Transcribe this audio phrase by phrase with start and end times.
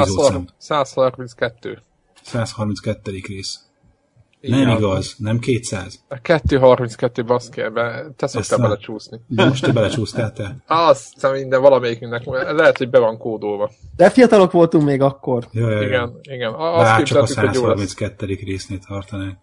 [0.00, 0.46] epizódszám.
[0.58, 1.82] 132.
[2.22, 3.12] 132.
[3.26, 3.60] rész.
[4.40, 4.58] Igen.
[4.58, 6.04] Nem igaz, nem 200.
[6.08, 9.20] A 232 baszkérbe, te szoktál belecsúszni.
[9.26, 10.56] De most te belecsúsztál te.
[10.66, 13.70] Azt hiszem minden valamelyikünknek, lehet, hogy be van kódolva.
[13.96, 15.48] De fiatalok voltunk még akkor.
[15.50, 15.80] Jó, jó.
[15.80, 16.52] Igen, igen.
[16.54, 18.26] Azt csak a 132.
[18.44, 19.38] résznél tartanánk.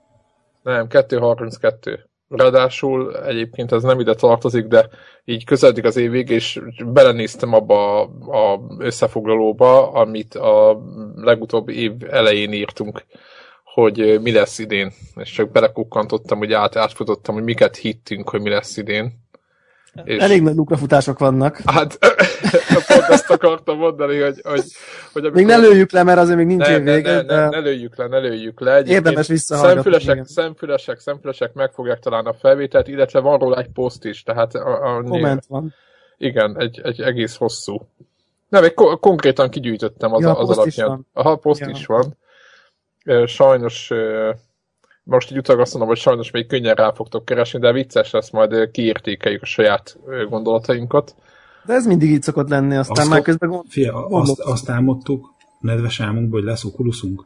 [0.64, 2.10] Nem, 232.
[2.36, 4.90] Ráadásul egyébként ez nem ide tartozik, de
[5.26, 10.82] így közeledik az év vég, és belenéztem abba a, a összefoglalóba, amit a
[11.16, 13.06] legutóbbi év elején írtunk
[13.74, 18.50] hogy mi lesz idén, és csak belekukkantottam, hogy át, átfutottam, hogy miket hittünk, hogy mi
[18.50, 19.23] lesz idén.
[20.04, 21.62] És Elég nagy lukrafutások vannak.
[21.66, 21.98] Hát,
[22.88, 24.42] pont ezt akartam mondani, hogy...
[24.44, 24.64] hogy,
[25.14, 25.32] hogy amikor...
[25.32, 27.12] Még ne lőjük le, mert azért még nincs ne, vége.
[27.12, 28.74] Ne, ne, ne, ne, lőjük le, ne lőjük le.
[28.74, 29.92] Egyébként Érdemes visszahallgatni.
[29.92, 34.24] Szemfülesek, szemfülesek, szemfülesek meg fogják találni a felvételt, illetve van róla egy poszt is.
[34.24, 35.74] Tehát a, a, Komment van.
[36.18, 37.88] Igen, egy, egy egész hosszú.
[38.50, 41.08] Nem, egy ko- konkrétan kigyűjtöttem az, ja, az alapján.
[41.14, 41.70] Aha, poszt ja.
[41.70, 42.18] is van
[43.26, 43.92] sajnos
[45.04, 48.30] most így utólag azt mondom, hogy sajnos még könnyen rá fogtok keresni, de vicces lesz,
[48.30, 49.98] majd kiértékeljük a saját
[50.30, 51.16] gondolatainkat.
[51.66, 53.64] De ez mindig így szokott lenni, aztán azt már közben gond...
[53.68, 57.26] Fia, azt, azt álmodtuk nedves álmunkból, hogy lesz okulusunk?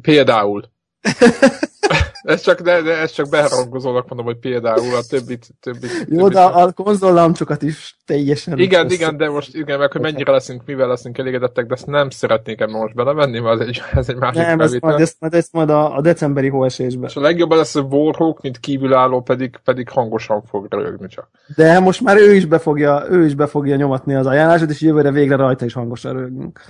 [0.00, 0.64] Például.
[2.22, 5.46] ez csak, de, de ez csak beharangozónak mondom, hogy például a többit...
[5.60, 8.58] többit Jó, de a konzollamcsokat is teljesen...
[8.58, 8.94] Igen, össze.
[8.94, 12.60] igen, de most igen, meg hogy mennyire leszünk, mivel leszünk elégedettek, de ezt nem szeretnék
[12.60, 15.52] ebben most belevenni, mert ez egy, ez egy másik Nem, ezt majd, ezt, majd, ezt
[15.52, 17.08] majd a, a decemberi hóesésben.
[17.08, 21.28] És a legjobb lesz a Warhawk, mint kívülálló, pedig, pedig hangosan fog rögni csak.
[21.56, 24.80] De most már ő is be fogja, ő is be fogja nyomatni az ajánlásot, és
[24.80, 26.60] jövőre végre rajta is hangosan rögünk.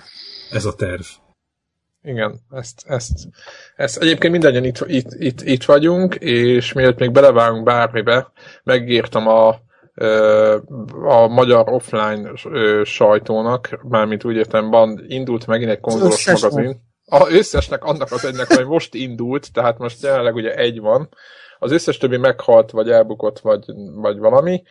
[0.50, 1.02] Ez a terv.
[2.02, 3.12] Igen, ezt, ezt,
[3.76, 8.32] ezt egyébként mindannyian itt, itt, itt, itt vagyunk, és mielőtt még belevágunk bármibe,
[8.64, 9.48] megírtam a,
[11.06, 12.30] a magyar offline
[12.84, 16.86] sajtónak, mármint úgy értem, van, indult megint egy konzolos magazin.
[17.04, 21.08] A összesnek annak az egynek, hogy most indult, tehát most jelenleg ugye egy van.
[21.58, 24.62] Az összes többi meghalt, vagy elbukott, vagy, vagy valami.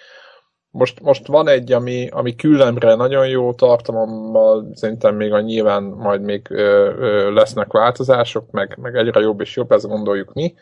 [0.78, 6.22] Most, most van egy, ami, ami küllemre nagyon jó tartalommal, szerintem még a nyilván majd
[6.22, 10.54] még ö, ö, lesznek változások, meg, meg egyre jobb és jobb, ezt gondoljuk mi.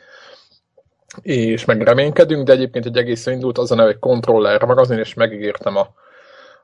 [1.21, 5.13] És meg reménykedünk, de egyébként egy egész indult az a neve, hogy Controller magazin, és
[5.13, 5.87] megígértem a,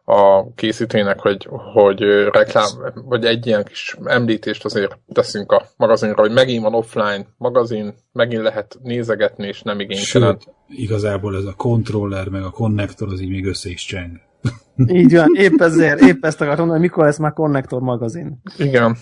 [0.06, 2.02] a készítőnek, hogy, hogy
[2.32, 7.94] reklám, vagy egy ilyen kis említést azért teszünk a magazinra, hogy megint van offline magazin,
[8.12, 10.38] megint lehet nézegetni, és nem igénytelen.
[10.40, 14.20] Sőt, igazából ez a controller, meg a konnektor az így még össze is cseng.
[14.88, 18.42] Így van, épp ezért, épp ezt akartam mondani, mikor lesz már Connector magazin.
[18.58, 18.98] Igen,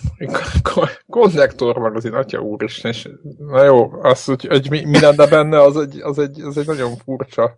[1.08, 5.62] Connector magazin, atya úr is, és na jó, az, hogy, hogy mi, mi lenne benne,
[5.62, 7.56] az egy, az egy, az egy nagyon furcsa.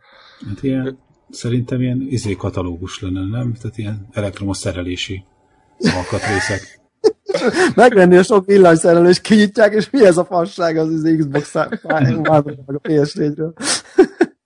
[0.47, 0.99] Hát ilyen,
[1.31, 3.53] szerintem ilyen izé katalógus lenne, nem?
[3.61, 5.23] Tehát ilyen elektromos szerelési
[5.79, 6.79] alkatrészek.
[7.75, 11.79] Megvenni a sok villanyszerelést, kinyitják, és mi ez a fasság az, az Xbox meg
[12.65, 13.53] a PS4-ről.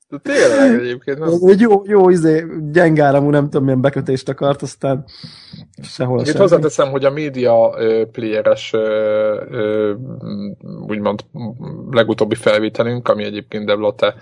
[0.09, 1.19] De tényleg egyébként.
[1.19, 1.29] Nem?
[1.45, 5.05] Egy jó, jó izé, gyengáramú, nem tudom milyen bekötést akart, aztán
[5.81, 7.69] sehol Itt hozzáteszem, hogy a média
[8.11, 8.73] playeres
[10.87, 11.19] úgymond
[11.91, 14.15] legutóbbi felvételünk, ami egyébként Debla te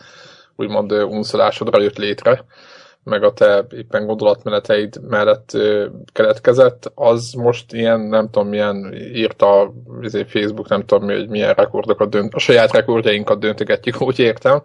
[0.56, 2.46] úgymond unszolásodra jött létre,
[3.04, 5.58] meg a te éppen gondolatmeneteid mellett
[6.14, 12.10] keletkezett, az most ilyen, nem tudom milyen, írta izé, Facebook, nem tudom hogy milyen rekordokat
[12.10, 14.62] dönt, a saját rekordjainkat döntögetjük, úgy értem,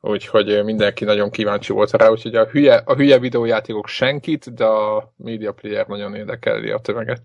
[0.00, 5.12] úgyhogy mindenki nagyon kíváncsi volt rá, úgyhogy a hülye, a hülye videójátékok senkit, de a
[5.16, 7.22] media player nagyon érdekeli a tömeget.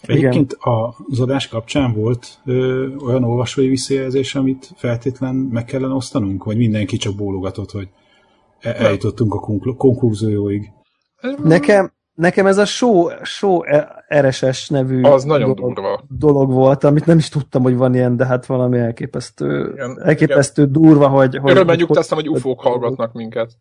[0.00, 0.56] Egyébként
[1.08, 6.96] az adás kapcsán volt ö, olyan olvasói visszajelzés, amit feltétlen meg kellene osztanunk, vagy mindenki
[6.96, 7.88] csak bólogatott, hogy
[8.60, 9.40] e- eljutottunk a
[9.76, 10.70] konklúzióig.
[11.44, 13.60] Nekem, nekem ez a show, show
[14.20, 16.04] RSS nevű az nagyon dolog, durva.
[16.08, 20.62] dolog volt, amit nem is tudtam, hogy van ilyen, de hát valami elképesztő, igen, elképesztő
[20.62, 20.82] igen.
[20.82, 21.36] durva, hogy...
[21.36, 23.52] hogy Örömmel nyugtáztam, hogy ufók hallgatnak minket.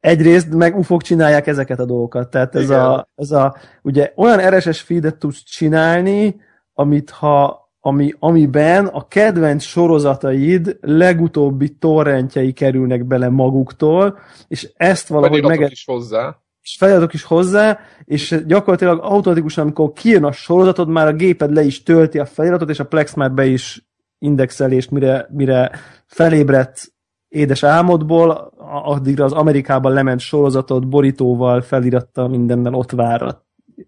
[0.00, 4.80] Egyrészt meg ufók csinálják ezeket a dolgokat, tehát ez a, ez a, ugye olyan RSS
[4.80, 6.40] feedet tudsz csinálni,
[6.72, 14.18] amit ha ami, amiben a kedvenc sorozataid legutóbbi torrentjei kerülnek bele maguktól,
[14.48, 15.70] és ezt valahogy meg...
[15.70, 16.38] is hozzá.
[16.62, 21.62] És feliratok is hozzá, és gyakorlatilag automatikusan, amikor kijön a sorozatod, már a géped le
[21.62, 23.88] is tölti a feliratot, és a Plex már be is
[24.18, 25.70] indexelést, mire, mire
[26.06, 26.92] felébredt
[27.30, 28.52] édes álmodból,
[28.84, 33.36] addigra az Amerikában lement sorozatot borítóval, feliratta mindennel ott vár,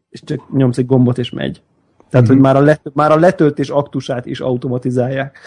[0.08, 1.62] és csak nyomsz egy gombot, és megy.
[2.10, 2.34] Tehát, mm-hmm.
[2.34, 5.38] hogy már a, let, már a letöltés aktusát is automatizálják.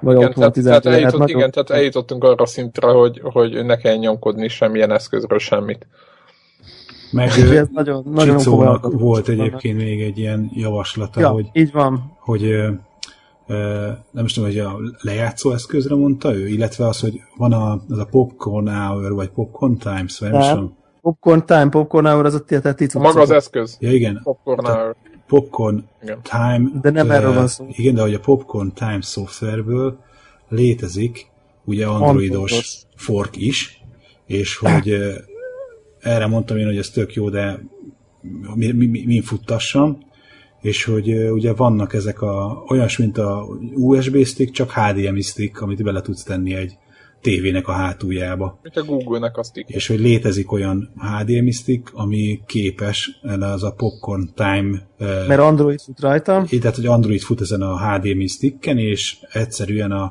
[0.00, 0.82] Vagy igen, automatizálják.
[0.82, 5.38] Tehát, tehát eljutott, igen, tehát eljutottunk arra szintre, hogy, hogy ne kell nyomkodni semmilyen eszközről
[5.38, 5.86] semmit.
[7.10, 12.16] Meg ez nagyon, nagyon Csicónak volt egyébként még egy ilyen javaslata, ja, hogy, így van.
[12.20, 12.68] hogy
[14.10, 17.98] nem is tudom, hogy a lejátszó eszközre mondta ő, illetve az, hogy van a, az
[17.98, 20.76] a Popcorn Hour, vagy Popcorn Times, vagy nem is tudom.
[21.00, 23.76] Popcorn Time, Popcorn Hour, az a tietett Maga az eszköz.
[23.80, 24.20] Ja, igen.
[24.22, 24.96] Popcorn Hour.
[25.26, 26.18] Popcorn igen.
[26.22, 26.70] Time.
[26.80, 27.66] De nem erről van szó.
[27.68, 29.98] Igen, de hogy a Popcorn Time szoftverből
[30.48, 31.26] létezik
[31.64, 32.82] ugye androidos Androidos.
[32.96, 33.82] fork is,
[34.26, 34.96] és hogy
[36.00, 37.60] erre mondtam én, hogy ez tök jó, de
[38.54, 39.98] mi, mi, mi, mi futtassam,
[40.60, 45.82] és hogy ugye vannak ezek a, olyas, mint a USB stick, csak HDMI stick, amit
[45.82, 46.78] bele tudsz tenni egy
[47.20, 48.58] tévének a hátuljába.
[48.62, 49.68] Mint a Google-nek a stick.
[49.68, 54.88] És hogy létezik olyan HDMI stick, ami képes, az a Popcorn Time...
[54.98, 56.44] Mert Android fut rajta.
[56.50, 60.02] Így, tehát, hogy Android fut ezen a HDMI sticken, és egyszerűen a,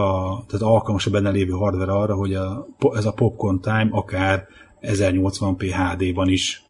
[0.00, 4.46] a tehát alkalmas a benne lévő hardware arra, hogy a, ez a Popcorn Time akár
[4.82, 6.64] 1080p HD-ban is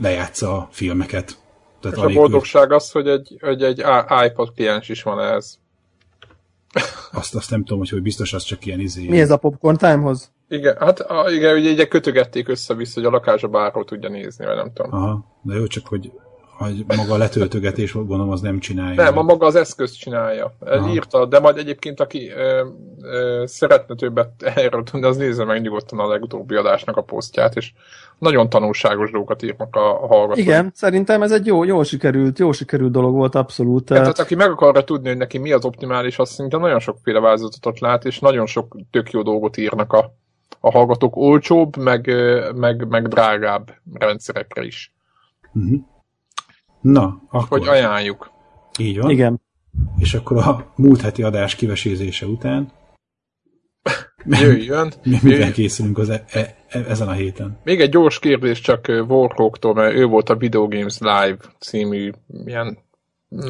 [0.00, 1.41] lejátsza a filmeket.
[1.82, 3.84] Tehát és a boldogság az, hogy egy, hogy egy
[4.26, 5.60] iPod kliens is van ehhez.
[7.12, 9.08] Azt, azt nem tudom, hogy, hogy biztos az csak ilyen izé.
[9.08, 10.32] Mi ez a Popcorn Time-hoz?
[10.48, 14.56] Igen, hát a, igen, ugye így kötögették össze-vissza, hogy a lakásba bárhol tudja nézni, vagy
[14.56, 14.92] nem tudom.
[14.92, 16.12] Aha, de jó, csak hogy
[16.62, 19.02] hogy maga a letöltögetés, gondolom, az nem csinálja.
[19.02, 20.54] Nem, a maga az eszköz csinálja.
[20.58, 20.92] Aha.
[20.92, 22.66] Írta, de majd egyébként, aki ö,
[23.02, 27.72] ö, szeretne többet erről tudni, az nézze meg nyugodtan a legutóbbi adásnak a posztját, és
[28.18, 30.36] nagyon tanulságos dolgokat írnak a, a hallgatók.
[30.36, 33.90] Igen, szerintem ez egy jó, jó sikerült, jó sikerült dolog volt abszolút.
[33.90, 37.20] Ja, tehát aki meg akarja tudni, hogy neki mi az optimális, azt szerintem nagyon sokféle
[37.20, 40.14] változatot lát, és nagyon sok tök jó dolgot írnak a,
[40.60, 42.10] a hallgatók olcsóbb, meg,
[42.54, 44.92] meg, meg drágább rendszerekre is.
[45.52, 45.80] Uh-huh.
[46.82, 47.58] Na, akkor...
[47.58, 48.30] Hogy ajánljuk.
[48.78, 49.10] Így van.
[49.10, 49.40] Igen.
[49.98, 52.72] És akkor a múlt heti adás kivesézése után
[54.40, 54.92] Jöjjön.
[55.02, 57.58] Mi, mivel készülünk az e, e, e, ezen a héten?
[57.64, 62.10] Még egy gyors kérdés csak Warhawktól, mert ő volt a Video Games Live című
[62.44, 62.78] ilyen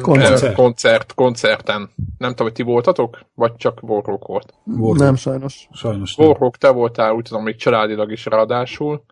[0.01, 0.55] koncert.
[0.55, 1.89] koncert, koncerten.
[2.17, 3.19] Nem tudom, hogy ti voltatok?
[3.35, 4.53] Vagy csak Warhawk volt?
[4.65, 4.97] Warhawk.
[4.97, 5.67] Nem, sajnos.
[5.71, 6.27] Sajnos nem.
[6.27, 9.03] Warhawk, te voltál, úgy tudom, még családilag is ráadásul.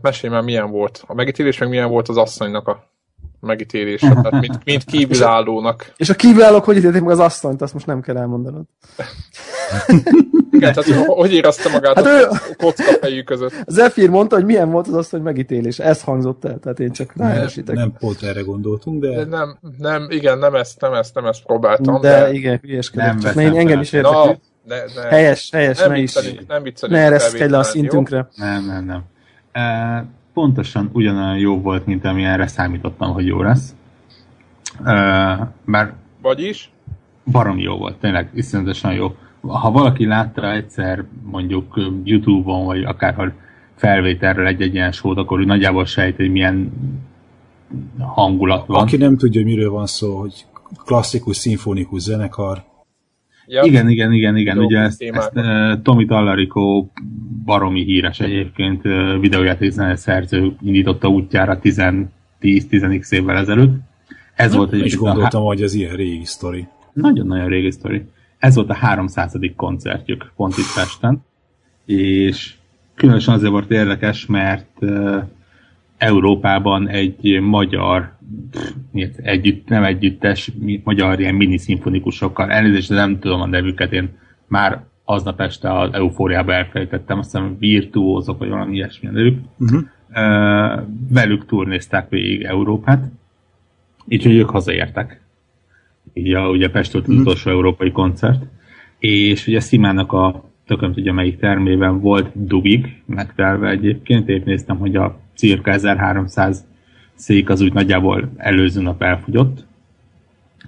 [0.00, 2.94] Mesélj már, milyen volt a megítélés, meg milyen volt az asszonynak a
[3.40, 5.92] megítélése, tehát mint, mint kívülállónak.
[5.96, 8.64] És a kívülállók hogy ítélték meg az asszonyt, azt most nem kell elmondanod.
[10.50, 12.26] Igen, tehát hogy érezte magát hát a ő...
[12.56, 13.52] kockafejű között?
[13.66, 15.84] Zephyr mondta, hogy milyen volt az asszony megítélése.
[15.84, 17.74] Ez hangzott el, tehát én csak ráesítek.
[17.74, 19.08] Nem, nem pont erre gondoltunk, de...
[19.08, 19.24] de...
[19.24, 22.00] nem, nem, igen, nem ezt, nem ezt, nem ezt próbáltam.
[22.00, 22.32] De, de...
[22.32, 23.18] igen, hülyeskedek.
[23.18, 24.24] Csak én, engem is érdekel.
[24.24, 24.32] No,
[24.64, 26.14] de, de, helyes, helyes, nem ne is.
[26.48, 28.28] Nem Ne ereszkedj le a szintünkre.
[28.36, 29.04] Nem, nem, nem.
[30.32, 33.74] Pontosan ugyanolyan jó volt, mint ami erre számítottam, hogy jó lesz.
[35.64, 36.70] Bár Vagyis?
[37.30, 39.16] Barom jó volt, tényleg iszonyatosan jó.
[39.40, 43.32] Ha valaki látta egyszer mondjuk Youtube-on, vagy akárhol
[43.74, 46.72] felvételről egy-egy ilyen sót, akkor úgy nagyjából sejt, hogy milyen
[47.98, 48.80] hangulat van.
[48.80, 50.46] Aki nem tudja, hogy miről van szó, hogy
[50.84, 52.64] klasszikus, szimfonikus zenekar,
[53.46, 53.62] Ja.
[53.62, 54.58] Igen, igen, igen, igen.
[54.58, 56.86] Ugye ezt, ezt uh, Tommy Tallarico
[57.44, 63.74] baromi híres egyébként uh, videójáték szerző indította útjára 10-10x évvel ezelőtt.
[64.34, 65.46] Ez Na, volt egy is gondoltam, a...
[65.46, 66.66] hogy az ilyen régi sztori.
[66.92, 68.02] Nagyon-nagyon régi sztori.
[68.38, 69.32] Ez volt a 300.
[69.56, 71.24] koncertjük pont itt Pesten,
[71.84, 72.54] és
[72.94, 75.22] különösen azért volt érdekes, mert uh,
[75.96, 78.15] Európában egy magyar
[79.16, 80.52] együtt, nem együttes,
[80.84, 82.50] magyar ilyen mini szimfonikusokkal.
[82.50, 84.08] Elnézést, nem tudom a nevüket, én
[84.46, 89.38] már aznap este az eufóriába elfelejtettem, azt hiszem virtuózok, vagy valami ilyesmi a nevük.
[89.58, 89.82] Uh-huh.
[90.08, 93.04] Uh, velük turnézták végig Európát,
[94.08, 95.20] így hogy ők hazaértek.
[96.12, 97.26] Így a, ugye Pest volt az uh-huh.
[97.26, 98.44] utolsó európai koncert,
[98.98, 104.96] és ugye Szimának a tököm tudja melyik termében volt dugig megtelve egyébként, épp néztem, hogy
[104.96, 106.64] a cirka 1300
[107.16, 109.64] szék az úgy nagyjából előző nap elfogyott,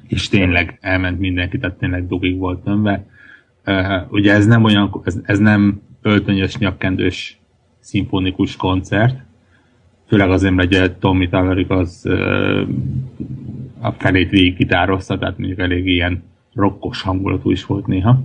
[0.07, 3.07] és tényleg elment mindenki, tehát tényleg dugig volt tömve.
[3.67, 7.39] Uh, ugye ez nem olyan, ez, ez nem öltönyös, nyakkendős
[7.81, 9.21] szimfonikus koncert,
[10.07, 12.09] főleg azért, mert ugye Tommy Tallaric az
[13.81, 16.23] a felét végig gitározta, tehát mondjuk elég ilyen
[16.55, 18.23] rokkos hangulatú is volt néha.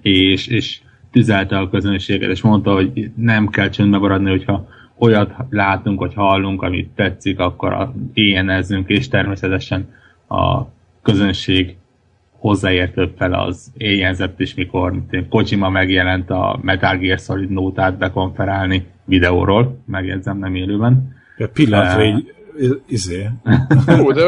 [0.00, 6.00] És, és tüzelte a közönséget, és mondta, hogy nem kell csöndbe maradni, hogyha olyat látunk,
[6.00, 9.94] vagy hallunk, amit tetszik, akkor éjjenezzünk, és természetesen
[10.28, 10.62] a
[11.02, 11.76] közönség
[12.38, 18.86] hozzáértőbb fele az éjjelzett is, mikor mint Kojima megjelent a Metal Gear Solid nótát bekonferálni
[19.04, 21.16] videóról, megjegyzem, nem élőben.
[21.36, 22.34] Ja, pillanatra uh, így
[22.86, 23.30] izé.
[24.02, 24.22] Ó, de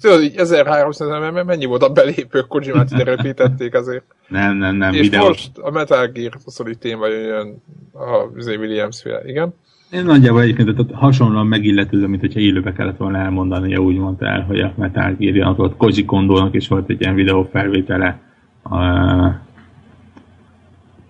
[0.00, 4.04] tudod, így 1300 ember, mennyi volt a belépő, Kojimát ide röpítették azért.
[4.28, 4.92] Nem, nem, nem.
[4.92, 5.26] És videó.
[5.26, 8.16] most a Metal Gear Solid téma jön a
[8.46, 9.54] Williams féle, igen.
[9.90, 14.42] Én nagyjából egyébként tehát hasonlóan megilletődöm, mint hogyha élőbe kellett volna elmondani, úgy mondta el,
[14.42, 18.20] hogy a Metal Gear ott Koji Kondónak is volt egy ilyen videó felvétele,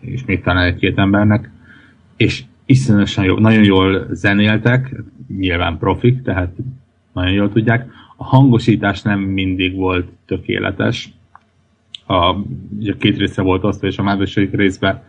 [0.01, 1.51] és még talán egy-két embernek,
[2.17, 5.03] és iszonyatosan jó, nagyon jól zenéltek,
[5.39, 6.55] nyilván profik, tehát
[7.13, 7.91] nagyon jól tudják.
[8.17, 11.13] A hangosítás nem mindig volt tökéletes.
[12.07, 12.35] A,
[12.79, 15.03] ugye két része volt azt, és a második részben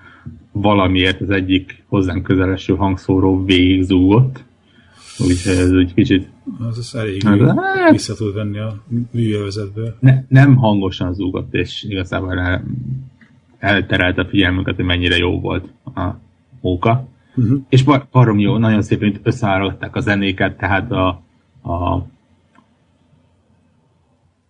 [0.62, 4.44] valamiért az egyik hozzánk közeleső hangszóró végigzúgott.
[5.20, 6.30] Úgyhogy ez egy kicsit...
[6.70, 9.96] Az az elég hát, vissza tud venni a műjelvezetből.
[10.00, 12.64] Ne, nem hangosan zúgott, és igazából el,
[13.58, 16.10] elterelte a figyelmünket, hogy mennyire jó volt a
[16.62, 17.08] móka.
[17.36, 17.60] Uh-huh.
[17.70, 21.22] És barom jó, nagyon szépen összeállították a zenéket, tehát a,
[21.62, 22.08] a,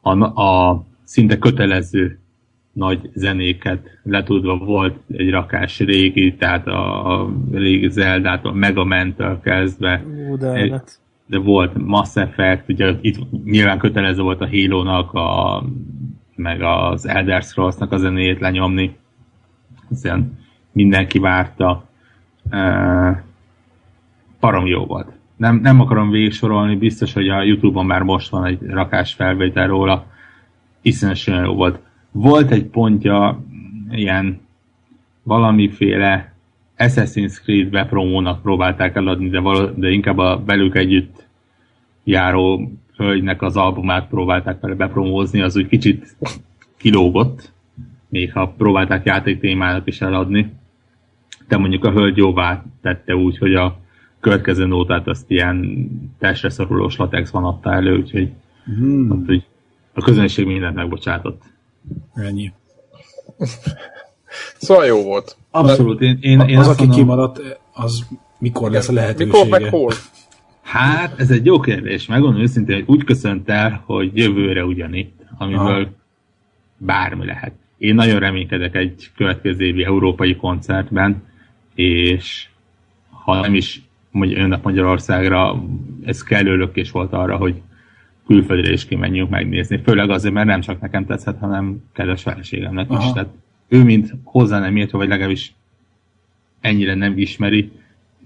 [0.02, 2.20] a, a szinte kötelező
[2.78, 10.04] nagy zenéket letudva volt egy rakás régi, tehát a, a régi Zeldától, Megament-től kezdve.
[10.30, 10.74] Ú, de, egy,
[11.26, 15.64] de volt Mass Effect, ugye itt nyilván kötelező volt a Halo-nak, a,
[16.36, 18.96] meg az Elder Scrolls-nak a zenéjét lenyomni.
[19.90, 20.38] Hiszen
[20.72, 21.86] mindenki várta.
[22.52, 23.18] Uh,
[24.40, 25.12] parom jó volt.
[25.36, 30.06] Nem, nem akarom végigsorolni, biztos, hogy a Youtube-on már most van egy rakás felvétel róla.
[30.82, 31.80] Iszonyatosan jó volt
[32.18, 33.44] volt egy pontja
[33.92, 34.40] ilyen
[35.24, 36.34] valamiféle
[36.78, 41.28] Assassin's Creed bepromónak próbálták eladni, de, val- de inkább a belük együtt
[42.04, 46.16] járó hölgynek az albumát próbálták vele bepromózni, az úgy kicsit
[46.78, 47.52] kilógott,
[48.10, 50.54] még ha próbálták játék témának is eladni.
[51.48, 53.80] De mondjuk a hölgy jóvá tette úgy, hogy a
[54.20, 55.88] következő nótát azt ilyen
[56.20, 58.32] testre szorulós latexban adta elő, úgyhogy
[58.66, 59.24] hmm.
[59.26, 59.44] hogy
[59.94, 61.42] a közönség mindent megbocsátott.
[62.14, 62.52] Ennyi.
[64.58, 65.38] szóval jó volt.
[65.52, 66.02] Abszolút.
[66.02, 69.44] Én, én, én az, aki mondom, kimaradt, az mikor lesz a lehetősége?
[69.44, 69.92] Mikor meg hol?
[70.62, 72.06] Hát, ez egy jó kérdés.
[72.06, 75.90] Megmondom őszintén, hogy úgy köszönt el, hogy jövőre ugyanitt, amiből Aha.
[76.78, 77.54] bármi lehet.
[77.78, 81.24] Én nagyon reménykedek egy következő évi európai koncertben,
[81.76, 82.48] és
[83.10, 85.64] ha nem is jönnek Magyarországra,
[86.06, 87.62] ez kellő lökés volt arra, hogy
[88.28, 89.82] külföldre is kimenjünk megnézni.
[89.84, 93.12] Főleg azért, mert nem csak nekem tetszett, hanem kedves feleségemnek is.
[93.14, 93.30] Tehát
[93.68, 95.54] ő, mint hozzá nem ért, vagy legalábbis
[96.60, 97.72] ennyire nem ismeri,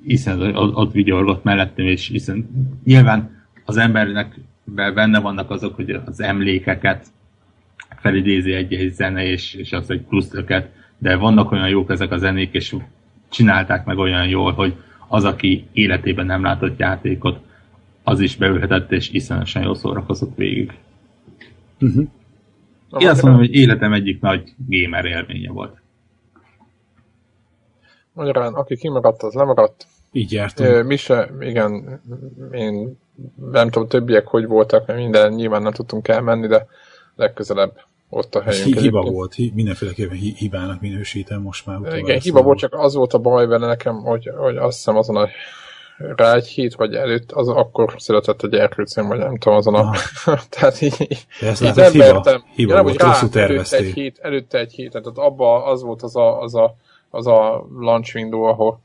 [0.05, 2.49] hiszen ott, ott vigyorgott mellettem, és hiszen
[2.83, 7.07] nyilván az embernek benne vannak azok, hogy az emlékeket
[7.97, 12.17] felidézi egy-egy zene, és, és az egy plusz öket, de vannak olyan jók ezek a
[12.17, 12.75] zenék, és
[13.29, 14.75] csinálták meg olyan jól, hogy
[15.07, 17.39] az, aki életében nem látott játékot,
[18.03, 20.71] az is beülhetett, és iszonyatosan jól szórakozott végig.
[21.81, 22.07] Uh-huh.
[22.97, 25.81] Én azt mondom, hogy életem egyik nagy gamer élménye volt.
[28.13, 29.87] Magyarán, aki kimaradt, az lemaradt.
[30.11, 30.87] Így jártunk.
[30.87, 32.01] Mi se, igen,
[32.51, 32.97] én
[33.51, 36.67] nem tudom, többiek hogy voltak, mert minden nyilván nem tudtunk elmenni, de
[37.15, 38.65] legközelebb ott a helyünk.
[38.65, 39.13] Hiba egyébként.
[39.13, 41.97] volt, mindenféleképpen hibának minősítem most már.
[41.97, 45.15] Igen, hiba volt, csak az volt a baj vele nekem, hogy, hogy azt hiszem azon
[45.15, 45.27] a
[45.97, 49.91] rá egy hét, vagy előtt, az akkor született egy erkőcém, vagy nem tudom, azon a...
[50.49, 52.43] tehát így, ez így nem hiba, vertem.
[52.55, 56.15] Hiba ja, volt, rosszul előtte egy, hét, előtte egy hét, tehát abba az volt az
[56.15, 56.75] a, az a,
[57.09, 58.81] az a launch window, ahol...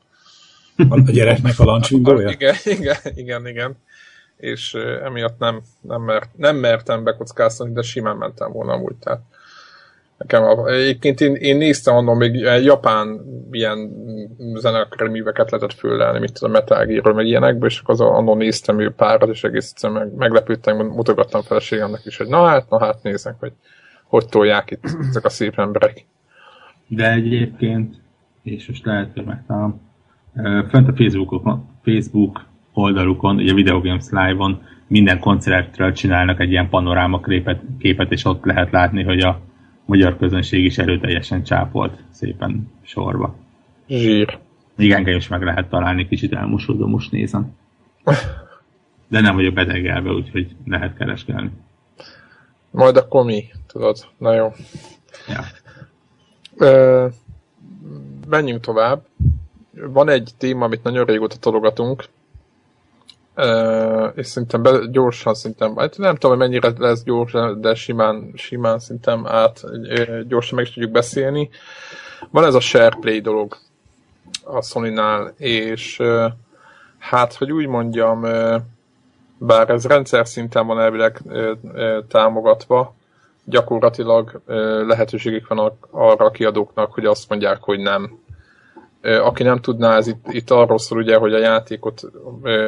[0.89, 2.31] A gyereknek a launch window -ja?
[2.31, 3.77] Igen, igen, igen, igen.
[4.37, 9.21] És emiatt nem, nem, mert, nem mertem bekockáztatni, de simán mentem volna amúgy, tehát
[10.19, 13.21] Nekem a, egyébként én, én néztem annak még japán
[13.51, 13.91] ilyen
[14.55, 19.29] zenekréműveket lehetett föllelni, mint a Metal Gear-ről, meg ilyenekből, és akkor annon néztem ő párat,
[19.29, 23.53] és egész egyszerűen meg, meglepődtem, mutogattam feleségemnek is, hogy na hát, na hát nézzek, hogy
[24.07, 26.07] hogy tolják itt ezek a szép emberek.
[26.87, 27.95] De egyébként,
[28.43, 29.81] és most lehet, hogy megtalálom,
[30.69, 37.21] fönt a Facebookon, Facebook oldalukon, ugye Video Games Live-on minden koncertről csinálnak egy ilyen panoráma
[37.21, 39.41] képet, képet, és ott lehet látni, hogy a
[39.87, 43.35] magyar közönség is erőteljesen csápolt szépen sorba.
[43.88, 44.38] Zsír.
[44.76, 47.55] Engem is meg lehet találni, kicsit elmosódom, most nézem.
[49.09, 51.50] De nem vagyok betegelve, úgyhogy lehet kereskelni.
[52.71, 53.97] Majd akkor mi, tudod?
[54.19, 54.52] Na jó.
[55.28, 55.45] Ja.
[56.57, 57.07] Ö,
[58.28, 59.07] menjünk tovább.
[59.73, 62.05] Van egy téma, amit nagyon régóta tologatunk,
[63.37, 68.33] Uh, és szerintem be, gyorsan szerintem, hát nem tudom, hogy mennyire lesz gyors, de simán,
[68.35, 69.64] simán szerintem át
[70.28, 71.50] gyorsan meg is tudjuk beszélni.
[72.31, 73.57] Van ez a SharePlay dolog
[74.45, 76.25] a Sony-nál, és uh,
[76.99, 78.57] hát, hogy úgy mondjam, uh,
[79.38, 81.21] bár ez rendszer szinten van elvileg
[82.09, 82.95] támogatva,
[83.45, 84.40] gyakorlatilag
[84.87, 88.19] lehetőségük van arra a kiadóknak, hogy azt mondják, hogy nem
[89.07, 92.03] Aki nem tudná, ez itt, itt arról szól ugye, hogy a játékot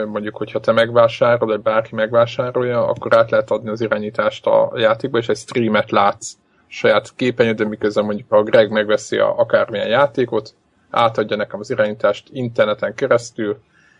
[0.06, 5.18] mondjuk, hogyha te megvásárol, vagy bárki megvásárolja, akkor át lehet adni az irányítást a játékba,
[5.18, 6.32] és egy streamet látsz
[6.66, 10.54] saját képernyődön, miközben mondjuk a Greg megveszi a, akármilyen játékot,
[10.90, 13.58] átadja nekem az irányítást interneten keresztül,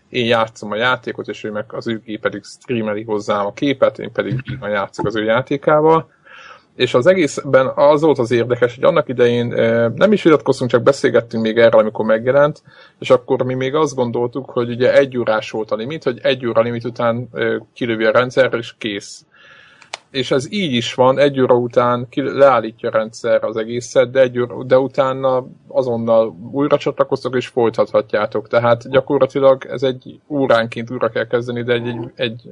[0.09, 4.13] én játszom a játékot, és ő meg az ő pedig streameli hozzám a képet, én
[4.13, 6.11] pedig játszok az ő játékával.
[6.79, 9.47] És az egészben az volt az érdekes, hogy annak idején
[9.95, 12.63] nem is vitatkoztunk, csak beszélgettünk még erről, amikor megjelent,
[12.99, 16.47] és akkor mi még azt gondoltuk, hogy ugye egy órás volt a limit, hogy egy
[16.47, 17.29] óra limit után
[17.75, 19.25] kilövi a rendszer, és kész
[20.11, 24.21] és ez így is van, egy óra után ki, leállítja a rendszer az egészet, de,
[24.21, 28.49] egy óra, de utána azonnal újra csatlakoztok és folytathatjátok.
[28.49, 32.43] Tehát gyakorlatilag ez egy óránként újra kell kezdeni, de egy, egy, egy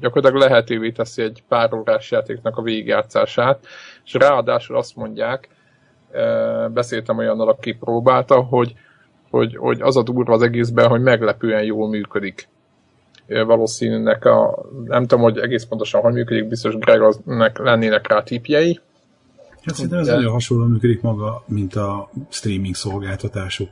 [0.00, 3.66] gyakorlatilag lehetővé teszi egy pár órás játéknak a végigjátszását,
[4.04, 5.48] és ráadásul azt mondják,
[6.72, 8.74] beszéltem olyannal, aki próbálta, hogy,
[9.30, 12.48] hogy, hogy az a durva az egészben, hogy meglepően jól működik
[13.26, 18.80] valószínűnek a, nem tudom, hogy egész pontosan hogy működik, biztos Gregnek lennének rá tipjei.
[19.62, 20.14] Hát szerintem ez de...
[20.14, 23.68] nagyon hasonlóan működik maga, mint a streaming szolgáltatásuk.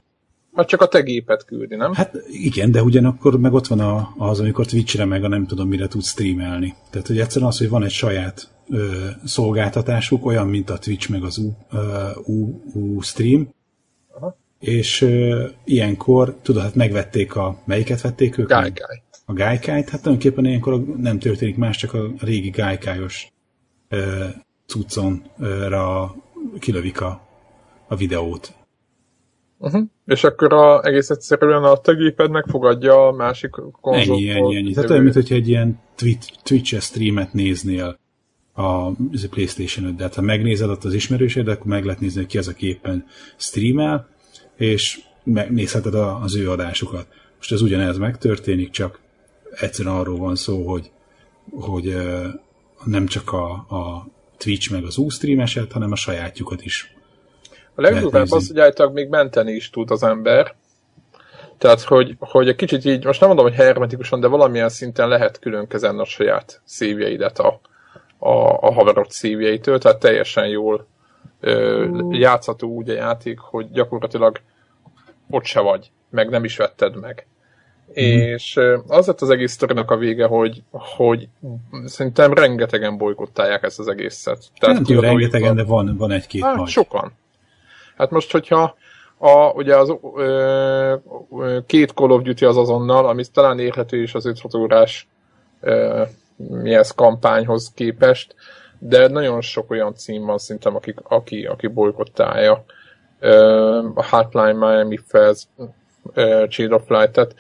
[0.52, 1.92] Vagy csak a te gépet küldi, nem?
[1.94, 5.68] Hát igen, de ugyanakkor meg ott van a, az, amikor Twitch-re meg a nem tudom
[5.68, 6.74] mire tudsz streamelni.
[6.90, 11.22] Tehát, hogy egyszerűen az, hogy van egy saját ö, szolgáltatásuk, olyan, mint a Twitch meg
[11.22, 13.48] az U, ö, U, U stream,
[14.16, 14.36] Aha.
[14.58, 18.48] és ö, ilyenkor, tudod, hát megvették a, melyiket vették ők?
[18.48, 23.32] Gáj, gáj a gájkájt, hát tulajdonképpen ilyenkor nem történik más, csak a régi gájkájos
[23.90, 24.28] uh,
[24.66, 26.14] cucconra
[26.58, 27.20] kilövik a,
[27.88, 28.52] a videót.
[29.58, 29.82] Uh-huh.
[30.06, 34.16] És akkor a, egész egyszerűen a te géped megfogadja a másik konzolból.
[34.16, 34.72] Ennyi, ennyi, ennyi.
[34.72, 35.80] Tehát olyan, mint hogyha egy ilyen
[36.42, 37.98] Twitch, streamet néznél
[38.52, 38.90] a
[39.30, 42.48] playstation de hát ha megnézed ott az ismerősed, akkor meg lehet nézni, hogy ki az,
[42.48, 43.04] aki éppen
[43.36, 44.08] streamel,
[44.56, 47.06] és megnézheted az ő adásukat.
[47.36, 49.00] Most ez ugyanez megtörténik, csak
[49.60, 50.90] egyszerűen arról van szó, hogy,
[51.50, 51.96] hogy
[52.84, 56.94] nem csak a, a Twitch meg az Ustream eset, hanem a sajátjukat is.
[57.74, 60.54] A legdurvább az, hogy általában még menteni is tud az ember.
[61.58, 65.38] Tehát, hogy, hogy egy kicsit így, most nem mondom, hogy hermetikusan, de valamilyen szinten lehet
[65.38, 67.60] külön kezelni a saját szívjeidet a,
[68.18, 70.86] a, a haverod szívjeitől, tehát teljesen jól
[71.40, 74.40] ö, játszható úgy a játék, hogy gyakorlatilag
[75.30, 77.26] ott se vagy, meg nem is vetted meg.
[77.90, 77.94] Mm.
[77.94, 81.28] És az lett az egész sztorinak a vége, hogy, hogy
[81.84, 84.44] szerintem rengetegen bolykottálják ezt az egészet.
[84.58, 86.68] Tehát nem tudom, rengetegen, de van, van egy-két hát, nagy.
[86.68, 87.12] Sokan.
[87.96, 88.76] Hát most, hogyha
[89.18, 90.94] a, ugye az ö,
[91.38, 95.08] ö, két Call of Duty az azonnal, ami talán érhető is az 5 órás
[95.60, 96.02] ö,
[96.36, 98.34] mi ez kampányhoz képest,
[98.78, 102.64] de nagyon sok olyan cím van szerintem, aki, aki, aki bolykottálja.
[103.94, 105.48] a Hotline Miami Fez,
[106.48, 107.34] Child of Light, tehát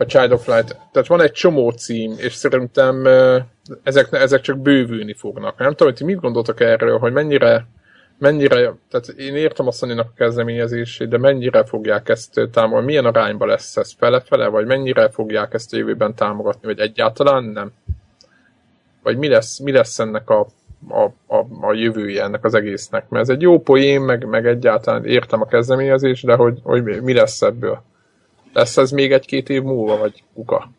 [0.00, 0.76] a Child of Light.
[0.92, 3.06] Tehát van egy csomó cím, és szerintem
[3.82, 5.58] ezek, ezek csak bővülni fognak.
[5.58, 7.66] Nem tudom, hogy ti mit gondoltak erről, hogy mennyire,
[8.18, 13.48] mennyire, tehát én értem a sony a kezdeményezését, de mennyire fogják ezt támogatni, milyen arányban
[13.48, 17.72] lesz ez fele-fele, vagy mennyire fogják ezt a jövőben támogatni, vagy egyáltalán nem?
[19.02, 20.46] Vagy mi lesz, mi lesz ennek a,
[20.88, 21.04] a,
[21.36, 23.08] a, a jövője ennek az egésznek?
[23.08, 27.12] Mert ez egy jó poén, meg, meg egyáltalán értem a kezdeményezést, de hogy, hogy mi
[27.12, 27.88] lesz ebből?
[28.52, 30.70] Lesz ez még egy-két év múlva, vagy kuka?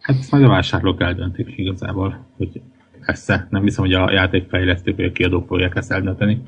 [0.00, 2.60] Hát ezt majd a vásárlók eldöntik igazából, hogy
[3.06, 3.26] lesz.
[3.26, 6.42] Nem hiszem, hogy a játékfejlesztők vagy a kiadók fogják ezt eldönteni.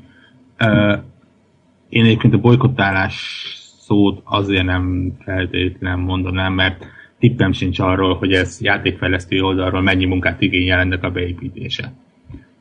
[1.89, 3.45] Én egyébként a bolykottálás
[3.79, 6.85] szót azért nem feltétlenül mondanám, mert
[7.19, 11.93] tippem sincs arról, hogy ez játékfejlesztő oldalról mennyi munkát igényel ennek a beépítése.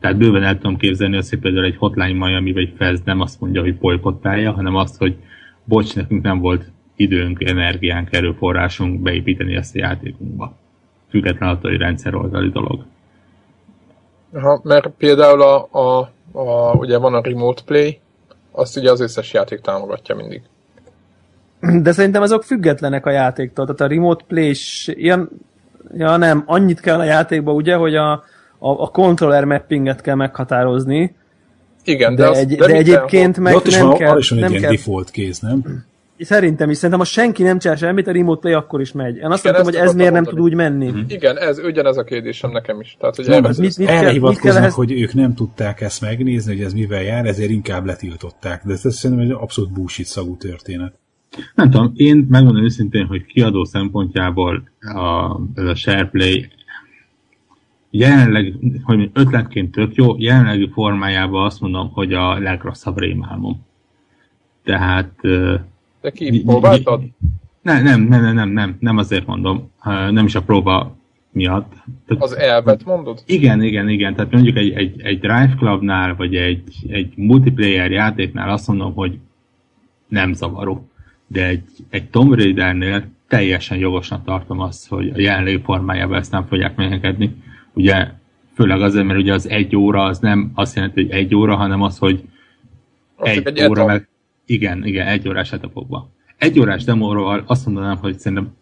[0.00, 3.40] Tehát bőven el tudom képzelni azt, hogy például egy Hotline Miami vagy Fez nem azt
[3.40, 5.16] mondja, hogy bolykottálja, hanem azt, hogy
[5.64, 10.54] bocs, nekünk nem volt időnk, energiánk, erőforrásunk beépíteni ezt a játékunkba.
[11.10, 12.84] Független attól, hogy rendszer oldali dolog.
[14.32, 18.00] Ha, mert például a, a, a, ugye van a Remote Play,
[18.50, 20.42] azt ugye az összes játék támogatja mindig.
[21.82, 25.28] De szerintem azok függetlenek a játéktól, tehát a Remote Play is ilyen,
[25.96, 28.22] ja nem, annyit kell a játékba ugye, hogy a, a,
[28.58, 31.14] a controller mappinget kell meghatározni,
[31.84, 34.18] igen, de, de, az, egy, de, de egyébként meg ott is nem van, kell...
[34.18, 35.84] is van egy ilyen kell, default kéz, nem?
[36.18, 39.16] Szerintem is, szerintem ha senki nem csinál semmit, a remote play akkor is megy.
[39.16, 40.90] Én azt mondtam, hogy ez miért nem tud úgy menni.
[40.90, 41.04] Mm-hmm.
[41.08, 42.96] Igen, ez ugyanez a kérdésem nekem is.
[43.00, 44.74] Tehát, hogy nem, ez, mit, mit erre kell, hivatkoznak, ehhez...
[44.74, 48.62] hogy ők nem tudták ezt megnézni, hogy ez mivel jár, ezért inkább letiltották.
[48.64, 50.94] De ez szerintem egy abszolút bullshit szagú történet.
[51.54, 56.46] Nem tudom, én megmondom őszintén, hogy kiadó szempontjából a, ez a SharePlay
[57.90, 63.66] jelenleg, hogy ötletként tök jó, jelenlegi formájában azt mondom, hogy a legrosszabb rémálmom.
[64.64, 65.14] Tehát
[66.04, 67.02] De ki próbáltad?
[67.62, 69.70] Nem, nem, nem, nem, nem, nem, nem azért mondom,
[70.10, 70.96] nem is a próba
[71.30, 71.72] miatt.
[72.06, 73.22] Tehát, az elvet mondod?
[73.26, 74.14] Igen, igen, igen.
[74.14, 79.18] Tehát mondjuk egy, egy, egy Drive Clubnál, vagy egy, egy multiplayer játéknál azt mondom, hogy
[80.08, 80.88] nem zavaró.
[81.26, 86.46] De egy, egy Tomb Raidernél teljesen jogosnak tartom azt, hogy a jelenlegi formájában ezt nem
[86.46, 87.36] fogják megengedni.
[87.72, 88.06] Ugye
[88.54, 91.82] főleg azért, mert ugye az egy óra az nem azt jelenti, hogy egy óra, hanem
[91.82, 92.22] az, hogy
[93.16, 94.08] az egy, egy óra meg...
[94.46, 96.08] Igen, igen, egy órás etapokban.
[96.36, 98.52] Egy órás demóról azt mondanám, hogy szerintem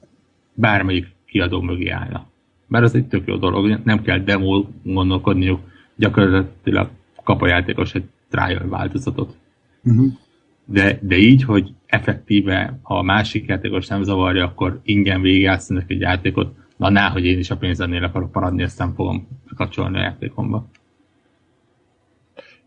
[0.54, 2.26] bármelyik kiadó mögé állna.
[2.66, 5.60] Mert az egy tök jó dolog, nem kell demo gondolkodniuk,
[5.96, 6.90] gyakorlatilag
[7.24, 9.36] kap a játékos egy trial változatot.
[9.82, 10.12] Uh-huh.
[10.64, 16.00] De, de így, hogy effektíve, ha a másik játékos nem zavarja, akkor ingyen végigjátszanak egy
[16.00, 20.02] játékot, na ná, hogy én is a pénzednél akarok maradni, ezt nem fogom kapcsolni a
[20.02, 20.66] játékomba.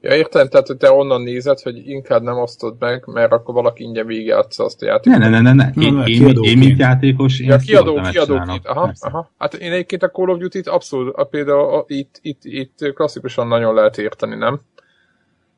[0.05, 3.83] Ja, értem, tehát hogy te onnan nézed, hogy inkább nem osztod meg, mert akkor valaki
[3.83, 5.19] ingyen végigjátsza azt a játékot.
[5.19, 8.93] Ne, ne, ne, ne, Én, én, én, én mint játékos, én ja, kiadó, kiadó, aha,
[8.99, 9.31] aha.
[9.37, 13.47] Hát én egyébként a Call of Duty-t abszolút, a, például a, itt, itt, itt klasszikusan
[13.47, 14.61] nagyon lehet érteni, nem?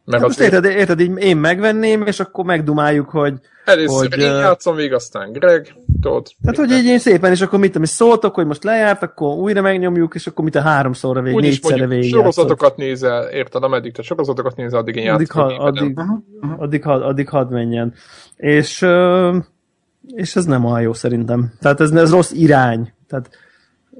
[0.08, 3.34] Mert most érted, érted, így én megvenném, és akkor megdumáljuk, hogy...
[3.66, 6.28] Először hogy, én játszom végig, aztán Greg, tudod.
[6.42, 9.62] Tehát, hogy így én szépen, és akkor mit tudom, szóltok, hogy most lejárt, akkor újra
[9.62, 14.56] megnyomjuk, és akkor mit a háromszorra végig, négyszerre végig sorozatokat nézel, érted, ameddig te sorozatokat
[14.56, 15.46] nézel, addig én játszom.
[15.46, 16.00] Addig, ha, addig,
[16.58, 17.94] addig, addig, addig hadd menjen.
[18.36, 18.86] És,
[20.16, 21.54] és ez nem olyan jó szerintem.
[21.60, 22.94] Tehát ez, ez rossz irány.
[23.08, 23.30] Tehát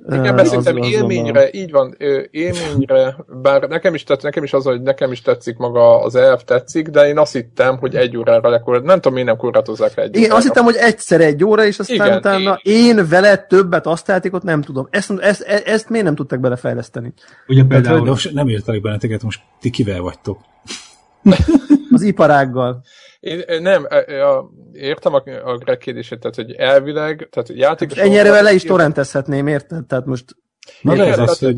[0.10, 1.98] igen, mert szerintem élményre, az így van,
[2.32, 6.44] élményre, bár nekem is, tetszik, nekem is az, hogy nekem is tetszik maga az elf
[6.44, 10.16] tetszik, de én azt hittem, hogy egy órára lekorlát, nem tudom, miért nem korlátozzák egy
[10.16, 10.36] Én órára.
[10.36, 12.98] azt hittem, hogy egyszer egy óra, és aztán Igen, utána én...
[12.98, 14.88] én vele többet azt játékot nem tudom.
[14.90, 17.14] Ezt, ezt, ezt, ezt miért nem tudtak belefejleszteni?
[17.48, 17.98] Ugye például...
[17.98, 20.40] Hát, most nem írtak benneteket, most ti kivel vagytok?
[22.02, 22.84] az iparággal.
[23.20, 23.88] Én, nem,
[24.74, 27.98] értem a, a Greg kérdését, tehát hogy elvileg, tehát játékos...
[27.98, 29.86] Hát ennyire le is torrentezhetném, érted?
[29.86, 30.36] Tehát most...
[30.82, 31.58] Na ez az, hogy...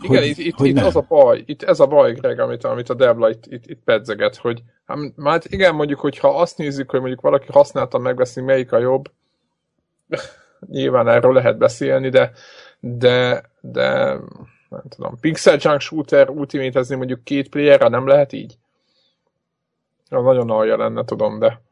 [0.00, 2.64] Igen, hogy, itt, itt, hogy itt az a baj, itt ez a baj, Greg, amit,
[2.64, 6.90] amit a Debla itt, itt, itt pedzeget, hogy hát, hát igen, mondjuk, hogyha azt nézzük,
[6.90, 9.10] hogy mondjuk valaki használtan megveszi, melyik a jobb,
[10.70, 12.32] nyilván erről lehet beszélni, de,
[12.80, 14.18] de, de
[14.68, 18.58] nem tudom, Pixel Junk Shooter ultimate mondjuk két playerre nem lehet így?
[20.10, 21.62] Ja, nagyon alja lenne, tudom, de...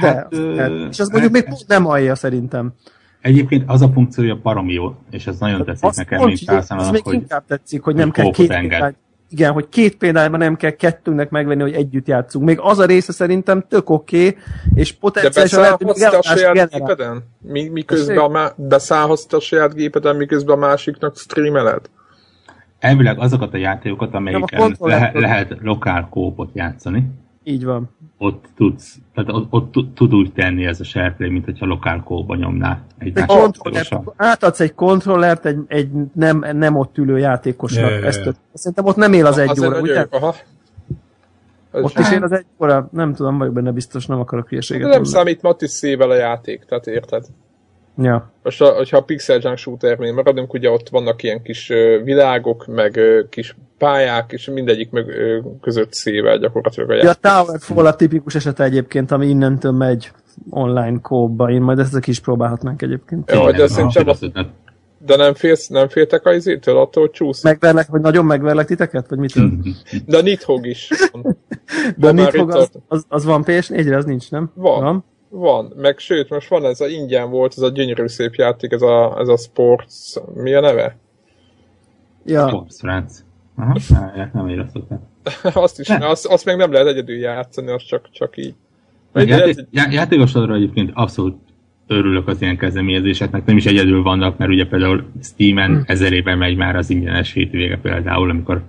[0.00, 0.86] De, hát, ö...
[0.88, 2.74] és az mondjuk még nem alja szerintem.
[3.20, 7.12] Egyébként az a funkciója baromi jó, és ez nagyon tetszik azt nekem, mint felszámolónak, hogy...
[7.12, 8.94] még inkább tetszik, hogy nem kell két példát,
[9.28, 12.44] igen, hogy két példányban nem kell kettőnek megvenni, hogy együtt játszunk.
[12.44, 14.42] Még az a része szerintem tök oké, okay,
[14.74, 17.24] és potenciálisan lehet, hogy a saját gépeden?
[17.40, 18.52] Mi, miközben a má...
[18.56, 21.90] beszállhatsz a saját gépeden, miközben a másiknak streameled?
[22.86, 27.10] Elvileg azokat a játékokat, amelyiken le, lehet lokál kópot játszani.
[27.44, 27.90] Így van.
[28.18, 32.34] Ott tudsz, tehát ott, ott tud úgy tenni ez a SharePlay, mint hogyha lokál kóba
[32.34, 32.80] nyomná.
[32.98, 37.90] Egy egy átadsz egy kontrollert egy, egy nem, nem ott ülő játékosnak.
[37.90, 38.06] Yeah.
[38.06, 40.06] Ezt, szerintem ott nem él az egy óra, ugye?
[40.10, 40.34] Aha.
[41.70, 44.90] Ott is él az egy óra, nem tudom, vagy benne biztos, nem akarok hülyeséget Nem
[44.90, 45.14] mondani.
[45.14, 47.24] számít Matis szével a játék, tehát érted?
[47.98, 48.30] Ja.
[48.42, 51.72] Most, a, hogyha a Pixel Junk Shooter-nél maradunk, ugye ott vannak ilyen kis
[52.04, 55.06] világok, meg kis pályák, és mindegyik meg
[55.60, 57.18] között szével gyakorlatilag a játék.
[57.22, 60.10] Ja, a Towerfall a tipikus esete egyébként, ami innentől megy
[60.50, 61.50] online kóba.
[61.50, 63.30] Én majd ezt is próbálhatnánk egyébként.
[63.30, 64.06] Ja, de szerintem
[64.98, 67.42] de nem, félsz, nem féltek a izétől, attól, hogy csúsz?
[67.42, 69.08] Megverlek, vagy nagyon megverlek titeket?
[69.08, 69.34] Vagy mit?
[70.06, 70.90] de a Nidhogg is.
[71.96, 74.50] de a Nidhogg az, az, az, van PS4-re, az nincs, nem?
[74.54, 74.82] Van.
[74.82, 75.04] van.
[75.28, 78.82] Van, meg sőt, most van ez a ingyen volt, ez a gyönyörű szép játék, ez
[78.82, 80.96] a, ez a Sports, mi a neve?
[82.24, 82.48] Ja.
[82.48, 83.14] Sports France.
[83.56, 83.78] Aha,
[84.32, 84.82] nem éreztem.
[85.64, 88.54] azt is, azt, azt még nem lehet egyedül játszani, az csak, csak így.
[89.14, 91.36] Játék, já, játékosodra egyébként abszolút
[91.86, 95.82] örülök az ilyen kezdeményezéseknek, nem is egyedül vannak, mert ugye például Steam-en hmm.
[95.86, 98.62] ezer éve megy már az ingyenes hétvége például, amikor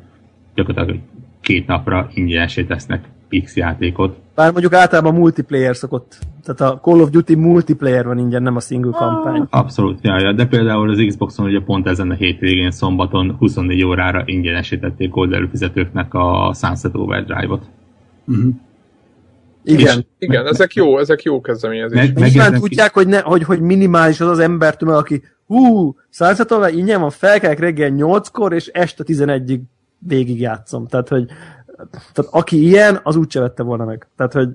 [0.55, 0.99] gyakorlatilag
[1.41, 3.05] két napra ingyenesé tesznek
[3.43, 4.17] X játékot.
[4.35, 8.59] Bár mondjuk általában multiplayer szokott, tehát a Call of Duty multiplayer van ingyen, nem a
[8.59, 9.47] single ah, kampány.
[9.49, 14.23] Abszolút, ja, ja, de például az Xboxon ugye pont ezen a hétvégén szombaton 24 órára
[14.25, 17.63] ingyenesítették gold előfizetőknek a Sunset Overdrive-ot.
[18.27, 18.53] Uh-huh.
[19.63, 19.97] Igen.
[19.97, 22.19] És, igen, meg, ezek jó, ezek jó kezdeményezések.
[22.19, 26.81] Meg, meg tudják, hogy, ne, hogy, hogy minimális az az embertől, aki hú, Sunset Overdrive
[26.81, 29.59] ingyen van, felkelek reggel 8-kor, és este 11-ig
[29.99, 30.87] végig játszom.
[30.87, 31.25] Tehát, hogy
[32.13, 34.07] tehát aki ilyen, az úgy vette volna meg.
[34.15, 34.49] Tehát, hogy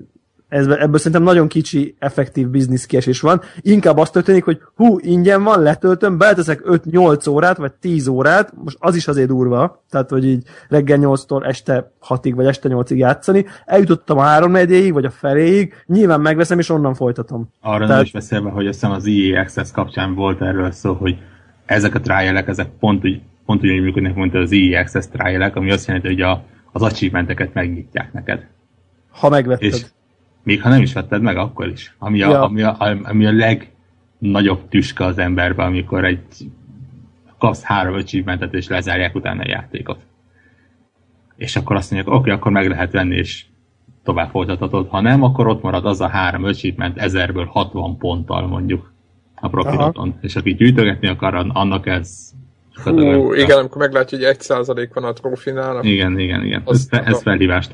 [0.53, 3.41] ez, ebből szerintem nagyon kicsi effektív biznisz kiesés van.
[3.61, 8.77] Inkább azt történik, hogy hú, ingyen van, letöltöm, beleteszek 5-8 órát, vagy 10 órát, most
[8.79, 13.45] az is azért durva, tehát hogy így reggel 8-tól este 6-ig, vagy este 8-ig játszani,
[13.65, 17.49] eljutottam a 3 ig vagy a feléig, nyilván megveszem, és onnan folytatom.
[17.61, 17.89] Arra tehát...
[17.89, 21.17] nem is beszélve, hogy azt az EA Access kapcsán volt erről szó, hogy
[21.65, 25.71] ezek a trialek, ezek pont úgy, pont úgy működnek, mint az EA Access trialek, ami
[25.71, 28.47] azt jelenti, hogy a, az achievementeket megnyitják neked.
[29.11, 29.73] Ha megvetted.
[29.73, 29.85] És
[30.43, 31.95] még ha nem is vetted meg, akkor is.
[31.99, 32.43] Ami a, ja.
[32.43, 36.25] ami a, ami a legnagyobb tüske az emberben, amikor egy
[37.37, 40.05] kapsz három achievementet, és lezárják utána a játékot.
[41.35, 43.45] És akkor azt mondják, oké, okay, akkor meg lehet venni, és
[44.03, 44.87] tovább folytathatod.
[44.89, 48.93] Ha nem, akkor ott marad az a három achievement ezerből 60 ponttal mondjuk
[49.35, 50.15] a profiloton.
[50.21, 52.31] És aki gyűjtögetni akar, annak ez
[52.83, 55.83] Hú, igen, amikor meglátja, hogy egy százalék van a trófinál.
[55.83, 56.63] Igen, igen, igen.
[56.65, 57.69] Ez, ez felhívás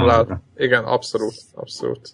[0.55, 2.09] Igen, abszolút, abszolút.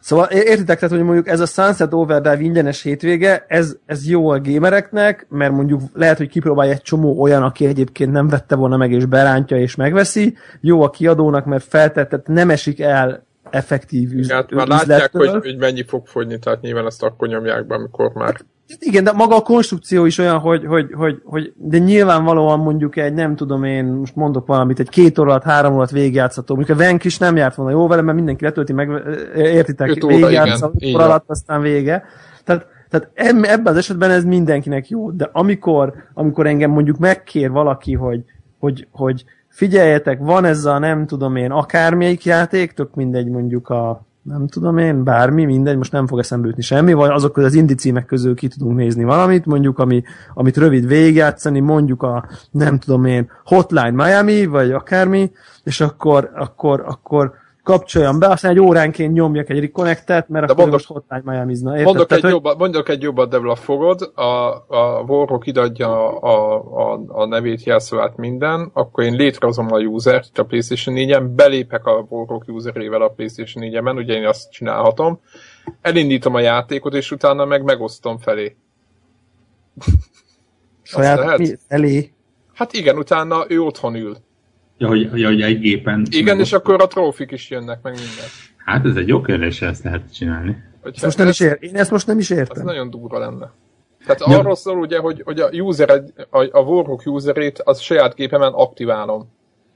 [0.00, 4.40] Szóval értitek, tehát, hogy mondjuk ez a Sunset Overdrive ingyenes hétvége, ez, ez jó a
[4.40, 8.92] gamereknek, mert mondjuk lehet, hogy kipróbálja egy csomó olyan, aki egyébként nem vette volna meg,
[8.92, 10.36] és berántja, és megveszi.
[10.60, 14.36] Jó a kiadónak, mert feltettet, nem esik el effektív üzlet.
[14.36, 18.12] Hát már látják, hogy, hogy mennyi fog fogyni, tehát nyilván ezt akkor nyomják be, amikor
[18.12, 18.36] már
[18.78, 23.14] igen, de maga a konstrukció is olyan, hogy, hogy, hogy, hogy de nyilvánvalóan mondjuk egy,
[23.14, 26.54] nem tudom én, most mondok valamit, egy két óra alatt, három óra alatt végigjátszható.
[26.54, 28.90] Mondjuk a Venk is nem járt volna jó vele, mert mindenki letölti meg,
[29.36, 32.04] értitek, végigjátszható alatt, aztán vége.
[32.44, 37.92] Tehát, tehát ebben az esetben ez mindenkinek jó, de amikor, amikor engem mondjuk megkér valaki,
[37.92, 38.24] hogy,
[38.58, 44.06] hogy, hogy figyeljetek, van ez a nem tudom én akármelyik játék, tök mindegy mondjuk a
[44.26, 47.54] nem tudom én, bármi, mindegy, most nem fog eszembe jutni semmi, vagy azok közül az
[47.54, 50.02] indi közül ki tudunk nézni valamit, mondjuk, ami,
[50.34, 55.30] amit rövid végigjátszani, mondjuk a, nem tudom én, Hotline Miami, vagy akármi,
[55.64, 57.32] és akkor, akkor, akkor
[57.66, 61.82] kapcsoljam be, aztán egy óránként nyomjak egy reconnectet, mert De akkor mondok, most hotline miami
[61.82, 62.30] Mondok, egy hogy...
[62.30, 64.22] jobbat, mondok egy jobbat, Debla, fogod, a,
[64.68, 70.44] a Warrock idadja a, a, a nevét, jelszavát minden, akkor én létrehozom a user-t a
[70.44, 75.20] PlayStation 4-en, belépek a Warrock userével a PlayStation 4-en, ugye én azt csinálhatom,
[75.80, 78.56] elindítom a játékot, és utána meg megosztom felé.
[80.82, 81.56] Saját mi?
[81.68, 82.12] Elé?
[82.54, 84.16] Hát igen, utána ő otthon ül.
[84.78, 86.06] Ja, hogy, ja, hogy egy gépen...
[86.10, 88.26] Igen, és akkor a trófik is jönnek, meg minden.
[88.56, 90.56] Hát ez egy jó kérdés, ezt lehet csinálni.
[90.82, 92.56] Ezt most nem ez, is ér, én ezt most nem is értem.
[92.56, 93.52] Ez nagyon durva lenne.
[94.06, 94.38] Tehát ja.
[94.38, 95.90] arról szól ugye, hogy, hogy a, user,
[96.30, 99.28] a, a Warhawk userét az saját gépemen aktiválom.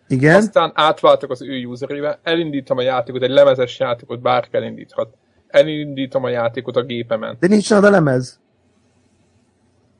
[0.09, 0.37] Igen.
[0.37, 5.15] Aztán átváltok az ő userével, elindítom a játékot, egy lemezes játékot bárki elindíthat.
[5.47, 7.37] Elindítom a játékot a gépemen.
[7.41, 8.41] De nincs a lemez.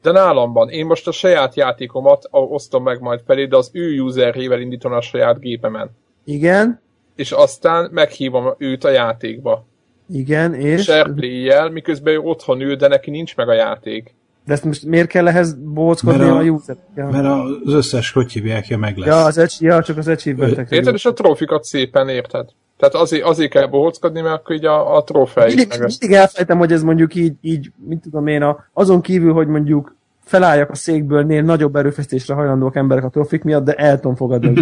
[0.03, 0.69] De nálam van.
[0.69, 5.01] Én most a saját játékomat osztom meg majd felé, de az ő userjével indítom a
[5.01, 5.91] saját gépemen.
[6.25, 6.81] Igen.
[7.17, 9.67] És aztán meghívom őt a játékba.
[10.09, 10.83] Igen, és?
[10.83, 14.15] Shareplay-jel, miközben ő otthon ül, de neki nincs meg a játék.
[14.45, 17.09] De ezt most miért kell ehhez bóckodni a, a user ja.
[17.09, 19.09] Mert az összes, hogy hívják, meg lesz.
[19.09, 20.71] Ja, az egy, ja csak az achievementek.
[20.71, 22.49] Érted, és a trófikat szépen érted?
[22.81, 26.73] Tehát azért, azért kell bohóckodni, mert akkor így a, a trófej mindig, mindig elfejtem, hogy
[26.73, 29.95] ez mondjuk így, így mit tudom én, a, azon kívül, hogy mondjuk
[30.31, 34.49] felálljak a székből, nél nagyobb erőfeszítésre hajlandóak emberek a trofik miatt, de el tudom fogadni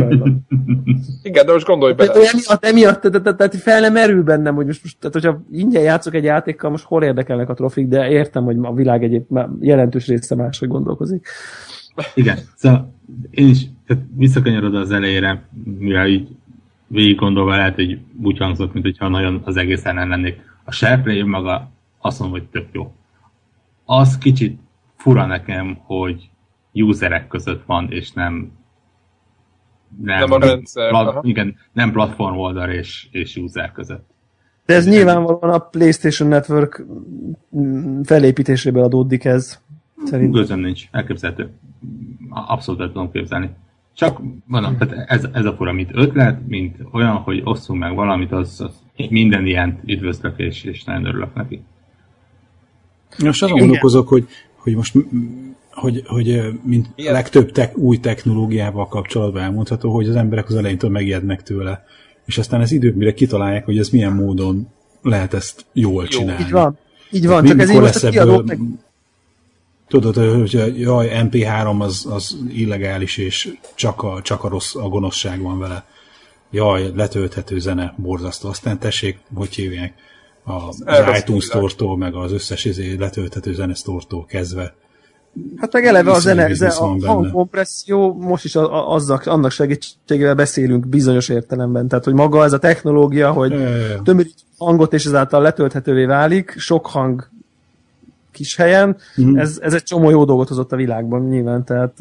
[1.23, 2.13] Igen, de most gondolj bele.
[2.13, 5.83] Tehát, emiatt, emiatt tehát, tehát, tehát fel nem merül bennem, hogy most, tehát, hogyha ingyen
[5.83, 10.07] játszok egy játékkal, most hol érdekelnek a trofik, de értem, hogy a világ egyéb jelentős
[10.07, 11.27] része máshogy gondolkozik.
[12.15, 12.95] Igen, szóval
[13.31, 16.29] én is tehát visszakanyarod az elejére, mivel így
[16.89, 20.41] végig gondolva lehet, hogy úgy hangzott, mint hogyha nagyon az egész ellen lennék.
[20.65, 22.93] A SharePlay maga azt mondom, hogy tök jó.
[23.85, 24.61] Az kicsit
[24.97, 26.31] fura nekem, hogy
[26.73, 28.53] userek között van, és nem
[30.03, 30.89] nem, nem a rendszer.
[30.89, 34.07] Plat, igen, nem platform oldal és, és user között.
[34.67, 36.85] De ez nyilvánvalóan a PlayStation Network
[38.03, 39.61] felépítéséből adódik ez.
[40.05, 40.41] Szerintem.
[40.41, 41.51] Gözöm nincs, elképzelhető.
[42.31, 43.51] Abszolút el tudom képzelni.
[43.99, 48.33] Csak mondom, tehát ez, ez a fura, mint ötlet, mint olyan, hogy osszunk meg valamit,
[48.33, 51.63] az, az minden ilyen üdvözlök, és, és nagyon örülök neki.
[53.25, 54.95] Most azon gondolkozok, hogy, hogy most
[55.71, 57.13] hogy, hogy mint Igen.
[57.13, 61.85] legtöbb tek, új technológiával kapcsolatban elmondható, hogy az emberek az elejétől megijednek tőle.
[62.27, 64.69] És aztán ez idők, mire kitalálják, hogy ez milyen módon
[65.03, 66.45] lehet ezt jól Jó, csinálni.
[66.45, 66.79] Így van.
[67.11, 68.59] Így van, csak ez így most a kiadók meg
[69.89, 75.43] tudod, hogy jaj, MP3 az, az illegális, és csak a, csak a rossz, a gonoszság
[75.43, 75.85] van vele.
[76.51, 78.49] Jaj, letölthető zene, borzasztó.
[78.49, 79.95] Aztán tessék, hogy hívják,
[80.45, 80.85] a, az
[81.19, 84.75] iTunes store meg az összes izé letölthető zenesztortól kezdve
[85.57, 90.87] Hát meg eleve a zene, a hangkompresszió, most is a, a, azzal, annak segítségével beszélünk
[90.87, 91.89] bizonyos értelemben.
[91.89, 93.55] Tehát, hogy maga ez a technológia, hogy
[94.03, 97.29] tömörít hangot, és ezáltal letölthetővé válik, sok hang
[98.39, 99.37] kis helyen, mm.
[99.37, 101.99] ez, ez egy csomó jó dolgot hozott a világban nyilván, tehát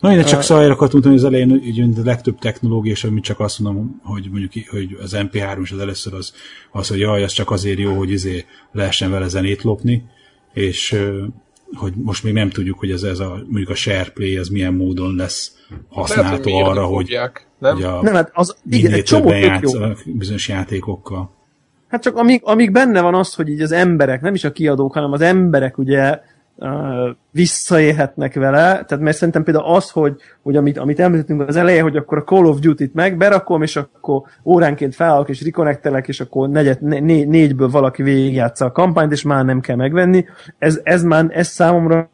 [0.00, 3.24] Na, én csak szóval akartam mondani, hogy az elején hogy a legtöbb technológia, és amit
[3.24, 6.32] csak azt mondom, hogy mondjuk hogy az MP3 is az először az,
[6.70, 10.04] az, hogy jaj, ez csak azért jó, hogy izé lehessen vele zenét lopni,
[10.52, 10.96] és
[11.72, 15.14] hogy most még nem tudjuk, hogy ez, ez a, mondjuk a SharePlay, az milyen módon
[15.14, 15.56] lesz
[15.88, 17.18] használható Lehet, arra, hogy,
[17.58, 17.74] nem?
[17.74, 19.72] hogy a nem, hát az, igen, egy csomó játsz,
[20.04, 21.38] bizonyos játékokkal.
[21.90, 24.92] Hát csak amíg, amíg benne van az, hogy így az emberek, nem is a kiadók,
[24.92, 26.20] hanem az emberek ugye
[27.30, 31.96] visszaélhetnek vele, tehát mert szerintem például az, hogy, hogy amit, amit említettünk az elején, hogy
[31.96, 36.48] akkor a Call of Duty-t meg berakom, és akkor óránként felállok, és reconnectelek, és akkor
[36.48, 40.24] negyed, né, négyből valaki végigjátsza a kampányt, és már nem kell megvenni.
[40.58, 42.10] Ez, ez már, ez számomra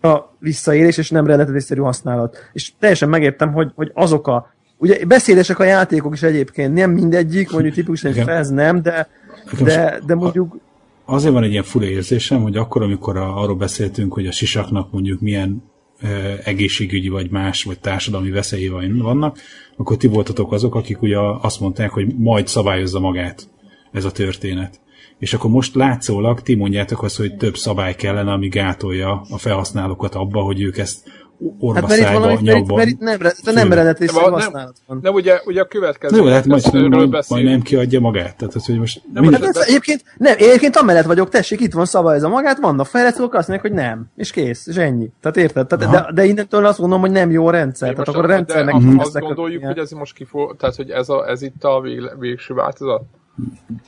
[0.00, 2.36] a visszaélés, és nem rendeltetésszerű használat.
[2.52, 7.50] És teljesen megértem, hogy, hogy azok a Ugye beszélések a játékok is egyébként, nem mindegyik,
[7.50, 9.08] mondjuk tipikusan egy fez nem, de,
[9.60, 10.56] de, de mondjuk
[11.04, 14.92] azért van egy ilyen fura érzésem, hogy akkor, amikor a, arról beszéltünk, hogy a sisaknak
[14.92, 15.62] mondjuk milyen
[15.98, 16.08] e,
[16.44, 18.68] egészségügyi vagy más, vagy társadalmi veszélyi
[18.98, 19.38] vannak,
[19.76, 23.48] akkor ti voltatok azok, akik ugye azt mondták, hogy majd szabályozza magát
[23.92, 24.80] ez a történet.
[25.18, 30.14] És akkor most látszólag ti mondjátok azt, hogy több szabály kellene, ami gátolja a felhasználókat
[30.14, 31.08] abba, hogy ők ezt
[31.58, 32.76] orva hát, mert itt, nyakba.
[32.76, 34.98] Mert itt nem, nem rendelésszerű használat van.
[35.02, 36.22] Nem, ugye, ugye a következő...
[36.22, 38.36] Nem, hát majd, majd, majd, nem kiadja magát.
[38.36, 42.28] Tehát az, hogy most nem, hát, egyébként, nem, egyébként amellett vagyok, tessék, itt van szabályozza
[42.28, 45.10] magát, vannak fejlesztők, azt mondják, hogy nem, és kész, és ennyi.
[45.20, 45.66] Tehát érted?
[45.66, 47.92] Tehát, de, de, innentől azt mondom, hogy nem jó rendszer.
[47.92, 48.74] tehát akkor a rendszernek...
[48.74, 51.80] De azt gondoljuk, hogy ez most kifog, tehát hogy ez, a, ez itt a
[52.18, 53.02] végső változat?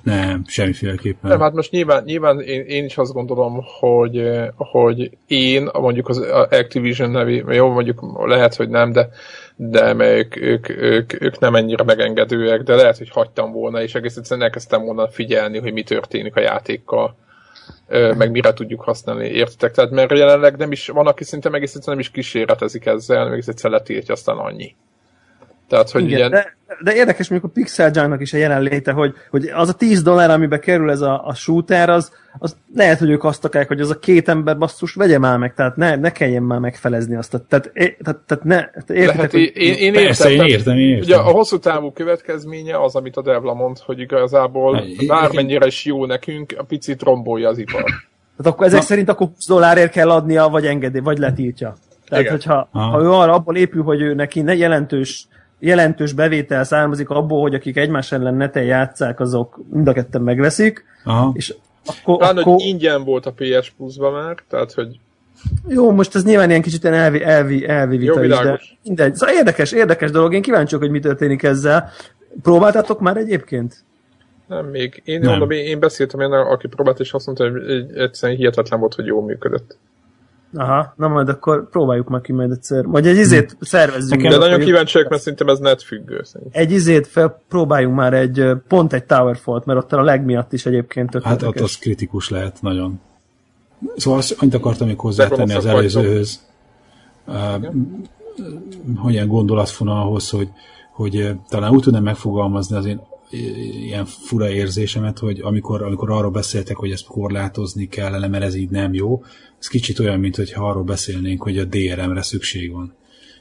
[0.03, 1.31] Nem, semmiféleképpen.
[1.31, 6.19] Nem, hát most nyilván, nyilván én, én is azt gondolom, hogy, hogy én, mondjuk az
[6.51, 9.09] Activision nevi, jó, mondjuk lehet, hogy nem, de,
[9.57, 14.17] de ők, ők, ők, ők nem ennyire megengedőek, de lehet, hogy hagytam volna, és egész
[14.17, 17.17] egyszerűen elkezdtem volna figyelni, hogy mi történik a játékkal
[17.89, 19.73] meg mire tudjuk használni, értitek?
[19.73, 23.43] Tehát mert jelenleg nem is, van, aki szinte egész egyszerűen nem is kísérletezik ezzel, meg
[23.47, 24.75] egyszerűen letiltja, aztán annyi.
[25.75, 26.31] Tehát, hogy Igen, ilyen...
[26.31, 30.03] de, de érdekes mondjuk a Pixel Junk-nak is a jelenléte, hogy, hogy az a 10
[30.03, 33.81] dollár, amibe kerül ez a, a shooter, az, az lehet, hogy ők azt akarják, hogy
[33.81, 37.31] az a két ember basszus vegye már meg, tehát ne, ne kelljen már megfelezni azt.
[37.31, 39.53] Tehát, tehát, tehát ne, tehát értitek, lehet, hogy...
[39.55, 41.03] én, én, Persze, értem, én értem, én értem.
[41.05, 46.07] Ugye a hosszú távú következménye az, amit a Devla mond, hogy igazából bármennyire is jó
[46.07, 47.85] nekünk, a picit rombolja az ipar.
[48.37, 48.85] Tehát akkor ezek Na.
[48.85, 51.77] szerint akkor 20 dollárért kell adnia, vagy engedély, vagy letiltja.
[52.09, 52.37] Tehát, Igen.
[52.37, 55.29] hogyha ha ő arra abból épül, hogy ő neki ne jelentős
[55.65, 60.85] jelentős bevétel származik abból, hogy akik egymás ellen neten játszák, azok mind a ketten megveszik,
[61.05, 61.31] Aha.
[61.35, 61.55] és
[61.87, 62.53] akkor, Talán, akkor...
[62.53, 64.99] hogy ingyen volt a PS Plus-ban már, tehát, hogy
[65.69, 69.15] jó, most ez nyilván ilyen kicsit elvi, elvi, elvi vita Jó, is, de mindegy.
[69.15, 71.91] Szóval érdekes, érdekes dolog, én kíváncsi hogy mi történik ezzel.
[72.43, 73.85] Próbáltátok már egyébként?
[74.49, 75.03] Nem, még.
[75.05, 75.31] Én, nem.
[75.31, 77.63] Mondom, én, én beszéltem én, aki próbált, és azt mondta, hogy
[77.95, 79.79] egyszerűen hihetetlen volt, hogy jól működött.
[80.55, 82.87] Aha, na majd akkor próbáljuk meg ki majd egyszer.
[82.87, 83.65] Vagy egy izét hm.
[83.65, 84.23] szervezzünk.
[84.23, 86.21] De nagyon kíváncsiak, mert szerintem ez net függő.
[86.23, 86.63] Szerintem.
[86.63, 91.11] Egy izét fel, próbáljunk már egy, pont egy Towerfall-t, mert ott a legmiatt is egyébként
[91.11, 91.43] tökéletes.
[91.43, 93.01] Hát ott az kritikus lehet nagyon.
[93.97, 96.41] Szóval azt, annyit akartam még hozzátenni az előzőhöz.
[97.27, 97.35] Uh,
[98.97, 100.49] hogy ilyen gondolatfonalhoz, hogy,
[100.93, 106.77] hogy talán úgy tudnám megfogalmazni az én ilyen fura érzésemet, hogy amikor, amikor arról beszéltek,
[106.77, 109.23] hogy ezt korlátozni kellene, mert ez így nem jó,
[109.61, 112.95] ez kicsit olyan, mint hogyha arról beszélnénk, hogy a DRM-re szükség van.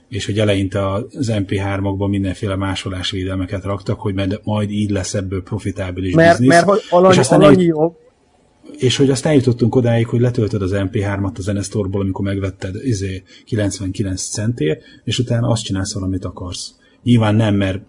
[0.10, 6.30] És hogy eleinte az MP3-okban mindenféle másolásvédelmeket raktak, hogy majd így lesz ebből profitábilis mert,
[6.30, 6.50] biznisz.
[6.50, 7.96] Mert hogy alany, és aztán alanyi jobb.
[8.78, 14.22] És hogy aztán eljutottunk odáig, hogy letöltöd az MP3-at a zenesztorból, amikor megvetted izé, 99
[14.22, 16.74] centért, és utána azt csinálsz, valamit akarsz.
[17.04, 17.82] Nyilván nem, mert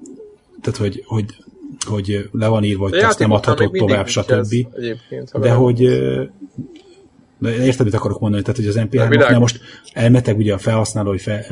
[0.61, 1.37] tehát, hogy, hogy
[1.87, 4.54] hogy le van írva, hogy ezt nem adhatod tovább, stb.
[5.40, 5.81] De hogy
[7.40, 9.60] érted, mit akarok mondani, tehát hogy az MP3 most
[9.92, 11.46] elmeteg ugye a felhasználói fe,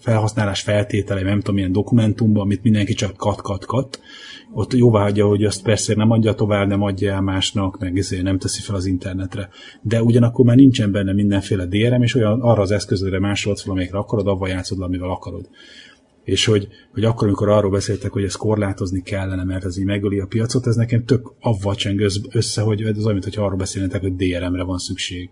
[0.00, 4.00] felhasználás feltétele, nem tudom, milyen dokumentumban, amit mindenki csak kat-kat-kat,
[4.52, 8.22] ott jóvá hagyja, hogy azt persze nem adja tovább, nem adja el másnak, meg ezért
[8.22, 9.48] nem teszi fel az internetre.
[9.82, 14.26] De ugyanakkor már nincsen benne mindenféle DRM, és olyan arra az eszközödre másolsz valamelyikre akarod,
[14.26, 15.48] avval játszod, amivel akarod
[16.30, 20.20] és hogy, hogy akkor, amikor arról beszéltek, hogy ezt korlátozni kellene, mert ez így megöli
[20.20, 22.00] a piacot, ez nekem tök avval cseng
[22.32, 25.30] össze, hogy ez olyan, mintha arról beszélnétek, hogy DRM-re van szükség.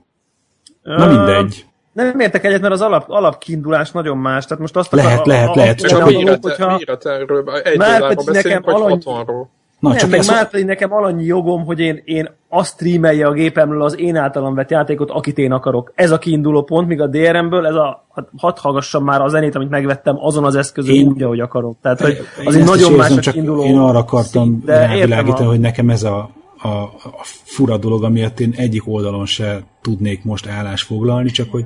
[0.83, 1.67] Na mindegy.
[1.93, 4.45] Nem értek egyet, mert az alap, alapkiindulás nagyon más.
[4.45, 5.81] Tehát most azt lehet, a, lehet, a, lehet.
[5.81, 6.77] Csak hogy hogyha...
[6.77, 9.03] Méret erről, egy dollárról beszélünk, vagy alany...
[9.05, 9.47] 60-ról.
[9.79, 10.29] Na, nem, csak meg ez...
[10.29, 14.55] már pedig nekem alannyi jogom, hogy én, én azt streamelje a gépemről az én általam
[14.55, 15.93] vett játékot, akit én akarok.
[15.95, 19.55] Ez a kiinduló pont, míg a DRM-ből ez a, hát hadd hallgassam már a zenét,
[19.55, 21.07] amit megvettem azon az eszközön én...
[21.07, 21.77] úgy, ahogy akarok.
[21.83, 25.49] Tehát, hogy az egy nagyon más a kiinduló Én arra akartam rávilágítani, a...
[25.49, 26.31] hogy nekem ez a,
[26.63, 31.65] a, a fura dolog, amiatt én egyik oldalon se tudnék most állás foglalni, csak hogy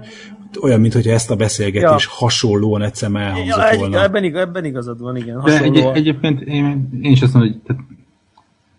[0.60, 2.10] olyan, mintha ezt a beszélgetés ja.
[2.10, 4.02] hasonlóan egyszer elhangzott ja, volna.
[4.02, 5.40] Ebben, ebben igazad van, igen.
[5.44, 7.82] De egy, egyébként én, én is azt mondom, hogy tehát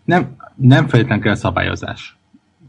[0.04, 2.18] nem, nem feltétlenül kell szabályozás.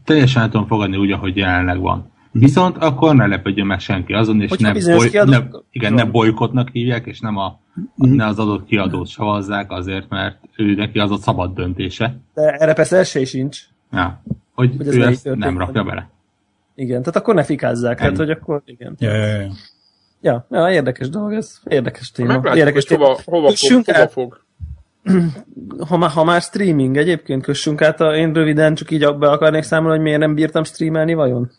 [0.04, 2.10] Teljesen el tudom fogadni úgy, ahogy jelenleg van.
[2.30, 7.06] Viszont akkor ne lepődjön meg senki azon, és nem, boly, nem, igen, nem bolykotnak hívják,
[7.06, 8.14] és nem a, mm-hmm.
[8.14, 12.16] ne az adott kiadót savazzák azért, mert ő neki az a szabad döntése.
[12.34, 13.60] De erre persze esély sincs.
[13.92, 14.22] Ja,
[14.54, 16.10] hogy, hogy ő ezt nem rakja bele.
[16.74, 18.94] Igen, tehát akkor ne fikázzák, hát hogy akkor igen.
[18.98, 19.52] Ja, ja, ja.
[20.20, 21.60] Ja, ja érdekes dolog ez.
[21.64, 22.28] Érdekes téma.
[22.28, 23.04] Meglátjuk, érdekes téma.
[23.04, 24.45] Hova, hova, fog, hova fog
[25.88, 29.62] ha már, ha már streaming, egyébként kössünk át, a, én röviden csak így be akarnék
[29.62, 31.50] számolni, hogy miért nem bírtam streamelni vajon?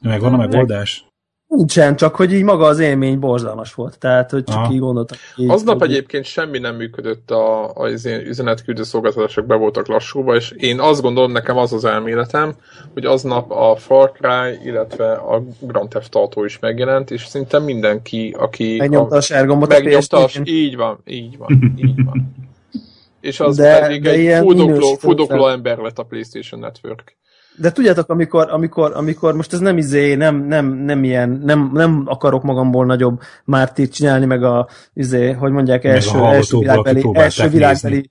[0.00, 1.09] Meg van a megoldás?
[1.56, 3.98] Nincsen, csak hogy így maga az élmény borzalmas volt.
[3.98, 4.72] Tehát, hogy csak Aha.
[4.72, 5.18] így gondoltam.
[5.36, 5.90] Így, Aznap hogy...
[5.90, 11.02] egyébként semmi nem működött, a, az én üzenetküldő szolgáltatások be voltak lassúba, és én azt
[11.02, 12.54] gondolom, nekem az az elméletem,
[12.92, 18.34] hogy aznap a Far Cry, illetve a Grand Theft Auto is megjelent, és szinte mindenki,
[18.38, 18.76] aki...
[18.76, 22.34] Megnyomta a, a sárgombot megnyomta a, így van, így van, így van.
[23.20, 27.16] És az de, pedig de egy fudokló, fudokló ember lett a PlayStation Network.
[27.56, 32.02] De tudjátok, amikor, amikor, amikor most ez nem izé, nem, nem, nem ilyen, nem, nem
[32.06, 37.94] akarok magamból nagyobb mártírt csinálni, meg a, izé, hogy mondják, első, első világbeli, első világbeli,
[37.94, 38.10] nézni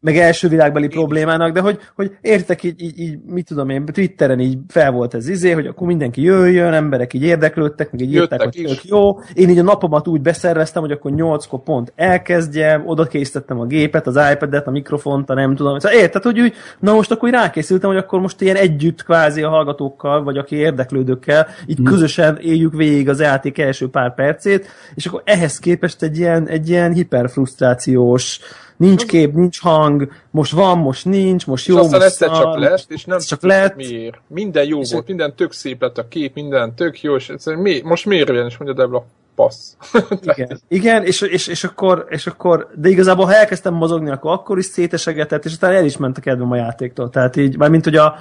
[0.00, 4.40] meg első világbeli problémának, de hogy, hogy értek így, így, így, mit tudom én, Twitteren
[4.40, 8.42] így fel volt ez izé, hogy akkor mindenki jöjjön, emberek így érdeklődtek, meg így írták,
[8.42, 9.18] hogy tök jó.
[9.34, 14.06] Én így a napomat úgy beszerveztem, hogy akkor nyolckor pont elkezdjem, oda készítettem a gépet,
[14.06, 15.78] az iPad-et, a mikrofont, a nem tudom.
[15.78, 19.42] Szóval érted, hogy úgy, na most akkor így rákészültem, hogy akkor most ilyen együtt kvázi
[19.42, 21.84] a hallgatókkal, vagy aki érdeklődőkkel, így hmm.
[21.84, 26.68] közösen éljük végig az játék első pár percét, és akkor ehhez képest egy ilyen, egy
[26.68, 28.40] ilyen hiperfrusztrációs,
[28.80, 32.58] nincs kép, nincs hang, most van, most nincs, most jó, és aztán most szar, csak
[32.58, 33.76] lesz, és nem csak lett.
[33.76, 34.20] miért.
[34.26, 37.80] Minden jó és volt, minden tök szép lett a kép, minden tök jó, és mi,
[37.84, 39.76] most miért jön, és mondja Debla, passz.
[40.36, 44.58] Igen, igen és, és, és, akkor, és akkor, de igazából ha elkezdtem mozogni, akkor akkor
[44.58, 47.10] is szétesegetett, és utána el is ment a kedvem a játéktól.
[47.10, 48.14] Tehát így, már mint hogy a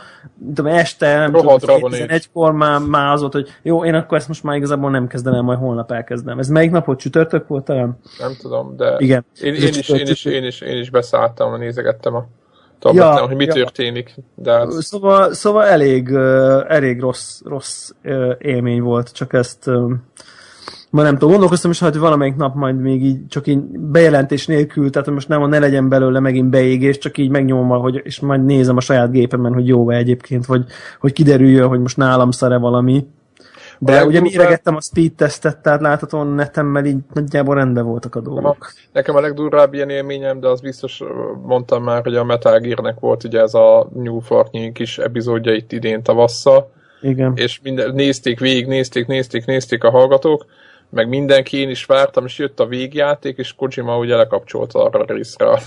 [0.55, 4.43] tudom, este, nem tudom, egykor már, már az volt, hogy jó, én akkor ezt most
[4.43, 6.39] már igazából nem kezdem el, majd holnap elkezdem.
[6.39, 6.99] Ez melyik napot?
[6.99, 7.99] Csütörtök volt talán?
[8.19, 9.25] Nem tudom, de igen.
[9.41, 12.27] Én, én, is, én, is, én, is, én is beszálltam, nézegettem a
[12.79, 13.53] tabletten, ja, hogy mi ja.
[13.53, 14.15] történik.
[14.35, 14.85] De ez...
[14.85, 16.09] szóval, szóval elég,
[16.67, 17.89] elég rossz, rossz
[18.39, 19.69] élmény volt, csak ezt
[20.89, 24.89] ma nem tudom, gondolkoztam is, hogy valamelyik nap majd még így csak így bejelentés nélkül,
[24.89, 28.77] tehát most nem, ne legyen belőle megint beégés, csak így megnyomom, hogy, és majd nézem
[28.77, 30.65] a saját gépemen, hogy jó egyébként, vagy
[30.99, 33.07] hogy kiderüljön, hogy most nálam szare valami.
[33.81, 38.15] De a ugye mi éregettem a speed tesztet, tehát láthatóan netemmel így nagyjából rendben voltak
[38.15, 38.71] a dolgok.
[38.93, 41.03] Nekem a legdurvább ilyen élményem, de az biztos
[41.45, 45.71] mondtam már, hogy a Metal Gear-nek volt ugye ez a New Fork kis epizódja itt
[45.71, 46.71] idén tavasszal.
[47.01, 47.33] Igen.
[47.35, 50.45] És minden, nézték végig, nézték, nézték, nézték a hallgatók,
[50.89, 55.13] meg mindenki, én is vártam, és jött a végjáték, és Kojima ugye lekapcsolta arra a
[55.13, 55.59] részre a,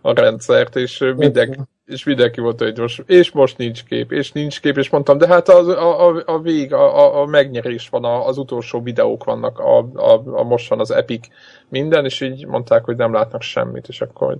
[0.10, 4.60] a rendszert, és mindenki, és mindenki volt, hogy most, és most nincs kép, és nincs
[4.60, 8.26] kép, és mondtam, de hát az, a, a, a vég, a, a megnyerés van, a,
[8.26, 11.26] az utolsó videók vannak, a, a, a most van az Epic
[11.68, 14.38] minden, és így mondták, hogy nem látnak semmit, és akkor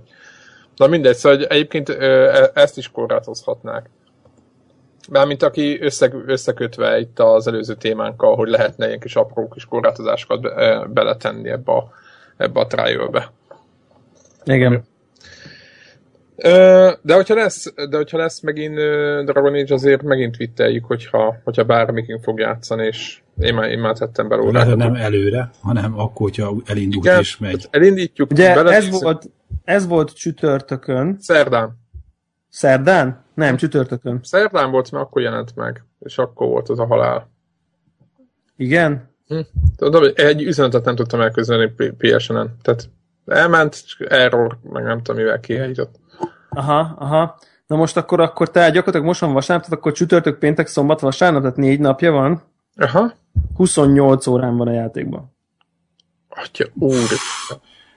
[0.75, 3.89] Na mindegy, szóval egyébként e, ezt is korlátozhatnák.
[5.09, 10.41] Mármint aki össze, összekötve itt az előző témánkkal, hogy lehetne ilyen kis apró kis korlátozásokat
[10.41, 11.91] be, beletenni ebbe a,
[12.37, 13.31] ebbe a trial-be.
[14.43, 14.83] Igen.
[17.01, 18.75] De hogyha lesz, de hogyha lesz megint
[19.25, 23.97] Dragon Age, azért megint vitteljük, hogyha, hogyha bármikin fog játszani, és én már, én már
[23.97, 24.51] tettem belőle.
[24.63, 27.67] Lehet, nem előre, hanem akkor, hogyha elindult Igen, és megy.
[27.71, 28.31] Elindítjuk.
[28.31, 29.29] Ugye ez volt,
[29.63, 31.17] ez volt csütörtökön.
[31.19, 31.81] Szerdán.
[32.53, 33.23] Szerdán?
[33.33, 34.19] Nem, csütörtökön.
[34.23, 37.29] Szerdán volt, mert akkor jelent meg, és akkor volt az a halál.
[38.55, 39.09] Igen?
[39.27, 39.39] Hm.
[39.75, 42.55] Tudom, egy üzenetet nem tudtam elközölni PSN-en.
[42.61, 42.89] Tehát
[43.25, 45.95] elment, error, meg nem tudom, mivel kiállított.
[46.49, 47.39] Aha, aha.
[47.67, 51.41] Na most akkor, akkor te gyakorlatilag most van vasárnap, tehát akkor csütörtök, péntek, szombat, vasárnap,
[51.41, 52.41] tehát négy napja van.
[52.75, 53.13] Aha.
[53.55, 55.35] 28 órán van a játékban.
[56.29, 57.09] Atya, úr.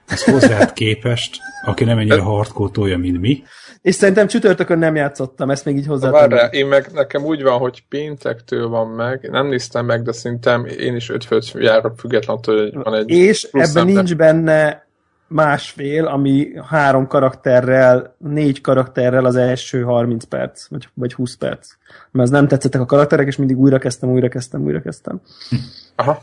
[0.07, 3.43] Ez hozzád képest, aki nem ennyire hardcore mint mi.
[3.81, 6.09] És szerintem csütörtökön nem játszottam, ezt még így hozzá.
[6.09, 10.65] Várj, én meg nekem úgy van, hogy péntektől van meg, nem néztem meg, de szerintem
[10.65, 14.87] én is öt főt járok függetlenül, hogy van egy És ebben nincs benne
[15.27, 21.73] másfél, ami három karakterrel, négy karakterrel az első 30 perc, vagy, vagy 20 perc.
[22.11, 25.21] Mert az nem tetszettek a karakterek, és mindig újra kezdtem, újra kezdtem, újra kezdtem.
[25.95, 26.21] Aha.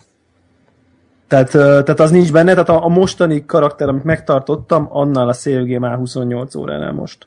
[1.29, 5.63] Tehát, tehát az nincs benne, tehát a, a mostani karakter, amit megtartottam, annál a Save
[5.63, 7.27] Game áll 28 óránál most.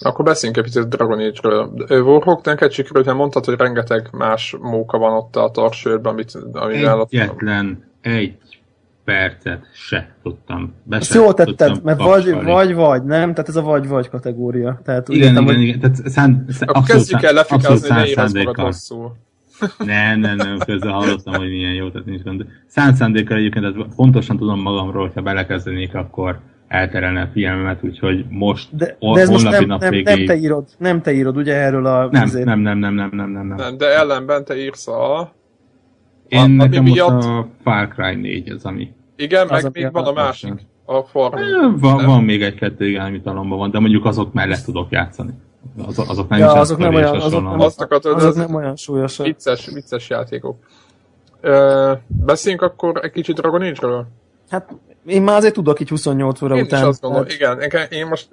[0.00, 1.70] Akkor beszéljünk egy picit Dragon Age-ről.
[1.88, 7.06] Warhawk, neked sikerült, mert mondtad, hogy rengeteg más móka van ott a tarsőrben, amit, amivel...
[7.10, 8.38] Egyetlen egy
[9.04, 10.74] percet se tudtam.
[10.82, 13.30] Be Ezt jól tetted, mert vagy, vagy, vagy, nem?
[13.30, 14.80] Tehát ez a vagy-vagy kategória.
[14.84, 15.60] Tehát igen, igen, hogy...
[15.60, 15.80] igen.
[15.80, 19.16] Tehát szán, szán, Akkor kezdjük el lefikázni, hogy ne érezd magad rosszul.
[19.78, 22.46] nem, nem, nem, közben hallottam, hogy milyen jó, tehát nincs gond.
[22.66, 26.40] Szánt szándékkal egyébként, tehát pontosan tudom magamról, hogyha belekezdenék, akkor
[26.76, 30.16] elterelne a figyelmemet, úgyhogy most de, de ez most nem, nap nem, végéig...
[30.16, 32.08] nem, te írod, nem te írod, ugye erről a...
[32.10, 33.76] Nem, nem, nem, nem, nem, nem, nem, nem.
[33.76, 35.32] De ellenben te írsz a...
[36.28, 37.22] Én a, nekem most miatt...
[37.22, 38.92] a Far Cry 4 az, ami...
[39.16, 40.52] Igen, az meg még van a másik.
[40.84, 41.80] A Farming.
[41.80, 45.30] Van, van még egy-kettő, igen, ami talomban van, de mondjuk azok mellett tudok játszani.
[45.86, 48.76] Az, azok nem ja, is azok nem olyan, azok nem, azt akartad, azok nem olyan
[48.76, 49.26] súlyosak.
[49.26, 50.56] Vicces, vicces játékok.
[51.40, 54.06] Ö, beszéljünk akkor egy kicsit Dragon Age-ről?
[54.48, 54.74] Hát
[55.06, 56.80] én már azért tudok így 28 óra én után.
[56.80, 57.60] Is azt gondolom, hát...
[57.62, 58.28] igen, én most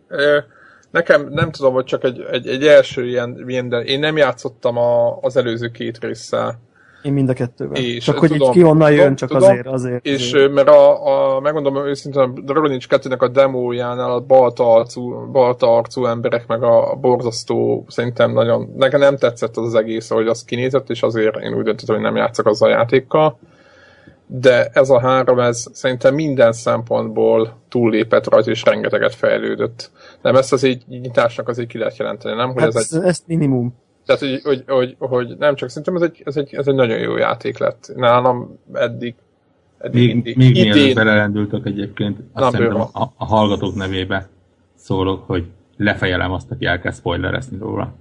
[0.91, 4.77] nekem nem tudom, hogy csak egy, egy, egy első ilyen, ilyen de én nem játszottam
[4.77, 6.59] a, az előző két résszel.
[7.03, 7.81] Én mind a kettővel.
[7.81, 10.05] És, csak hogy tudom, így ki honnan jön, csak tudom, azért, azért.
[10.05, 10.53] És azért.
[10.53, 16.05] mert a, a, megmondom őszintén, a Age 2-nek a demójánál a balta arcú, balta arcú
[16.05, 20.89] emberek, meg a borzasztó, szerintem nagyon, nekem nem tetszett az, az egész, ahogy az kinézett,
[20.89, 23.37] és azért én úgy döntöttem, hogy nem játszok azzal a játékkal
[24.39, 29.91] de ez a három, ez szerintem minden szempontból túllépett rajta, és rengeteget fejlődött.
[30.21, 32.51] Nem, ezt az így nyitásnak azért ki lehet jelenteni, nem?
[32.51, 33.03] Hogy hát ez, egy...
[33.03, 33.75] ez minimum.
[34.05, 36.99] Tehát, hogy, hogy, hogy, hogy, nem csak szerintem ez egy, ez, egy, ez egy nagyon
[36.99, 37.91] jó játék lett.
[37.95, 39.15] Nálam eddig
[39.77, 40.73] eddig még, még idén...
[40.73, 44.29] mielőtt belelendültök egyébként, azt szerintem a, a, hallgatók nevébe
[44.75, 45.45] szólok, hogy
[45.77, 47.93] lefejelem azt, aki elkezd spoilerezni róla.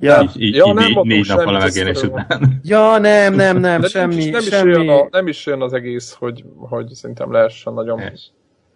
[0.00, 2.60] Ja, így, így, ja, így nem négy, négy nappal a megjelenés után.
[2.62, 4.84] Ja, nem, nem, nem, De semmi, nem, is, semmi.
[4.84, 8.00] Is a, nem is olyan az egész, hogy, hogy szerintem lehessen nagyon...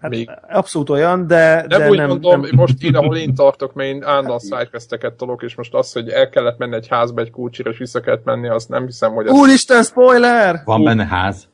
[0.00, 0.30] Hát még...
[0.48, 2.50] Abszolút olyan, de nem de úgy nem, mondom, nem.
[2.54, 6.28] most én, ahol én tartok, mert én állandóan sidequesteket tolok, és most az, hogy el
[6.28, 9.28] kellett menni egy házba egy kulcsira, és vissza kellett menni, azt nem hiszem, hogy...
[9.28, 10.60] Úristen, spoiler!
[10.64, 11.48] Van benne ház.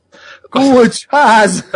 [0.50, 1.70] Kulcs, ház!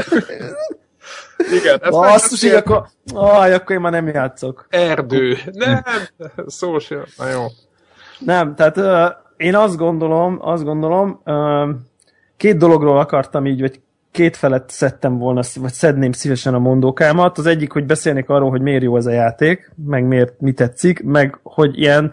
[1.61, 2.87] Igen, ezt Basszus, így akkor...
[3.15, 4.67] Aj, akkor én már nem játszok.
[4.69, 5.39] Erdő.
[5.53, 5.83] Nem,
[6.47, 7.05] szó sem.
[7.17, 7.47] Na jó.
[8.25, 11.69] Nem, tehát uh, én azt gondolom, azt gondolom, uh,
[12.37, 17.39] két dologról akartam így, vagy két felett szedtem volna, vagy szedném szívesen a mondókámat.
[17.39, 21.03] Az egyik, hogy beszélnék arról, hogy miért jó ez a játék, meg miért mi tetszik,
[21.03, 22.13] meg hogy ilyen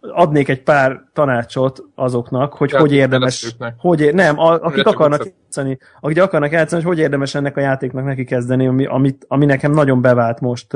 [0.00, 5.24] adnék egy pár tanácsot azoknak, hogy ja, hogy érdemes, hogy ér, nem, a, akik akarnak
[5.24, 9.44] játszani, akik akarnak játszani, hogy hogy érdemes ennek a játéknak neki kezdeni, ami, amit, ami
[9.44, 10.66] nekem nagyon bevált most.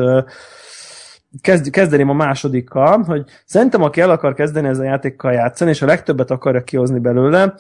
[1.41, 5.83] Kezd, kezdeném a másodikkal, hogy szerintem aki el akar kezdeni ezzel a játékkal játszani, és
[5.83, 7.55] a legtöbbet akarja kihozni belőle,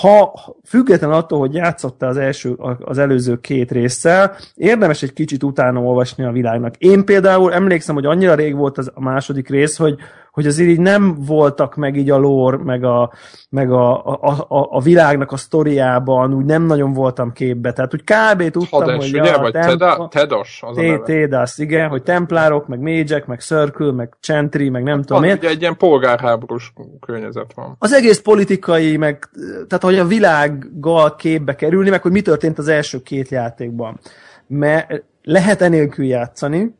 [0.00, 0.34] ha
[0.64, 6.24] független attól, hogy játszotta az, első, az előző két résszel, érdemes egy kicsit utána olvasni
[6.24, 6.76] a világnak.
[6.76, 9.98] Én például emlékszem, hogy annyira rég volt az a második rész, hogy,
[10.34, 13.12] hogy azért így nem voltak meg így a lore, meg a,
[13.48, 17.72] meg a, a, a, a világnak a sztoriában, úgy nem nagyon voltam képbe.
[17.72, 18.50] Tehát úgy kb.
[18.50, 19.20] tudtam, Hades, hogy...
[19.20, 19.30] ugye?
[19.30, 20.62] Ja, vagy templ- Tedos?
[20.66, 25.32] Az Tédas, igen, hogy templárok, meg mégyek, meg circle, meg chantry, meg nem tudom én.
[25.32, 27.76] Ugye egy ilyen polgárháborús környezet van.
[27.78, 29.28] Az egész politikai, meg
[29.68, 34.00] tehát hogy a világgal képbe kerülni, meg hogy mi történt az első két játékban.
[34.46, 36.74] Mert lehet enélkül játszani,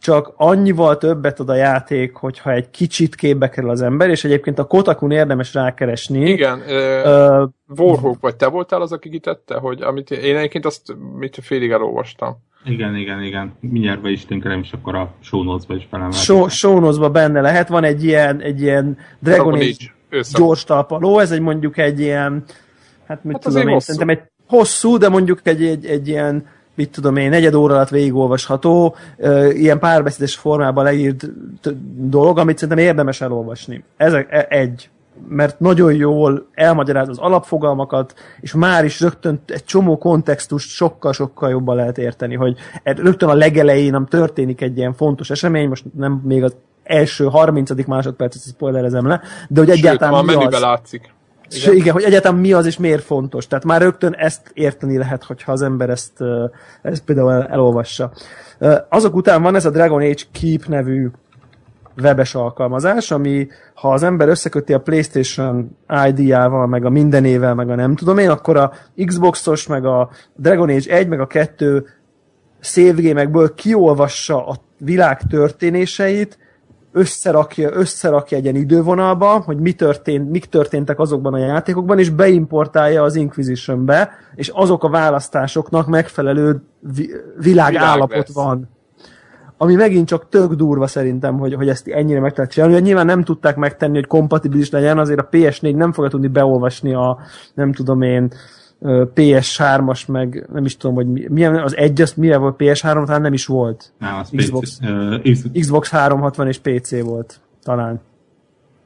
[0.00, 4.58] csak annyival többet ad a játék, hogyha egy kicsit képbe kerül az ember, és egyébként
[4.58, 6.30] a Kotakun érdemes rákeresni.
[6.30, 10.96] Igen, uh, uh, Warhawk, vagy te voltál az, aki kitette, hogy amit én egyébként azt
[11.18, 12.36] mit félig elolvastam.
[12.64, 13.56] Igen, igen, igen.
[13.60, 16.20] Mindjárt be is tünkerem, és akkor a show notes-ba is felemeltem.
[16.20, 17.68] Show, show benne lehet.
[17.68, 19.96] Van egy ilyen, egy ilyen Dragon Age
[20.32, 22.44] gyors talpaló, ez egy mondjuk egy ilyen,
[23.06, 26.46] hát mit hát tudom én, szerintem egy hosszú, de mondjuk egy, egy, egy ilyen
[26.78, 28.96] mit tudom én, negyed óra alatt végigolvasható,
[29.50, 31.30] ilyen párbeszédes formában leírt
[31.96, 33.84] dolog, amit szerintem érdemes elolvasni.
[33.96, 34.90] Ez e, egy
[35.28, 41.76] mert nagyon jól elmagyaráz az alapfogalmakat, és már is rögtön egy csomó kontextust sokkal-sokkal jobban
[41.76, 46.20] lehet érteni, hogy e, rögtön a legelején nem történik egy ilyen fontos esemény, most nem
[46.24, 47.86] még az első 30.
[47.86, 50.60] másodpercet spoilerezem le, de hogy Sőt, egyáltalán mi az.
[50.60, 51.16] látszik.
[51.50, 51.76] Igen.
[51.76, 53.46] igen, hogy egyáltalán mi az és miért fontos.
[53.46, 56.12] Tehát már rögtön ezt érteni lehet, hogyha az ember ezt,
[56.82, 58.12] ezt például elolvassa.
[58.88, 61.10] Azok után van ez a Dragon Age Keep nevű
[62.02, 65.76] webes alkalmazás, ami ha az ember összeköti a PlayStation
[66.06, 68.72] ID-jával, meg a mindenével, meg a nem tudom én, akkor a
[69.06, 71.86] Xboxos, meg a Dragon Age 1, meg a 2
[72.60, 76.38] szévgémekből kiolvassa a világ történéseit,
[76.98, 83.02] összerakja, összerakja egy ilyen idővonalba, hogy mi történt, mik történtek azokban a játékokban, és beimportálja
[83.02, 86.62] az Inquisition-be, és azok a választásoknak megfelelő
[86.94, 88.68] vi- világállapot Világ van.
[89.56, 92.80] Ami megint csak tök durva szerintem, hogy, hogy ezt ennyire meg lehet csinálni.
[92.80, 97.18] Nyilván nem tudták megtenni, hogy kompatibilis legyen, azért a PS4 nem fogja tudni beolvasni a,
[97.54, 98.32] nem tudom én,
[98.84, 103.20] PS3-as, meg nem is tudom, hogy mi, milyen, az egy, az mire volt PS3, talán
[103.20, 103.92] nem is volt.
[103.98, 104.78] Nem, az Xbox,
[105.22, 108.00] PC, uh, Xbox 360 és PC volt, talán.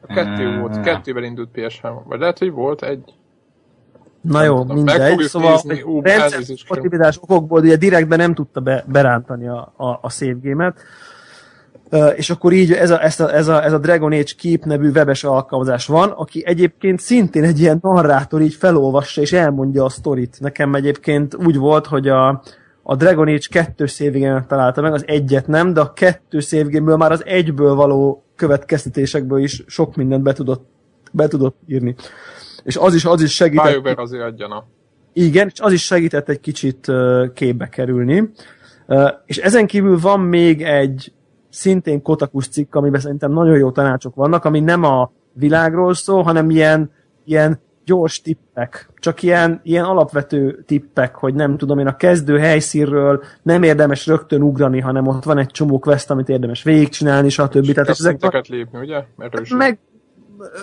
[0.01, 3.05] A kettő volt, kettőben indult PS3, vagy lehet, hogy volt egy.
[4.21, 5.21] Na jó, tudom, mindegy.
[5.21, 5.61] Szóval
[6.01, 10.81] rendszerkompatibilitás okokból ugye direktben nem tudta be, berántani a, a, a save game-et.
[12.17, 14.91] És akkor így ez a, ez, a, ez, a, ez a Dragon Age Keep nevű
[14.91, 20.41] webes alkalmazás van, aki egyébként szintén egy ilyen narrátor így felolvassa és elmondja a sztorit.
[20.41, 22.43] Nekem egyébként úgy volt, hogy a,
[22.83, 27.13] a Dragon Age 2 szévgémet találta meg, az egyet nem, de a kettő szévgémből már
[27.13, 30.67] az egyből való következtetésekből is sok mindent be tudott,
[31.13, 31.95] be tudott írni.
[32.65, 33.73] És az is, az is segített...
[33.73, 34.65] BioWare azért adjana.
[35.13, 36.93] Igen, és az is segített egy kicsit
[37.35, 38.31] képbe kerülni.
[39.27, 41.13] És ezen kívül van még egy
[41.53, 46.51] szintén Kotakus cikk, amiben szerintem nagyon jó tanácsok vannak, ami nem a világról szól, hanem
[46.51, 46.91] ilyen,
[47.25, 53.23] ilyen gyors tippek, csak ilyen, ilyen alapvető tippek, hogy nem tudom én a kezdő helyszínről
[53.43, 57.73] nem érdemes rögtön ugrani, hanem ott van egy csomó quest, amit érdemes végigcsinálni, stb.
[57.73, 59.05] Tehát ezek lépni, ugye?
[59.19, 59.57] Erőség.
[59.57, 59.79] Meg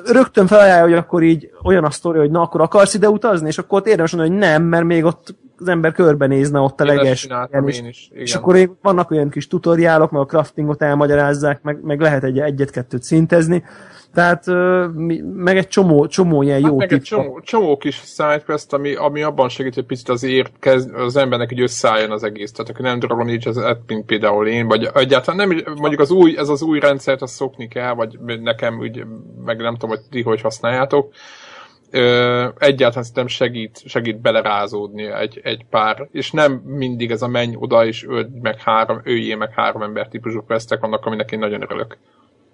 [0.06, 3.58] rögtön felajánlja, hogy akkor így olyan a sztori, hogy na akkor akarsz ide utazni, és
[3.58, 7.28] akkor ott érdemes mondani, hogy nem, mert még ott az ember körbenézne ott a leges.
[7.52, 8.10] Én is.
[8.14, 13.04] És akkor vannak olyan kis tutoriálok, meg a craftingot elmagyarázzák, meg, meg lehet egy, egyet-kettőt
[13.04, 13.64] szintezni.
[14.14, 14.46] Tehát
[15.34, 19.22] meg egy csomó, csomó ilyen hát jó meg egy csomó, csomó kis sidequest, ami, ami
[19.22, 20.28] abban segít, hogy picit az
[20.60, 22.52] kezd, az embernek egy összeálljon az egész.
[22.52, 26.38] Tehát aki nem Dragon Age, az mint például én, vagy egyáltalán nem, mondjuk az új,
[26.38, 29.06] ez az új rendszert, azt szokni kell, vagy nekem úgy,
[29.46, 31.14] meg nem tudom, hogy ti hogy használjátok,
[31.92, 37.56] ö, egyáltalán szerintem segít, segít belerázódni egy, egy pár, és nem mindig ez a menj
[37.58, 41.62] oda és öld meg három, öljé meg három ember típusú questek vannak, aminek én nagyon
[41.62, 41.98] örülök.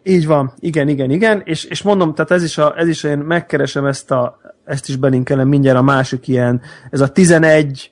[0.03, 3.17] Így van, igen, igen, igen, és, és mondom, tehát ez is, a, ez is én
[3.17, 7.89] megkeresem ezt a, ezt is belinkelem mindjárt a másik ilyen, ez a 11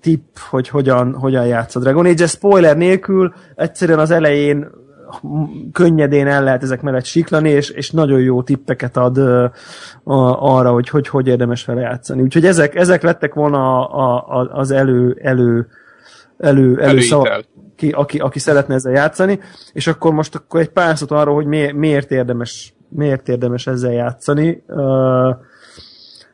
[0.00, 4.70] tipp, hogy hogyan, hogyan játsz a Dragon Age, spoiler nélkül, egyszerűen az elején
[5.72, 9.52] könnyedén el lehet ezek mellett siklani, és, és nagyon jó tippeket ad a,
[10.56, 12.22] arra, hogy, hogy hogy érdemes vele játszani.
[12.22, 15.66] Úgyhogy ezek, ezek lettek volna a, a, az elő, elő,
[16.38, 17.40] elő, elő szava,
[17.76, 19.40] ki, aki, aki szeretne ezzel játszani,
[19.72, 23.92] és akkor most akkor egy pár szót arról, hogy mi, miért érdemes miért érdemes ezzel
[23.92, 24.62] játszani.
[24.66, 25.36] Uh,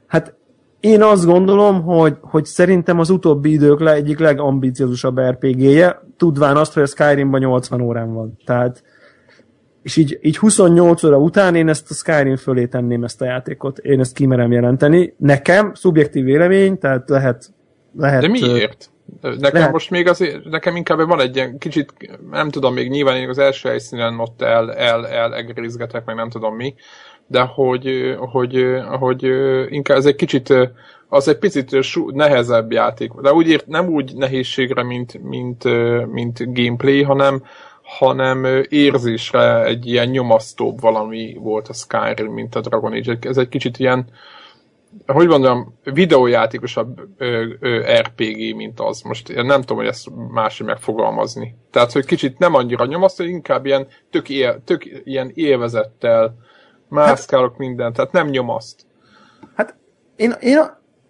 [0.06, 0.34] hát
[0.80, 6.72] én azt gondolom, hogy, hogy szerintem az utóbbi idők le egyik legambiciózusabb RPG-je, tudván azt,
[6.72, 8.38] hogy a Skyrimban 80 órán van.
[8.44, 8.82] Tehát,
[9.82, 13.78] és így, így 28 óra után én ezt a Skyrim fölé tenném ezt a játékot.
[13.78, 15.14] Én ezt kimerem jelenteni.
[15.16, 17.50] Nekem, szubjektív vélemény, tehát lehet...
[17.96, 18.90] lehet De miért?
[19.20, 19.72] Nekem lehet.
[19.72, 21.92] most még azért, nekem inkább van egy ilyen kicsit,
[22.30, 26.30] nem tudom, még nyilván én az első helyszínen ott el, el, el egérizgetek, meg nem
[26.30, 26.74] tudom mi,
[27.26, 28.64] de hogy, hogy,
[28.98, 29.22] hogy
[29.68, 30.52] inkább ez egy kicsit
[31.08, 31.76] az egy picit
[32.12, 33.12] nehezebb játék.
[33.12, 35.64] De úgy ért, nem úgy nehézségre, mint, mint,
[36.12, 37.42] mint gameplay, hanem,
[37.82, 43.18] hanem érzésre egy ilyen nyomasztóbb valami volt a Skyrim, mint a Dragon Age.
[43.20, 44.06] Ez egy kicsit ilyen,
[45.06, 49.02] hogy mondjam, videójátékosabb ö, ö, RPG, mint az.
[49.02, 51.54] Most én nem tudom, hogy ezt máshogy megfogalmazni.
[51.70, 56.36] Tehát, hogy kicsit nem annyira nyomasztó, inkább ilyen tök, él, tök ilyen élvezettel
[56.88, 58.86] mászkálok hát, mindent, tehát nem nyomaszt.
[59.54, 59.74] Hát
[60.16, 60.58] én, én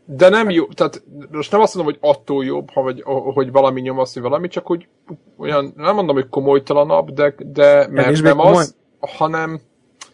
[0.05, 3.03] de nem jó, tehát most nem azt mondom, hogy attól jobb, ha vagy,
[3.35, 4.89] hogy valami nyomaszt, valami, csak hogy
[5.37, 8.55] olyan, nem mondom, hogy komolytalanabb, de, de mert nem komoly?
[8.55, 9.61] az, hanem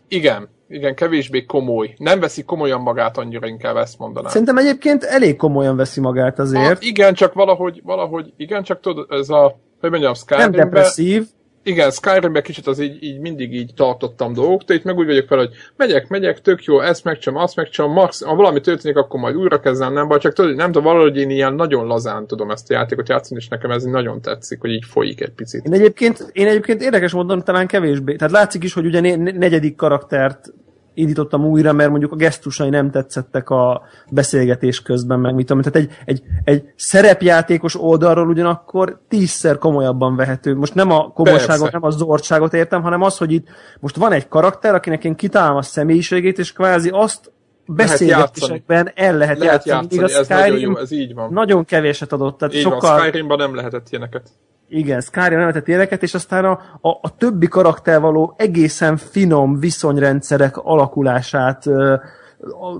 [0.08, 1.94] igen, igen, kevésbé komoly.
[1.98, 4.30] Nem veszi komolyan magát annyira, inkább ezt mondanám.
[4.30, 6.64] Szerintem egyébként elég komolyan veszi magát azért.
[6.64, 10.12] Hát igen, csak valahogy, valahogy, igen, csak tudod, ez a, hogy mondjam.
[10.28, 11.26] Nem depresszív,
[11.62, 15.26] igen, Skyrimben kicsit az így, így mindig így tartottam dolgok, de itt meg úgy vagyok
[15.26, 19.20] fel, hogy megyek, megyek, tök jó, ezt megcsom, azt megcsom, max, ha valami történik, akkor
[19.20, 22.50] majd újra kezdem, nem baj, csak tudod, nem tudom, valahogy én ilyen nagyon lazán tudom
[22.50, 25.64] ezt a játékot játszani, és nekem ez nagyon tetszik, hogy így folyik egy picit.
[25.64, 28.16] Én egyébként, én egyébként érdekes mondom, talán kevésbé.
[28.16, 30.52] Tehát látszik is, hogy ugye negyedik karaktert
[30.94, 35.62] indítottam újra, mert mondjuk a gesztusai nem tetszettek a beszélgetés közben, meg mit tudom.
[35.62, 40.56] Tehát egy, egy, egy szerepjátékos oldalról ugyanakkor tízszer komolyabban vehető.
[40.56, 41.78] Most nem a komolyságot, Persze.
[41.78, 43.46] nem a zordságot értem, hanem az, hogy itt
[43.80, 47.32] most van egy karakter, akinek én kitálom a személyiségét, és kvázi azt
[47.66, 50.00] beszélgetésekben el lehet, lehet játszani.
[50.00, 50.12] játszani.
[50.12, 51.32] A ez nagyon Skyrim jó, ez így van.
[51.32, 52.90] nagyon kevéset adott, tehát így sokkal...
[52.90, 54.30] van, Skyrimban nem lehetett ilyeneket.
[54.72, 56.50] Igen, Skyrim nem lehetett ilyeneket, és aztán a,
[56.80, 61.94] a, a többi karakter való egészen finom viszonyrendszerek alakulását ö,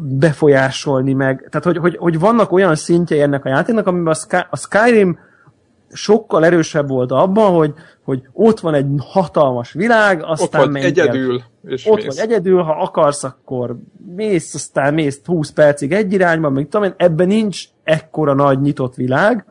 [0.01, 1.47] befolyásolni meg.
[1.51, 5.19] Tehát, hogy, hogy, hogy vannak olyan szintjei ennek a játéknak, amiben a, Sky, a Skyrim
[5.93, 7.75] sokkal erősebb volt abban, hogy,
[8.05, 12.07] hogy ott van egy hatalmas világ, aztán Ott vagy egyedül, és Ott mész.
[12.07, 13.77] vagy egyedül, ha akarsz, akkor
[14.15, 18.95] mész, aztán mész 20 percig egy irányba, még tudom én, ebben nincs ekkora nagy nyitott
[18.95, 19.45] világ,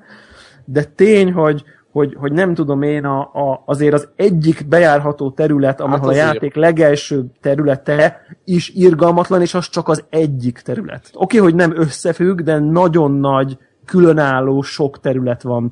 [0.65, 5.81] de tény, hogy, hogy, hogy nem tudom én, a, a, azért az egyik bejárható terület,
[5.81, 11.09] ahol Hát a játék legelső területe is irgalmatlan, és az csak az egyik terület.
[11.13, 15.71] Oké, hogy nem összefügg, de nagyon nagy, különálló sok terület van.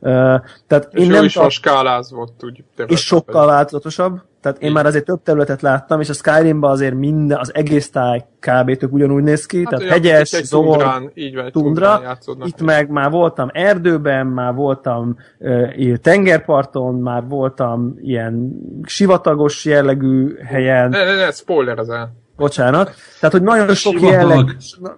[0.00, 2.64] Tehát És én nem is tart- van skálázva ott úgy.
[2.86, 4.20] és sokkal változatosabb.
[4.40, 4.74] Tehát én Igen.
[4.74, 8.76] már azért több területet láttam, és a Skyrimban azért minden, az egész táj kb.
[8.76, 12.18] tök ugyanúgy néz ki, tehát olyan, hegyes, egy zord, tundrán, így van, egy tundra.
[12.44, 18.52] Itt meg már voltam erdőben, már voltam uh, tengerparton, már voltam ilyen
[18.84, 22.12] sivatagos jellegű helyen, Ne, ne, ne, spoiler ez el.
[22.36, 22.94] bocsánat.
[23.20, 24.10] Tehát, hogy nagyon sok Sivatag.
[24.12, 24.56] jelleg,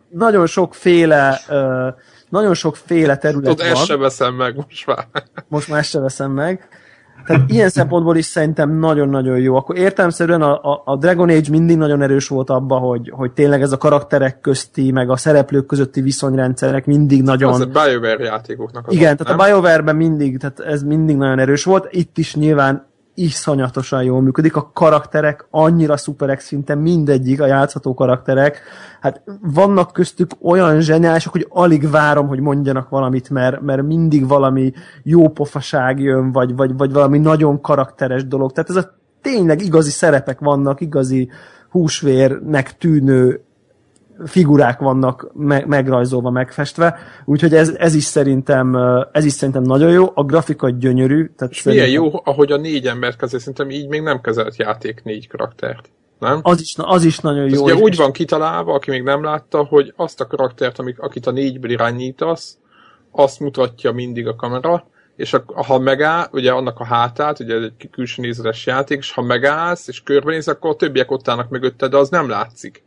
[0.08, 1.86] nagyon sokféle uh,
[2.32, 3.68] nagyon sokféle terület Tudod, van.
[3.68, 5.06] ezt sem veszem meg most már.
[5.48, 6.68] most már ezt se veszem meg.
[7.26, 9.56] Tehát ilyen szempontból is szerintem nagyon-nagyon jó.
[9.56, 13.62] Akkor értelmszerűen a, a, a Dragon Age mindig nagyon erős volt abba, hogy, hogy tényleg
[13.62, 17.52] ez a karakterek közti, meg a szereplők közötti viszonyrendszerek mindig nagyon...
[17.52, 19.46] Az a BioWare játékoknak az Igen, ott, tehát nem?
[19.46, 21.86] a BioWare-ben mindig, tehát ez mindig nagyon erős volt.
[21.90, 24.56] Itt is nyilván iszonyatosan jól működik.
[24.56, 28.60] A karakterek annyira szuperek szinte mindegyik, a játszható karakterek.
[29.00, 34.72] Hát vannak köztük olyan zseniálisok, hogy alig várom, hogy mondjanak valamit, mert, mert mindig valami
[35.02, 38.52] jó pofaság jön, vagy, vagy, vagy valami nagyon karakteres dolog.
[38.52, 41.30] Tehát ez a tényleg igazi szerepek vannak, igazi
[41.70, 43.44] húsvérnek tűnő
[44.24, 48.76] figurák vannak me- megrajzolva, megfestve, úgyhogy ez, ez is szerintem
[49.12, 51.30] ez is szerintem nagyon jó, a grafika gyönyörű.
[51.36, 54.56] Tehát És milyen szerintem jó, ahogy a négy embert kezel, szerintem így még nem kezelt
[54.56, 55.90] játék négy karaktert.
[56.18, 56.40] Nem?
[56.42, 57.62] Az is, az is nagyon Ez jó.
[57.62, 61.30] ugye úgy van kitalálva, aki még nem látta, hogy azt a karaktert, amik, akit a
[61.30, 62.58] négyből irányítasz,
[63.10, 67.62] azt mutatja mindig a kamera, és a, ha megáll, ugye annak a hátát, ugye ez
[67.62, 71.90] egy külső nézetes játék, és ha megállsz, és körbenéz, akkor a többiek ott állnak mögötted,
[71.90, 72.84] de az nem látszik.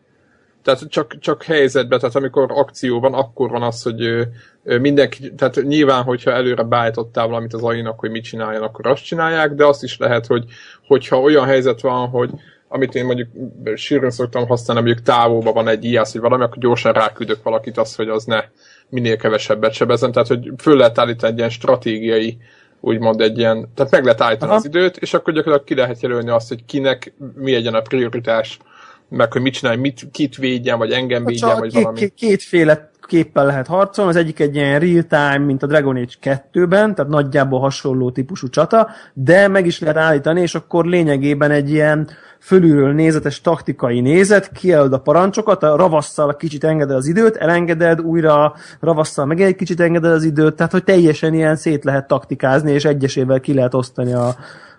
[0.66, 4.28] Tehát csak, csak helyzetben, tehát amikor akció van, akkor van az, hogy
[4.64, 9.54] mindenki, tehát nyilván, hogyha előre beállítottál valamit az AI-nak, hogy mit csináljon, akkor azt csinálják,
[9.54, 10.44] de azt is lehet, hogy
[10.88, 12.30] hogyha olyan helyzet van, hogy
[12.68, 13.30] amit én mondjuk
[13.76, 17.96] sűrűn szoktam használni, mondjuk távolban van egy IAS, vagy valami, akkor gyorsan ráküldök valakit azt,
[17.96, 18.44] hogy az ne
[18.90, 22.38] minél kevesebbet sebezzen, tehát hogy föl lehet állítani egy ilyen stratégiai
[22.80, 24.60] úgymond egy ilyen, tehát meg lehet állítani Aha.
[24.60, 28.60] az időt, és akkor gyakorlatilag ki lehet jelölni azt, hogy kinek mi legyen a prioritás,
[29.10, 32.00] meg hogy mit csinálj, mit, kit védjen, vagy engem védjen, Csak vagy két, valami.
[32.00, 36.96] két, kétféle képpel lehet harcolni, az egyik egy ilyen real-time, mint a Dragon Age 2-ben,
[36.96, 42.10] tehát nagyjából hasonló típusú csata, de meg is lehet állítani, és akkor lényegében egy ilyen
[42.40, 48.54] fölülről nézetes taktikai nézet, kijelöd a parancsokat, a ravasszal kicsit engeded az időt, elengeded, újra
[48.80, 52.86] ravasszal meg egy kicsit engeded az időt, tehát hogy teljesen ilyen szét lehet taktikázni, és
[52.86, 54.36] egyesével ki lehet osztani a,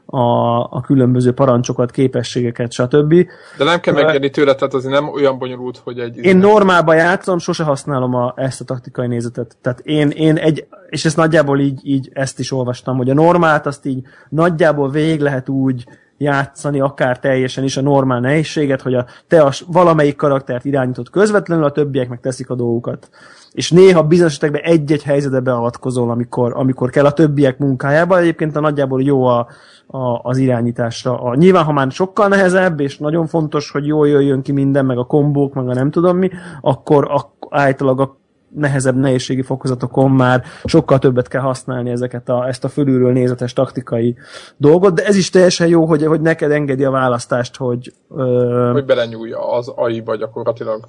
[0.06, 3.14] a, a különböző parancsokat, képességeket, stb.
[3.58, 6.16] De nem kell megérni tőle, tehát azért nem olyan bonyolult, hogy egy...
[6.16, 9.56] Én normálban játszom, sose használom a, ezt a taktikai nézetet.
[9.62, 13.66] Tehát én, én egy, és ezt nagyjából így, így ezt is olvastam, hogy a normált
[13.66, 15.84] azt így nagyjából végig lehet úgy
[16.18, 21.64] játszani, akár teljesen is a normál nehézséget, hogy a, te a, valamelyik karaktert irányítod közvetlenül,
[21.64, 23.08] a többiek meg teszik a dolgukat.
[23.56, 28.18] És néha bizonyos esetekben egy-egy helyzetbe beavatkozol, amikor, amikor kell a többiek munkájába.
[28.18, 29.46] Egyébként a nagyjából jó a,
[29.86, 31.20] a, az irányításra.
[31.20, 34.98] A, nyilván, ha már sokkal nehezebb, és nagyon fontos, hogy jól jöjjön ki minden, meg
[34.98, 36.30] a kombók, meg a nem tudom mi,
[36.60, 38.16] akkor, akkor általában a
[38.54, 44.16] nehezebb nehézségi fokozatokon már sokkal többet kell használni ezeket a, ezt a fölülről nézetes taktikai
[44.56, 48.84] dolgot, de ez is teljesen jó, hogy, hogy neked engedi a választást, hogy, ö, hogy
[48.84, 50.88] belenyúlja az AI-ba gyakorlatilag.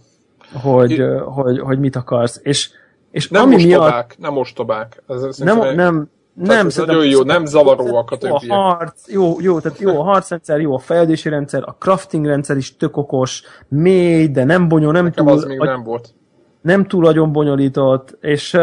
[0.53, 2.39] Hogy, ö, hogy, hogy mit akarsz.
[2.43, 2.69] És,
[3.11, 5.03] és Nem ami mostobák, miatt nem mostobák.
[5.07, 6.09] Ez, nem, szerintem- nem,
[6.45, 8.57] tehát nem, ez nagyon jó, nem zavaróak a jó a többiek.
[8.57, 12.75] harc, jó, jó, tehát jó a harcrendszer, jó a fejlődési rendszer, a crafting rendszer is
[12.77, 16.13] tök okos, mély, de nem bonyol, nem Nekem túl, az még nem volt.
[16.61, 18.57] nem túl nagyon bonyolított, és,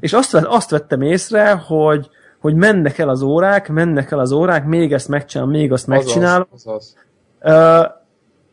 [0.00, 2.08] és azt, azt vettem észre, hogy,
[2.40, 6.46] hogy mennek el az órák, mennek el az órák, még ezt megcsinálom, még azt megcsinálom,
[6.52, 6.96] Azaz, azaz.
[7.40, 7.82] Ö,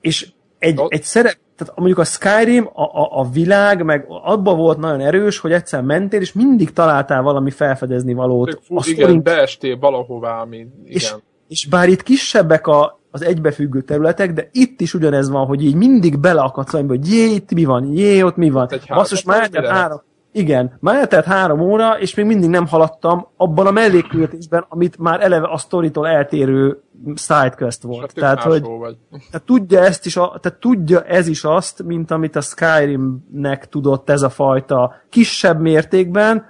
[0.01, 4.77] és egy, egy szerep, tehát mondjuk a Skyrim, a, a, a világ, meg abban volt
[4.77, 8.59] nagyon erős, hogy egyszer mentél, és mindig találtál valami felfedezni valót.
[8.63, 11.23] Fú, igen, sztorin beestél valahová, ami, és, igen.
[11.47, 15.75] és bár itt kisebbek a, az egybefüggő területek, de itt is ugyanez van, hogy így
[15.75, 18.69] mindig beleakadsz valamibe, hogy jé, itt mi van, jé, ott mi van.
[18.87, 20.01] Basszus, már eltelt három,
[20.37, 25.23] igen, már eltelt három óra, és még mindig nem haladtam abban a mellékküldetésben, amit már
[25.23, 26.81] eleve a sztoritól eltérő
[27.15, 28.13] sidequest volt.
[28.13, 28.97] Tehát, hogy vagy.
[29.09, 34.09] tehát tudja ezt is, a, tehát tudja ez is azt, mint amit a Skyrimnek tudott
[34.09, 36.45] ez a fajta kisebb mértékben,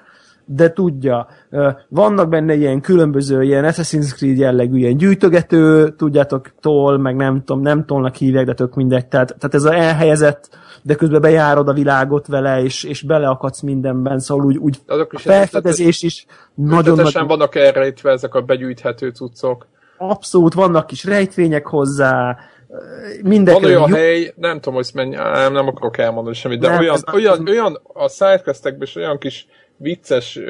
[0.46, 1.28] de tudja.
[1.90, 7.62] Vannak benne ilyen különböző, ilyen Assassin's Creed jellegű, ilyen gyűjtögető, tudjátok, toll, meg nem tudom,
[7.62, 9.08] nem tollnak hívják, de tök mindegy.
[9.08, 10.50] Tehát, tehát ez a elhelyezett,
[10.88, 15.16] de közben bejárod a világot vele, és, és beleakadsz mindenben, szóval úgy, úgy Azok a
[15.16, 17.28] is felfedezés is nagyon nagy...
[17.28, 19.68] vannak elrejtve ezek a begyűjthető cuccok.
[19.98, 22.38] Abszolút, vannak kis rejtvények hozzá,
[23.24, 26.68] mindenki Van olyan jó- hely, nem tudom, hogy mennyi, nem, nem akarok elmondani semmit, de
[26.68, 30.42] Nem, olyan, nem- olyan, olyan, a sidequestekben is olyan kis vicces ö,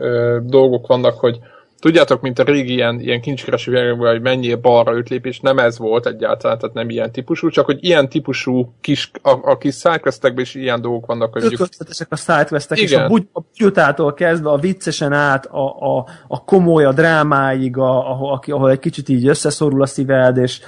[0.00, 1.38] ö, dolgok vannak, hogy
[1.80, 5.78] tudjátok, mint a régi ilyen, ilyen kincskereső világokban, hogy mennyi balra öt lépés, nem ez
[5.78, 10.44] volt egyáltalán, tehát nem ilyen típusú, csak hogy ilyen típusú kis, a, a kis sidequestekben
[10.44, 14.58] is ilyen dolgok vannak, hogy ötletesek a sidequestek, és a, bugy, a bugyutától kezdve a
[14.58, 19.26] viccesen át, a, a, a komoly, a drámáig, a, ahol, aki- ahol egy kicsit így
[19.26, 20.60] összeszorul a szíved, és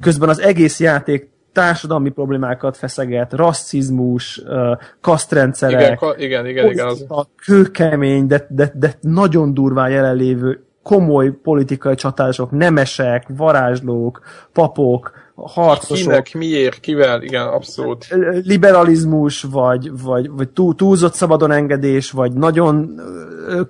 [0.00, 4.42] közben az egész játék társadalmi problémákat feszeget, rasszizmus,
[5.00, 10.62] kasztrendszerek, igen, ka, igen, igen, igen, az, a kőkemény, de, de, de nagyon durván jelenlévő
[10.82, 14.20] komoly politikai csatások, nemesek, varázslók,
[14.52, 15.12] papok,
[15.46, 18.06] harcosok, kinek, miért, kivel, igen, abszolút.
[18.44, 23.00] liberalizmus, vagy, vagy, vagy túl, túlzott szabadon engedés, vagy nagyon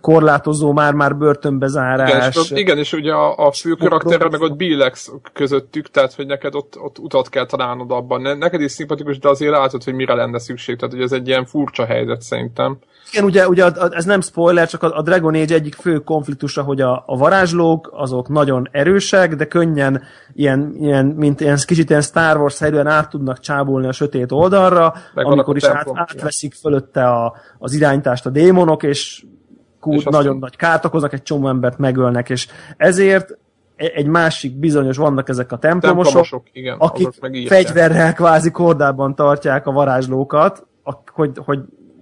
[0.00, 2.08] korlátozó már-már börtönbezárás.
[2.08, 6.14] Igen, és, ott, igen, és ugye a, a fő karakterrel meg ott Billex közöttük, tehát
[6.14, 8.20] hogy neked ott, ott utat kell találnod abban.
[8.20, 10.76] Ne- Neked is szimpatikus, de azért látod, hogy mire lenne szükség.
[10.76, 12.78] Tehát, hogy ez egy ilyen furcsa helyzet szerintem.
[13.12, 15.98] Igen, ugye, ugye a- a- ez nem spoiler, csak a, a Dragon Age egyik fő
[15.98, 20.02] konfliktusa, hogy a, a varázslók azok nagyon erősek, de könnyen
[20.34, 25.26] ilyen, ilyen mint ilyen kicsit ilyen Star Wars-szerűen át tudnak csábulni a sötét oldalra, Meg
[25.26, 29.24] amikor is át, átveszik fölötte a, az irányítást a démonok, és,
[29.80, 33.30] kú, És nagyon mond- nagy kárt okoznak, egy csomó embert megölnek, és ezért
[33.76, 37.08] e- egy másik bizonyos vannak ezek a templomosok, Templomosok, igen, akik
[37.46, 40.66] fegyverrel kvázi kordában tartják a varázslókat,
[41.12, 41.58] hogy, hogy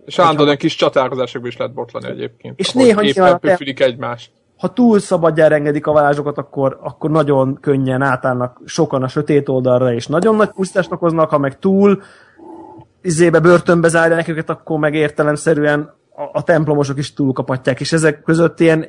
[0.07, 2.59] És állandóan egy kis csatározásokba is lehet botlani egyébként.
[2.59, 4.30] És néha éppen pöfülik egymást.
[4.57, 9.92] ha túl szabadjára engedik a varázsokat, akkor, akkor nagyon könnyen átállnak sokan a sötét oldalra,
[9.92, 12.02] és nagyon nagy pusztást okoznak, ha meg túl
[13.02, 18.61] izébe börtönbe zárják őket, akkor meg értelemszerűen a, a templomosok is túlkapatják, és ezek között
[18.61, 18.86] ilyen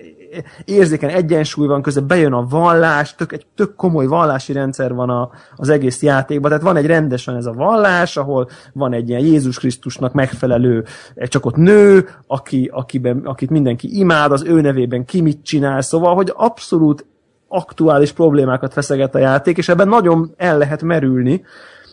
[0.66, 5.30] érzékeny egyensúly van, közben bejön a vallás, tök, egy tök komoly vallási rendszer van a,
[5.56, 9.60] az egész játékban, tehát van egy rendesen ez a vallás, ahol van egy ilyen Jézus
[9.60, 10.84] Krisztusnak megfelelő,
[11.16, 16.16] csak ott nő, aki, akiben, akit mindenki imád, az ő nevében ki mit csinál, szóval,
[16.16, 17.06] hogy abszolút
[17.48, 21.44] aktuális problémákat feszeget a játék, és ebben nagyon el lehet merülni,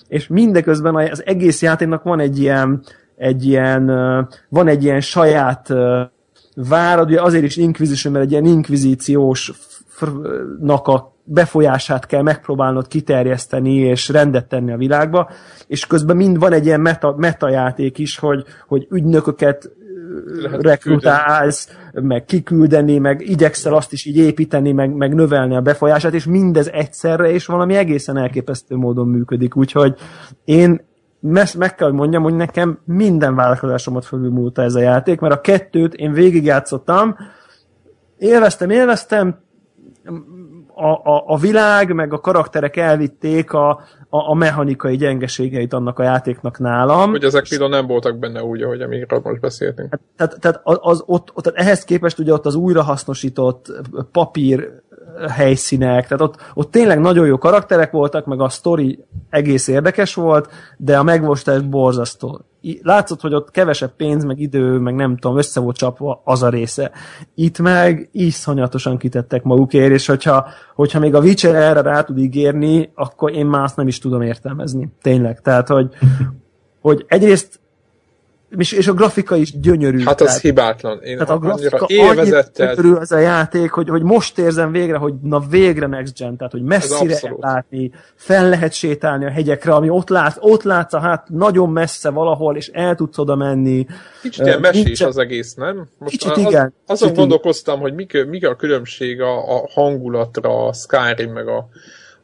[0.09, 2.83] és mindeközben az egész játéknak van egy ilyen,
[3.17, 3.87] egy ilyen,
[4.49, 5.73] van egy ilyen saját
[6.55, 9.53] várad, ugye azért is Inquisition, mert egy ilyen inkvizíciós
[10.61, 15.31] nak a befolyását kell megpróbálnod kiterjeszteni és rendet tenni a világba,
[15.67, 19.71] és közben mind van egy ilyen meta, meta játék is, hogy, hogy ügynököket
[20.43, 26.15] Lehet rekrutálsz, meg kiküldeni, meg igyekszel azt is így építeni, meg, meg növelni a befolyását,
[26.15, 29.57] és mindez egyszerre, és valami egészen elképesztő módon működik.
[29.57, 29.95] Úgyhogy
[30.45, 30.81] én
[31.31, 35.41] mes- meg kell, hogy mondjam, hogy nekem minden vállalkozásomat fölülmúlta ez a játék, mert a
[35.41, 37.17] kettőt én végigjátszottam,
[38.19, 39.43] élveztem, élveztem,
[40.75, 43.69] a, a, a világ, meg a karakterek elvitték a,
[44.09, 47.11] a, a mechanikai gyengeségeit annak a játéknak nálam.
[47.11, 49.99] Hogy ezek például nem voltak benne úgy, ahogy amikről most beszéltünk.
[50.17, 53.73] Tehát, tehát az, az ott, ott, tehát ehhez képest ugye ott az újrahasznosított
[54.13, 54.83] papír
[55.29, 60.51] helyszínek, tehát ott, ott tényleg nagyon jó karakterek voltak, meg a sztori egész érdekes volt,
[60.77, 62.41] de a megvalósítás borzasztó.
[62.83, 66.49] Látszott, hogy ott kevesebb pénz, meg idő, meg nem tudom, össze volt csapva az a
[66.49, 66.91] része.
[67.35, 72.93] Itt meg iszonyatosan kitettek magukért, és hogyha, hogyha még a Witcher erre rá tud ígérni,
[72.95, 74.93] akkor én már azt nem is tudom értelmezni.
[75.03, 75.41] Tényleg.
[75.41, 75.89] Tehát, hogy,
[76.81, 77.61] hogy egyrészt
[78.57, 80.03] és, és a grafika is gyönyörű.
[80.05, 81.03] Hát az tehát, hibátlan.
[81.03, 84.73] Én tehát a annyira grafika annyira élvezettel, gyönyörű az a játék, hogy, hogy most érzem
[84.73, 89.31] végre, hogy na végre next gen, tehát hogy messzire lehet látni, fel lehet sétálni a
[89.31, 93.35] hegyekre, ami ott látsz, ott látsz a hát nagyon messze valahol, és el tudsz oda
[93.35, 93.87] menni.
[94.23, 95.89] Kicsit ilyen mesés nincsen- az egész, nem?
[95.99, 100.67] Most Kicsit az, igen, Azon kicsit gondolkoztam, hogy mik, mik a különbség a, a hangulatra,
[100.67, 101.69] a Skyrim meg a,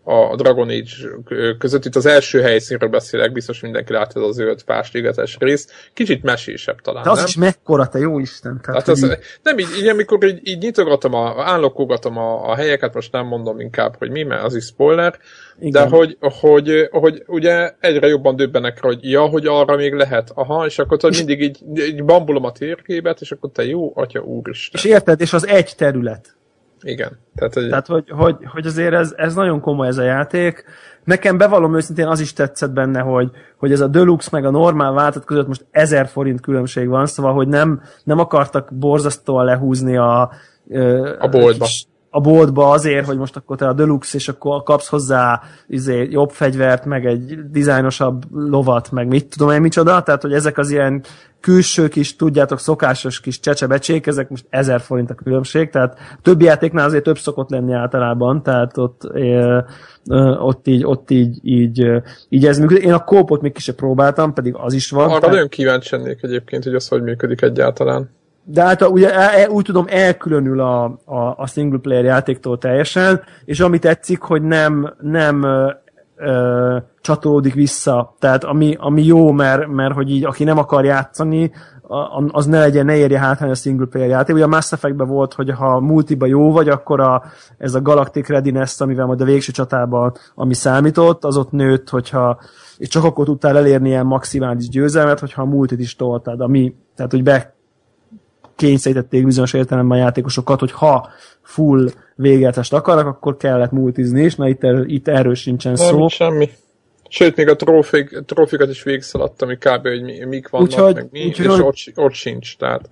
[0.04, 1.84] a Dragon Age között.
[1.84, 5.72] Itt az első helyszínről beszélek, biztos mindenki látta az zöld fásligetes részt.
[5.94, 7.26] Kicsit mesésebb talán, De az nem?
[7.26, 8.60] is mekkora, te jó Isten.
[8.62, 12.54] Tehát, Hát az, így- nem, így, így amikor így, így nyitogatom, a, állokogatom a, a
[12.54, 15.18] helyeket, most nem mondom inkább, hogy mi, mert az is spoiler,
[15.60, 15.70] Igen.
[15.70, 20.30] de hogy, hogy, hogy ugye egyre jobban döbbenek rá, hogy ja, hogy arra még lehet,
[20.34, 24.20] aha, és akkor tudod, mindig így, így bambulom a térképet, és akkor te jó, atya
[24.20, 24.80] úristen.
[24.84, 26.34] és érted, és az egy terület.
[26.82, 27.18] Igen.
[27.34, 30.64] Tehát, hogy, Tehát, hogy, hogy, hogy azért ez, ez nagyon komoly ez a játék.
[31.04, 34.92] Nekem bevallom őszintén az is tetszett benne, hogy, hogy ez a Deluxe meg a normál
[34.92, 40.20] váltat között most 1000 forint különbség van, szóval, hogy nem, nem akartak borzasztóan lehúzni a,
[41.18, 41.64] A boltba.
[41.64, 46.08] kis- a boltba azért, hogy most akkor te a Deluxe, és akkor kapsz hozzá izé,
[46.10, 50.70] jobb fegyvert, meg egy dizájnosabb lovat, meg mit tudom én micsoda, tehát hogy ezek az
[50.70, 51.02] ilyen
[51.40, 56.86] külső kis, tudjátok, szokásos kis csecsebecsék, ezek most 1000 forint a különbség, tehát többi játéknál
[56.86, 59.60] azért több szokott lenni általában, tehát ott, ö,
[60.38, 61.90] ott így, ott így, így,
[62.28, 62.82] így ez működik.
[62.84, 65.04] Én a kópot még ki sem próbáltam, pedig az is van.
[65.04, 68.10] arra tehát- nagyon kíváncsi lennék egyébként, hogy az hogy működik egyáltalán.
[68.52, 72.58] De hát a- ugye el- el- úgy tudom, elkülönül a, a, a single player játéktól
[72.58, 75.70] teljesen, és ami tetszik, hogy nem, nem ö,
[76.16, 78.14] ö, csatolódik vissza.
[78.18, 81.52] Tehát ami, ami jó, mert, mert hogy így aki nem akar játszani,
[82.28, 84.34] az ne legyen, ne érje hátrány a single player játék.
[84.34, 87.22] Ugye a Mass Effect-ben volt, hogy ha multiba jó vagy, akkor a,
[87.58, 92.40] ez a Galactic Readiness, amivel majd a végső csatában, ami számított, az ott nőtt, hogyha
[92.78, 97.10] és csak akkor tudtál elérni ilyen maximális győzelmet, hogyha a multit is toltad, ami, tehát
[97.10, 97.54] hogy be
[98.60, 101.08] kényszerítették bizonyos értelemben a játékosokat, hogy ha
[101.42, 106.08] full végeltest akarnak, akkor kellett multizni is, na itt, er, itt erről sincsen Nem, szó.
[106.08, 106.50] semmi.
[107.08, 109.86] Sőt, még a trófik, trófikat is végigszaladtam, hogy kb.
[109.88, 112.56] hogy mi, mik vannak, Úgyhogy- meg mi, úgyhogy és ott, ott sincs.
[112.56, 112.88] Tehát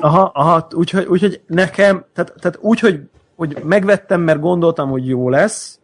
[0.00, 3.00] Aha, aha, úgyhogy, úgyhogy nekem, tehát, tehát úgy, hogy,
[3.36, 5.78] hogy megvettem, mert gondoltam, hogy jó lesz,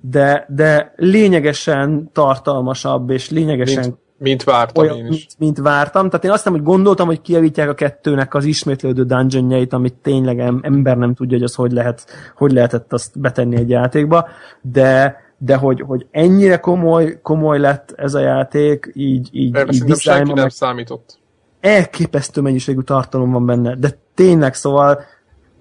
[0.00, 5.10] de, de lényegesen tartalmasabb, és lényegesen mint, mint vártam olyan, én is.
[5.10, 6.08] mint, mint vártam.
[6.08, 10.38] Tehát én azt hiszem, hogy gondoltam, hogy kiavítják a kettőnek az ismétlődő dungeonjait, amit tényleg
[10.40, 12.06] em- ember nem tudja, hogy az hogy, lehet,
[12.36, 14.28] hogy lehetett azt betenni egy játékba,
[14.60, 19.76] de de hogy, hogy ennyire komoly, komoly lett ez a játék, így, így, Erre így
[19.78, 21.18] senki dizájnban, nem meg számított.
[21.60, 25.00] elképesztő mennyiségű tartalom van benne, de tényleg szóval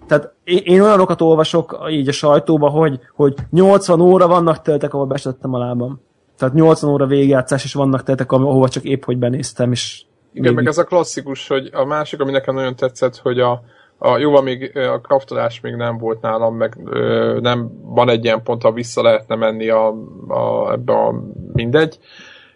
[0.07, 5.05] tehát én, én olyanokat olvasok így a sajtóba, hogy, hogy 80 óra vannak teltek, ahol
[5.05, 6.01] besettem a lábam.
[6.37, 10.53] Tehát 80 óra végigjátszás is vannak teltek, ahova csak épp hogy benéztem, és Igen, meg
[10.53, 13.63] végig- ez a klasszikus, hogy a másik, ami nekem nagyon tetszett, hogy a,
[13.97, 18.43] a jóval még a kraftolás még nem volt nálam, meg ö, nem van egy ilyen
[18.43, 19.87] pont, ha vissza lehetne menni a,
[20.27, 21.23] a, ebbe a
[21.53, 21.99] mindegy,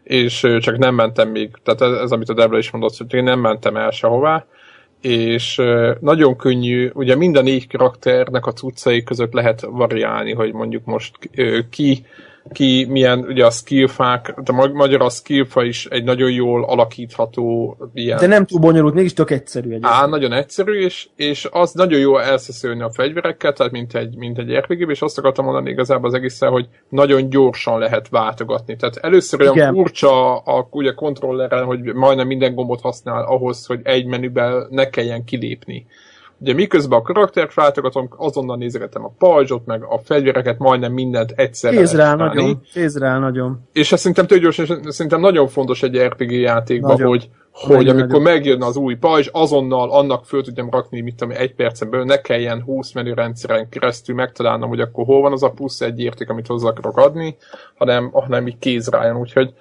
[0.03, 3.13] és ö, csak nem mentem még, tehát ez, ez amit a Debra is mondott, hogy
[3.13, 4.45] én nem mentem el sehová,
[5.01, 10.85] és ö, nagyon könnyű, ugye minden négy karakternek a cuccai között lehet variálni, hogy mondjuk
[10.85, 12.05] most ö, ki
[12.49, 17.77] ki milyen, ugye a skillfák, de ma- magyar a skillfa is egy nagyon jól alakítható
[17.93, 18.17] ilyen.
[18.17, 19.79] De nem túl bonyolult, mégis tök egyszerű egy.
[19.81, 24.37] Á, nagyon egyszerű, és, és az nagyon jó elszeszülni a fegyverekkel, tehát mint egy, mint
[24.37, 28.75] egy rpg és azt akartam mondani igazából az egészen, hogy nagyon gyorsan lehet váltogatni.
[28.75, 29.73] Tehát először olyan Igen.
[29.73, 35.23] furcsa a ugye kontrolleren, hogy majdnem minden gombot használ ahhoz, hogy egy menüben ne kelljen
[35.23, 35.85] kilépni.
[36.41, 41.77] Ugye miközben a karaktert váltogatom, azonnal nézegetem a pajzsot, meg a fegyvereket, majdnem mindent egyszerre
[41.77, 42.41] Kézre lehet áll csinálni.
[42.41, 42.61] nagyon.
[42.73, 43.67] Kézre áll nagyon.
[43.73, 47.07] És ez szerintem tök gyors, és szerintem nagyon fontos egy RPG játékban, Nagyon.
[47.07, 48.33] hogy, hogy Nagyon, amikor nagyon.
[48.33, 52.21] megjön az új pajzs, azonnal annak föl tudjam rakni, mit tudom, egy percen belül, ne
[52.21, 56.47] kelljen 20 menürendszeren keresztül megtalálnom, hogy akkor hol van az a plusz egy érték, amit
[56.47, 57.37] hozzá akarok adni,
[57.77, 59.53] hanem, hanem így kézre álljon, úgyhogy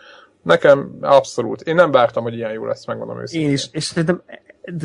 [0.42, 1.60] nekem abszolút.
[1.60, 3.48] Én nem vártam, hogy ilyen jó lesz, megmondom őszintén.
[3.48, 4.22] Én is, és szerintem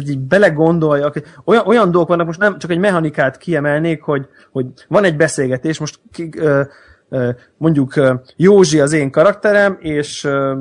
[0.07, 4.65] így belegondoljak, hogy olyan, olyan dolgok vannak, most nem csak egy mechanikát kiemelnék, hogy, hogy
[4.87, 6.61] van egy beszélgetés, most ki, ö,
[7.09, 10.59] ö, mondjuk ö, Józsi az én karakterem, és, ö,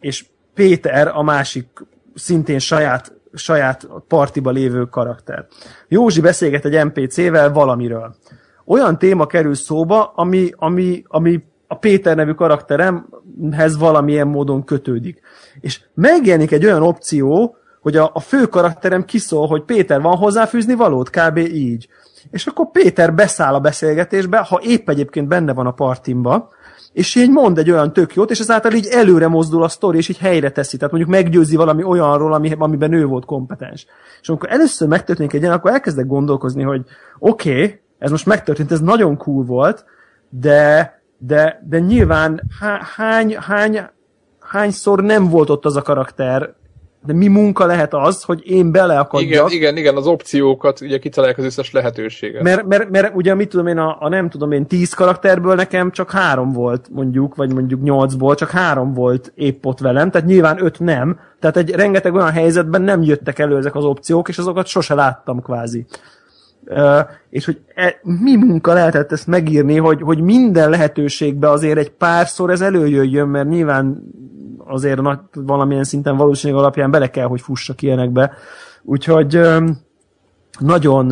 [0.00, 0.24] és
[0.54, 1.66] Péter a másik
[2.14, 5.46] szintén saját, saját partiba lévő karakter.
[5.88, 8.14] Józsi beszélget egy NPC-vel valamiről.
[8.64, 15.20] Olyan téma kerül szóba, ami, ami, ami a Péter nevű karakteremhez valamilyen módon kötődik.
[15.60, 20.74] És megjelenik egy olyan opció, hogy a, a fő karakterem kiszól, hogy Péter van hozzáfűzni
[20.74, 21.36] valót, kb.
[21.36, 21.88] így.
[22.30, 26.48] És akkor Péter beszáll a beszélgetésbe, ha épp egyébként benne van a partimba,
[26.92, 30.08] és így mond egy olyan tök jót, és ezáltal így előre mozdul a sztori, és
[30.08, 30.76] így helyre teszi.
[30.76, 33.86] Tehát mondjuk meggyőzi valami olyanról, ami, amiben ő volt kompetens.
[34.20, 36.84] És amikor először megtörténik egy ilyen, akkor elkezdek gondolkozni, hogy
[37.18, 39.84] oké, okay, ez most megtörtént, ez nagyon cool volt,
[40.28, 43.80] de, de, de nyilván há, hány, hány,
[44.40, 46.54] hányszor nem volt ott az a karakter
[47.06, 49.30] de mi munka lehet az, hogy én beleakadjak.
[49.30, 52.42] Igen, igen, igen, az opciókat, ugye kitalálják az összes lehetőséget.
[52.42, 55.90] Mert, mert, mert ugye mit tudom én, a, a nem tudom én, tíz karakterből nekem
[55.90, 60.64] csak három volt mondjuk, vagy mondjuk nyolcból, csak három volt épp ott velem, tehát nyilván
[60.64, 64.66] öt nem, tehát egy rengeteg olyan helyzetben nem jöttek elő ezek az opciók, és azokat
[64.66, 65.86] sose láttam kvázi.
[66.66, 71.90] Uh, és hogy e, mi munka lehetett ezt megírni, hogy, hogy minden lehetőségbe azért egy
[71.90, 74.02] párszor ez előjöjjön, mert nyilván
[74.70, 78.32] azért nagy, valamilyen szinten valószínűleg alapján bele kell, hogy fussak ilyenekbe.
[78.82, 79.40] Úgyhogy
[80.58, 81.06] nagyon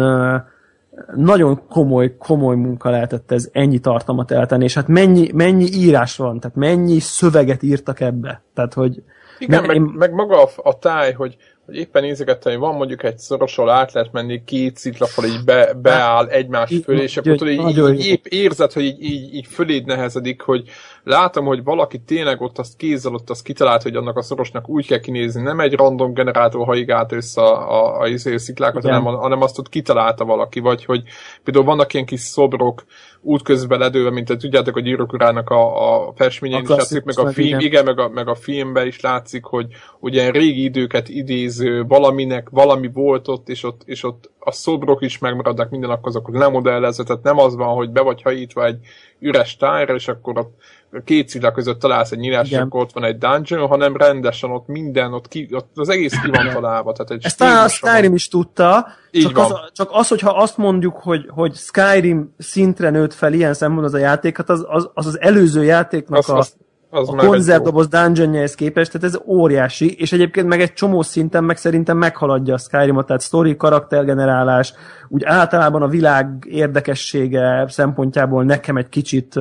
[1.15, 6.41] nagyon komoly, komoly munka lehetett ez ennyi tartalmat eltenni, és hát mennyi, mennyi írás van,
[6.41, 8.43] tehát mennyi szöveget írtak ebbe.
[8.55, 9.03] Tehát, hogy
[9.39, 9.83] igen, meg, én...
[9.83, 11.37] meg maga a, a táj, hogy
[11.69, 15.75] hogy éppen nézegettem, hogy van mondjuk egy szorosol át lehet menni, két sziklapal így be,
[15.75, 19.87] beáll egymás fölé, és akkor tudod, így, így, épp érzed, hogy így, így, így föléd
[19.87, 20.69] nehezedik, hogy
[21.09, 24.87] látom, hogy valaki tényleg ott azt kézzel ott azt kitalált, hogy annak a szorosnak úgy
[24.87, 29.05] kell kinézni, nem egy random generátor haigált össze a, a, a, izé a sziklákat, hanem,
[29.05, 31.03] hanem azt ott kitalálta valaki, vagy hogy
[31.45, 32.85] például vannak ilyen kis szobrok,
[33.21, 37.47] útközben ledőve, mint tudjátok, a gyűrűk urának a, a festményén is látszik, meg a film,
[37.47, 39.67] igen, igen meg, a, meg a filmben is látszik, hogy
[40.01, 45.19] ugye régi időket idéző valaminek valami volt ott, és ott, és ott a szobrok is
[45.19, 48.79] megmaradnak, minden akkor azok lemodellezve, tehát nem az van, hogy be vagy hajítva egy
[49.19, 50.59] üres tájra, és akkor ott
[51.05, 54.67] két szilak között találsz egy nyílás, és akkor ott van egy dungeon, hanem rendesen ott
[54.67, 56.93] minden, ott, ki, ott az egész ki van találva.
[56.93, 61.27] Tehát egy Ezt a Skyrim is tudta, csak az, csak az, hogyha azt mondjuk, hogy,
[61.29, 65.21] hogy Skyrim szintre nőtt fel ilyen szempontból az a játék, hát az az, az, az
[65.21, 66.57] előző játéknak az, a, az,
[66.91, 71.57] az a konzervdoboz dungeonjához képest, tehát ez óriási, és egyébként meg egy csomó szinten meg
[71.57, 74.73] szerintem meghaladja a Skyrimot, tehát story, karaktergenerálás,
[75.09, 79.35] úgy általában a világ érdekessége szempontjából nekem egy kicsit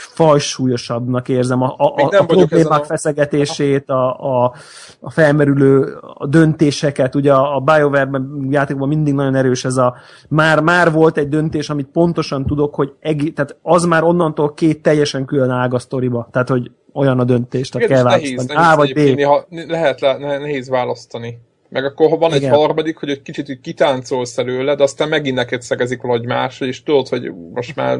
[0.00, 2.84] fajsúlyosabbnak érzem a, a, a, a problémák a...
[2.84, 4.54] feszegetését, a, a,
[5.00, 9.96] a felmerülő a döntéseket, ugye a, BioWare-ben játékban mindig nagyon erős ez a
[10.28, 14.82] már, már volt egy döntés, amit pontosan tudok, hogy egi, tehát az már onnantól két
[14.82, 18.34] teljesen külön ág a sztoriba, tehát hogy olyan a döntés, tehát kell választani.
[18.34, 18.98] Nehéz, nehéz A vagy B.
[18.98, 21.38] Néha lehet nehéz választani.
[21.68, 22.42] Meg akkor, ha van Igen.
[22.42, 26.60] egy harmadik, hogy egy kicsit hogy kitáncolsz előle, de aztán megint neked szegezik valahogy más,
[26.60, 27.98] és tudod, hogy most már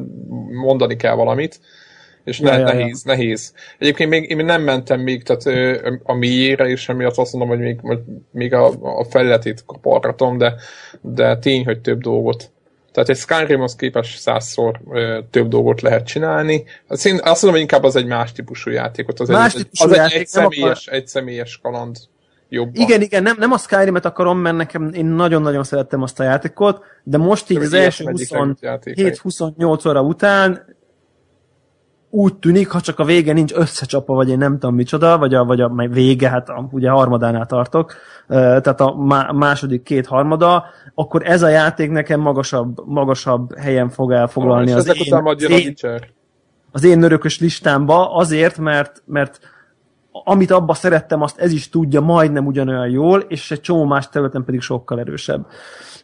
[0.65, 1.61] mondani kell valamit
[2.25, 3.15] és ja, ne, ja, nehéz, ja.
[3.15, 3.53] nehéz.
[3.79, 5.45] Egyébként még, én nem mentem még tehát,
[6.03, 7.81] a mélyére, és emiatt azt mondom, hogy még,
[8.31, 8.67] még a,
[8.99, 10.55] a felületét kapargatom, de,
[11.01, 12.51] de tény, hogy több dolgot
[12.93, 16.65] tehát egy Skyrimhoz képes százszor ö, több dolgot lehet csinálni.
[16.87, 19.21] Azt, én azt mondom, hogy inkább az egy más típusú játékot.
[19.21, 20.99] Az más egy, típusú az játék, egy, egy, személyes, akar...
[20.99, 21.97] egy személyes kaland
[22.49, 22.83] jobban.
[22.83, 26.85] Igen, igen, nem, nem a Skyrim-et akarom, mert nekem én nagyon-nagyon szerettem azt a játékot,
[27.03, 30.65] de most így az első 27-28 óra után
[32.11, 35.45] úgy tűnik, ha csak a vége nincs összecsapva, vagy én nem tudom micsoda, vagy a,
[35.45, 37.95] vagy a vége, hát a, ugye harmadánál tartok,
[38.29, 38.95] tehát a
[39.33, 44.87] második két harmada, akkor ez a játék nekem magasabb, magasabb helyen fog elfoglalni ah, az,
[44.87, 45.77] én, az, én,
[46.73, 49.41] az én örökös listámba, azért, mert, mert
[50.13, 54.45] amit abba szerettem, azt ez is tudja majdnem ugyanolyan jól, és egy csomó más területen
[54.45, 55.47] pedig sokkal erősebb.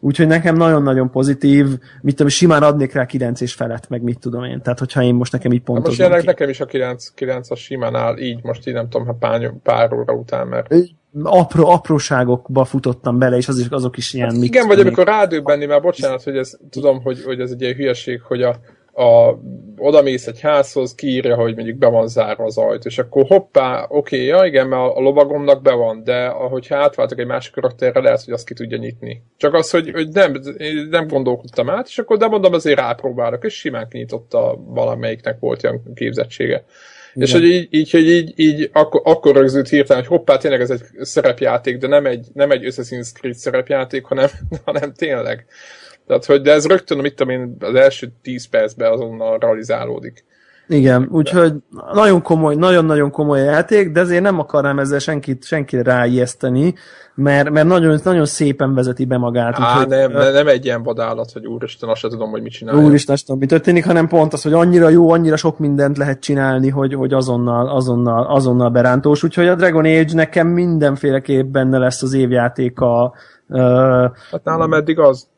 [0.00, 1.66] Úgyhogy nekem nagyon-nagyon pozitív,
[2.02, 4.62] mit tudom, simán adnék rá 9 és felett, meg mit tudom én.
[4.62, 5.88] Tehát, hogyha én most nekem így pontosan.
[5.88, 9.06] Most jelenleg nekem is a 9, 9 a simán áll, így most így nem tudom,
[9.06, 10.74] ha pár, pár óra után, mert
[11.22, 14.30] apró, apróságokba futottam bele, és az is, azok is ilyen...
[14.30, 17.74] Hát igen, vagy amikor rádöbbenni, mert bocsánat, hogy ez, tudom, hogy, hogy ez egy ilyen
[17.74, 18.56] hülyeség, hogy a,
[18.96, 19.38] a,
[19.76, 24.16] odamész egy házhoz, kiírja, hogy mondjuk be van zárva az ajtó, és akkor hoppá, oké,
[24.16, 28.00] okay, ja igen, mert a, a lovagomnak be van, de ahogy átváltok egy másik karakterre,
[28.00, 29.22] lehet, hogy azt ki tudja nyitni.
[29.36, 30.40] Csak az, hogy, hogy nem,
[30.90, 35.82] nem gondolkodtam át, és akkor de mondom, azért rápróbálok, és simán kinyitotta valamelyiknek volt ilyen
[35.94, 36.64] képzettsége.
[37.14, 37.28] Igen.
[37.28, 40.70] És hogy így, így, hogy így, így akkor, akkor rögzült hirtelen, hogy hoppá, tényleg ez
[40.70, 44.28] egy szerepjáték, de nem egy, nem egy Assassin's Creed szerepjáték, hanem,
[44.64, 45.46] hanem tényleg
[46.06, 50.24] tehát, hogy de ez rögtön, mit tudom én, az első 10 percben azonnal realizálódik.
[50.68, 51.52] Igen, úgyhogy
[51.92, 56.74] nagyon komoly, nagyon-nagyon komoly játék, de ezért nem akarnám ezzel senkit, senkit ráijeszteni,
[57.14, 59.54] mert, mert nagyon, nagyon szépen vezeti be magát.
[59.58, 62.52] Á, úgyhogy, nem, uh, nem egy ilyen vadállat, hogy úristen, azt sem tudom, hogy mit
[62.52, 62.74] csinál.
[62.74, 66.20] Úristen, azt tudom, mi történik, hanem pont az, hogy annyira jó, annyira sok mindent lehet
[66.20, 69.22] csinálni, hogy, hogy azonnal, azonnal, azonnal berántós.
[69.22, 73.14] Úgyhogy a Dragon Age nekem mindenféleképp benne lesz az évjátéka.
[74.30, 75.28] Hát nálam eddig az.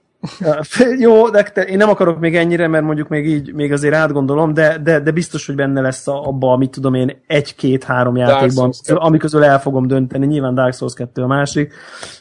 [0.99, 4.79] Jó, de én nem akarok még ennyire, mert mondjuk még így, még azért átgondolom, de,
[4.79, 9.61] de, de biztos, hogy benne lesz abba, amit tudom én, egy-két-három játékban, ami közül el
[9.61, 11.73] fogom dönteni, nyilván Dark Souls 2 a másik,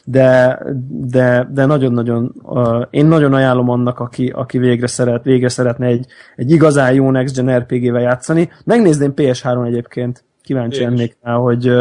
[0.04, 0.58] de,
[0.88, 6.06] de, de nagyon-nagyon, uh, én nagyon ajánlom annak, aki, aki végre szeret, végre szeretne egy,
[6.36, 8.50] egy igazán jó Next Gen RPG-vel játszani.
[8.64, 11.72] Megnézném PS3 egyébként, kíváncsi lennék rá, hogy,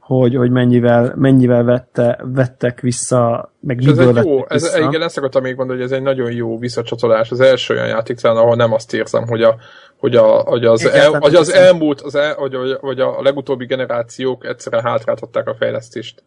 [0.00, 4.78] hogy, hogy mennyivel, mennyivel vette, vettek vissza, meg ez egy jó, ez, vissza.
[4.78, 7.30] igen, ezt akartam még mondani, hogy ez egy nagyon jó visszacsatolás.
[7.30, 9.56] Az első olyan játék talán, ahol nem azt érzem, hogy, a,
[9.98, 14.46] hogy, a, hogy az, el, hogy az elmúlt, az el, hogy, hogy a legutóbbi generációk
[14.46, 16.22] egyszerre hátráltatták a fejlesztést.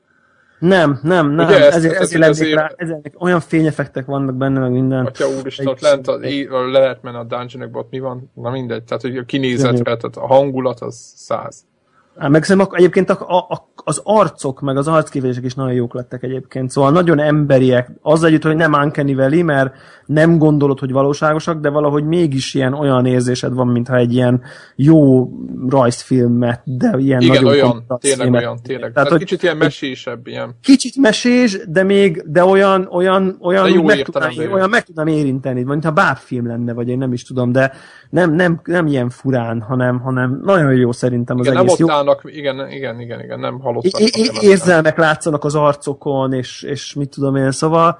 [0.59, 1.47] Nem, nem, nem.
[1.47, 5.05] Ugye ezért, ezt, ezért, ezért, rá, ezért olyan fényefektek vannak benne, meg minden.
[5.05, 8.31] Atya úristen, ott lent a, le lehet menni a dungeonokba, ott mi van?
[8.33, 11.67] Na mindegy, tehát hogy a kinézetre, tehát a hangulat az száz.
[12.15, 16.71] Meg szerintem egyébként a, a, az arcok, meg az arcképzések is nagyon jók lettek egyébként.
[16.71, 17.91] Szóval nagyon emberiek.
[18.01, 19.75] Az együtt, hogy nem Uncanny Valley, mert
[20.09, 24.41] nem gondolod, hogy valóságosak, de valahogy mégis ilyen olyan érzésed van, mintha egy ilyen
[24.75, 25.29] jó
[25.67, 28.91] rajzfilmet, de ilyen Igen, nagyon olyan, tényleg olyan, tényleg.
[28.91, 30.55] Tehát, hogy kicsit ilyen mesésebb, ilyen.
[30.61, 35.07] Kicsit mesés, de még, de olyan, olyan, olyan, de jó meg, tudnám, olyan meg tudnám
[35.07, 37.71] érinteni, mintha bábfilm lenne, vagy én nem is tudom, de
[38.09, 41.77] nem, nem, nem ilyen furán, hanem, hanem nagyon jó szerintem az igen, egész.
[41.77, 44.01] Nem ott állnak, igen, igen, igen, igen, nem halottak.
[44.01, 47.99] É, érzelmek látszanak az arcokon, és, és mit tudom én, szóval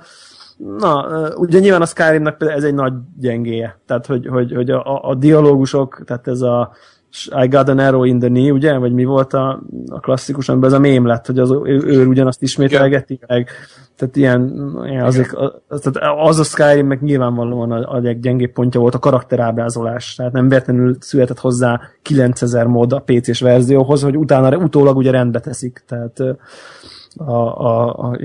[0.59, 5.15] na, ugye nyilván a Skyrimnak ez egy nagy gyengéje, tehát hogy, hogy, hogy a, a
[5.15, 6.71] dialógusok, tehát ez a
[7.43, 8.77] I got an arrow in the knee, ugye?
[8.77, 12.05] Vagy mi volt a, a klasszikus, amiben ez a mém lett, hogy az, ő, ő
[12.05, 13.49] ugyanazt ismételgeti meg.
[13.95, 15.33] Tehát ilyen, ilyen azért,
[15.67, 20.15] az, tehát az a Skyrim meg nyilvánvalóan a, a leggyengébb pontja volt a karakterábrázolás.
[20.15, 25.39] Tehát nem véletlenül született hozzá 9000 mód a PC-s verzióhoz, hogy utána utólag ugye rendbe
[25.39, 25.83] teszik.
[25.87, 26.21] Tehát
[27.25, 28.17] a, a, a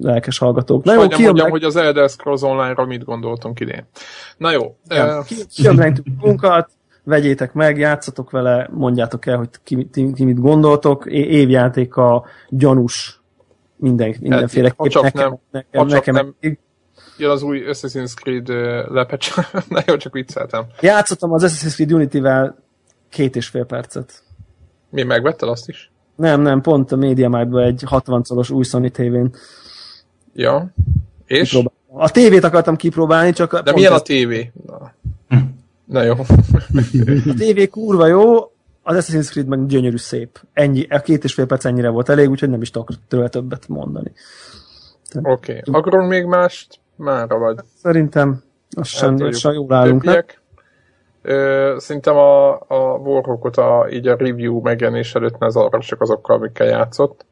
[0.00, 0.84] lelkes hallgatók.
[0.84, 1.50] Na jó, mondjam, meg...
[1.50, 3.86] hogy az Elder Scrolls Online-ról mit gondoltunk idén.
[4.36, 4.76] Na jó.
[4.88, 5.26] Ja, uh...
[5.54, 6.70] Kiömlengtük munkat,
[7.04, 11.06] vegyétek meg, játszatok vele, mondjátok el, hogy ki, ki, ki mit gondoltok.
[11.10, 13.20] Évjáték a gyanús
[13.76, 15.02] minden, mindenféle hát, kép.
[15.02, 16.36] Nekem, nem, nekem, nekem nem.
[17.18, 19.34] Jön az új Assassin's Creed uh, lepecs.
[19.68, 20.66] Na jó, csak vicceltem.
[20.80, 22.58] Játszottam az Assassin's Creed Unity-vel
[23.08, 24.22] két és fél percet.
[24.90, 25.91] Mi, megvetted azt is?
[26.16, 29.34] Nem, nem, pont a Media egy 60 szoros új Sony tévén.
[30.34, 30.72] Ja.
[31.26, 31.48] És?
[31.48, 31.72] Kipróbál.
[31.94, 33.62] A tévét akartam kipróbálni, csak...
[33.62, 34.52] De milyen a tévé?
[34.66, 34.92] Na.
[35.84, 36.14] Na jó.
[37.32, 38.52] a tévé kurva jó,
[38.82, 40.40] az Assassin's Creed meg gyönyörű szép.
[40.52, 43.68] Ennyi, a két és fél perc ennyire volt elég, úgyhogy nem is tudok tőle többet
[43.68, 44.12] mondani.
[45.22, 45.58] Oké.
[45.58, 45.74] Okay.
[45.74, 46.80] Akarunk még mást?
[46.96, 47.58] Mára vagy?
[47.82, 50.24] Szerintem az sem, hát, sem jól állunk, nem?
[51.22, 56.66] Ö, szerintem a, a Warhawkot a, így a review megjelenés előtt ne csak azokkal, amikkel
[56.66, 57.26] játszott.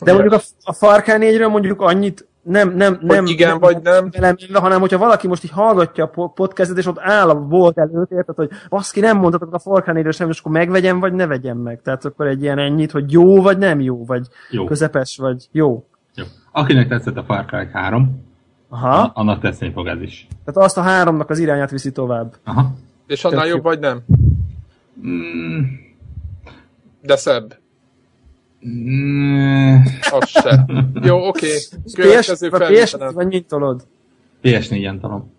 [0.00, 3.82] De mondjuk a, a Far Cry 4-ről mondjuk annyit nem, nem, nem, igen, nem, vagy
[3.82, 4.08] nem.
[4.10, 8.10] Velem, hanem hogyha valaki most így hallgatja a podcastet, és ott áll a volt előtt,
[8.10, 11.58] érted, hogy baszki, nem mondhatok a Far Cry sem, és akkor megvegyem, vagy ne vegyem
[11.58, 11.80] meg.
[11.82, 14.64] Tehát akkor egy ilyen ennyit, hogy jó, vagy nem jó, vagy jó.
[14.64, 15.84] közepes, vagy jó.
[16.14, 16.24] jó.
[16.52, 18.29] Akinek tetszett a Far Cry 3,
[18.72, 19.10] Aha.
[19.14, 20.26] annak tetszeni fog ez is.
[20.44, 22.36] Tehát azt a háromnak az irányát viszi tovább.
[22.44, 22.72] Aha.
[23.06, 24.00] És annál jobb, vagy nem?
[25.06, 25.60] Mm.
[27.02, 27.58] De szebb.
[28.68, 29.76] Mm.
[30.10, 30.66] Az se.
[31.02, 31.46] Jó, oké.
[31.84, 32.18] Okay.
[32.18, 32.32] PS,
[32.82, 33.86] PS, vagy mint tolod?
[34.42, 35.32] PS4-en talom.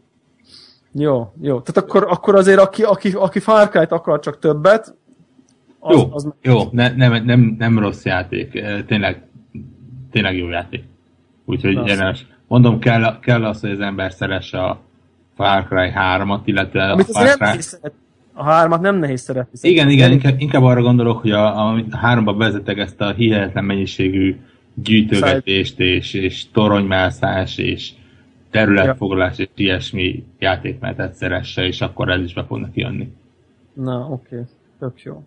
[0.92, 1.62] Jó, jó.
[1.62, 4.96] Tehát akkor, akkor azért, aki, aki, aki Far Cry-t akar csak többet,
[5.80, 6.28] az, jó, az...
[6.42, 8.64] jó ne, nem, nem, nem rossz játék.
[8.88, 9.28] Tényleg,
[10.12, 10.84] tényleg jó játék.
[11.46, 12.26] Úgyhogy érdemes.
[12.52, 14.80] Mondom, kell, kell az, hogy az ember szeresse a
[15.36, 17.60] Far Cry 3-at, illetve Amit a Far Cry...
[18.34, 19.70] A hármat nem nehéz szeretni.
[19.70, 23.64] Igen, igen, inkább, inkább arra gondolok, hogy a, a, a háromba vezetek ezt a hihetetlen
[23.64, 24.40] mennyiségű
[24.74, 27.92] gyűjtögetést és, és toronymászás és
[28.50, 33.14] területfoglalás és ilyesmi játékmenetet szeresse, és akkor ez is be fognak jönni.
[33.74, 34.36] Na, oké.
[34.36, 34.46] Okay.
[34.80, 35.24] Tök jó.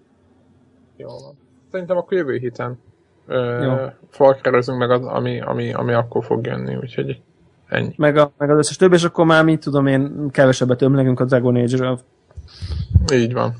[0.96, 1.34] Jó van.
[1.70, 2.78] Szerintem akkor jövő héten
[4.10, 7.20] falkerezünk meg az, ami, ami, ami akkor fog jönni, úgyhogy
[7.68, 7.94] ennyi.
[7.96, 11.24] Meg, a, meg az összes több, és akkor már mit tudom én, kevesebbet ömlegünk a
[11.24, 12.00] Dragon Age-ről.
[13.12, 13.54] Így van.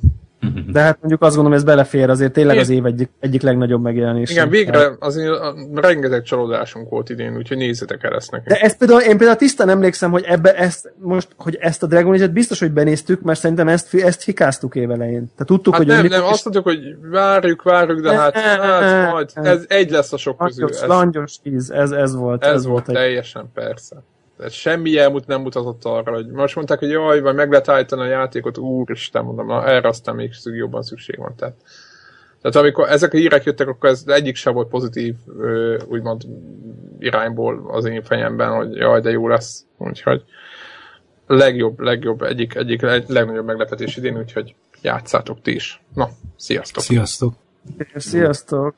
[0.73, 4.31] De hát mondjuk azt gondolom, ez belefér azért tényleg az év egyik, egyik legnagyobb megjelenés.
[4.31, 5.33] Igen, végre azért
[5.75, 8.49] rengeteg csalódásunk volt idén, úgyhogy nézzétek el ezt nekünk.
[8.49, 12.15] De ezt például, én például tisztán emlékszem, hogy ebbe ezt, most, hogy ezt a Dragon
[12.15, 15.25] Age-et biztos, hogy benéztük, mert szerintem ezt, ezt fikáztuk évelején.
[15.37, 19.31] Tehát tudtuk, hát hogy nem, nem, azt mondjuk, hogy várjuk, várjuk, de hát, hát majd,
[19.35, 20.69] ez egy lesz a sok közül.
[20.87, 22.45] Langyos tíz, ez, ez volt.
[22.45, 23.97] Ez, ez volt, teljesen, persze.
[24.37, 28.03] Tehát semmi elmut nem mutatott arra, hogy most mondták, hogy jaj, vagy meg lehet állítani
[28.03, 31.35] a játékot, úristen, mondom, na, erre aztán még jobban szükség van.
[31.37, 31.55] Tehát,
[32.41, 35.15] tehát amikor ezek a hírek jöttek, akkor ez egyik sem volt pozitív,
[35.87, 36.23] úgymond
[36.99, 39.65] irányból az én fejemben, hogy jaj, de jó lesz.
[39.79, 40.25] Úgyhogy
[41.27, 45.83] legjobb, legjobb, egyik, egyik legnagyobb meglepetés idén, úgyhogy játszátok ti is.
[45.95, 46.83] Na, sziasztok!
[46.83, 47.35] Sziasztok!
[47.95, 48.75] Sziasztok!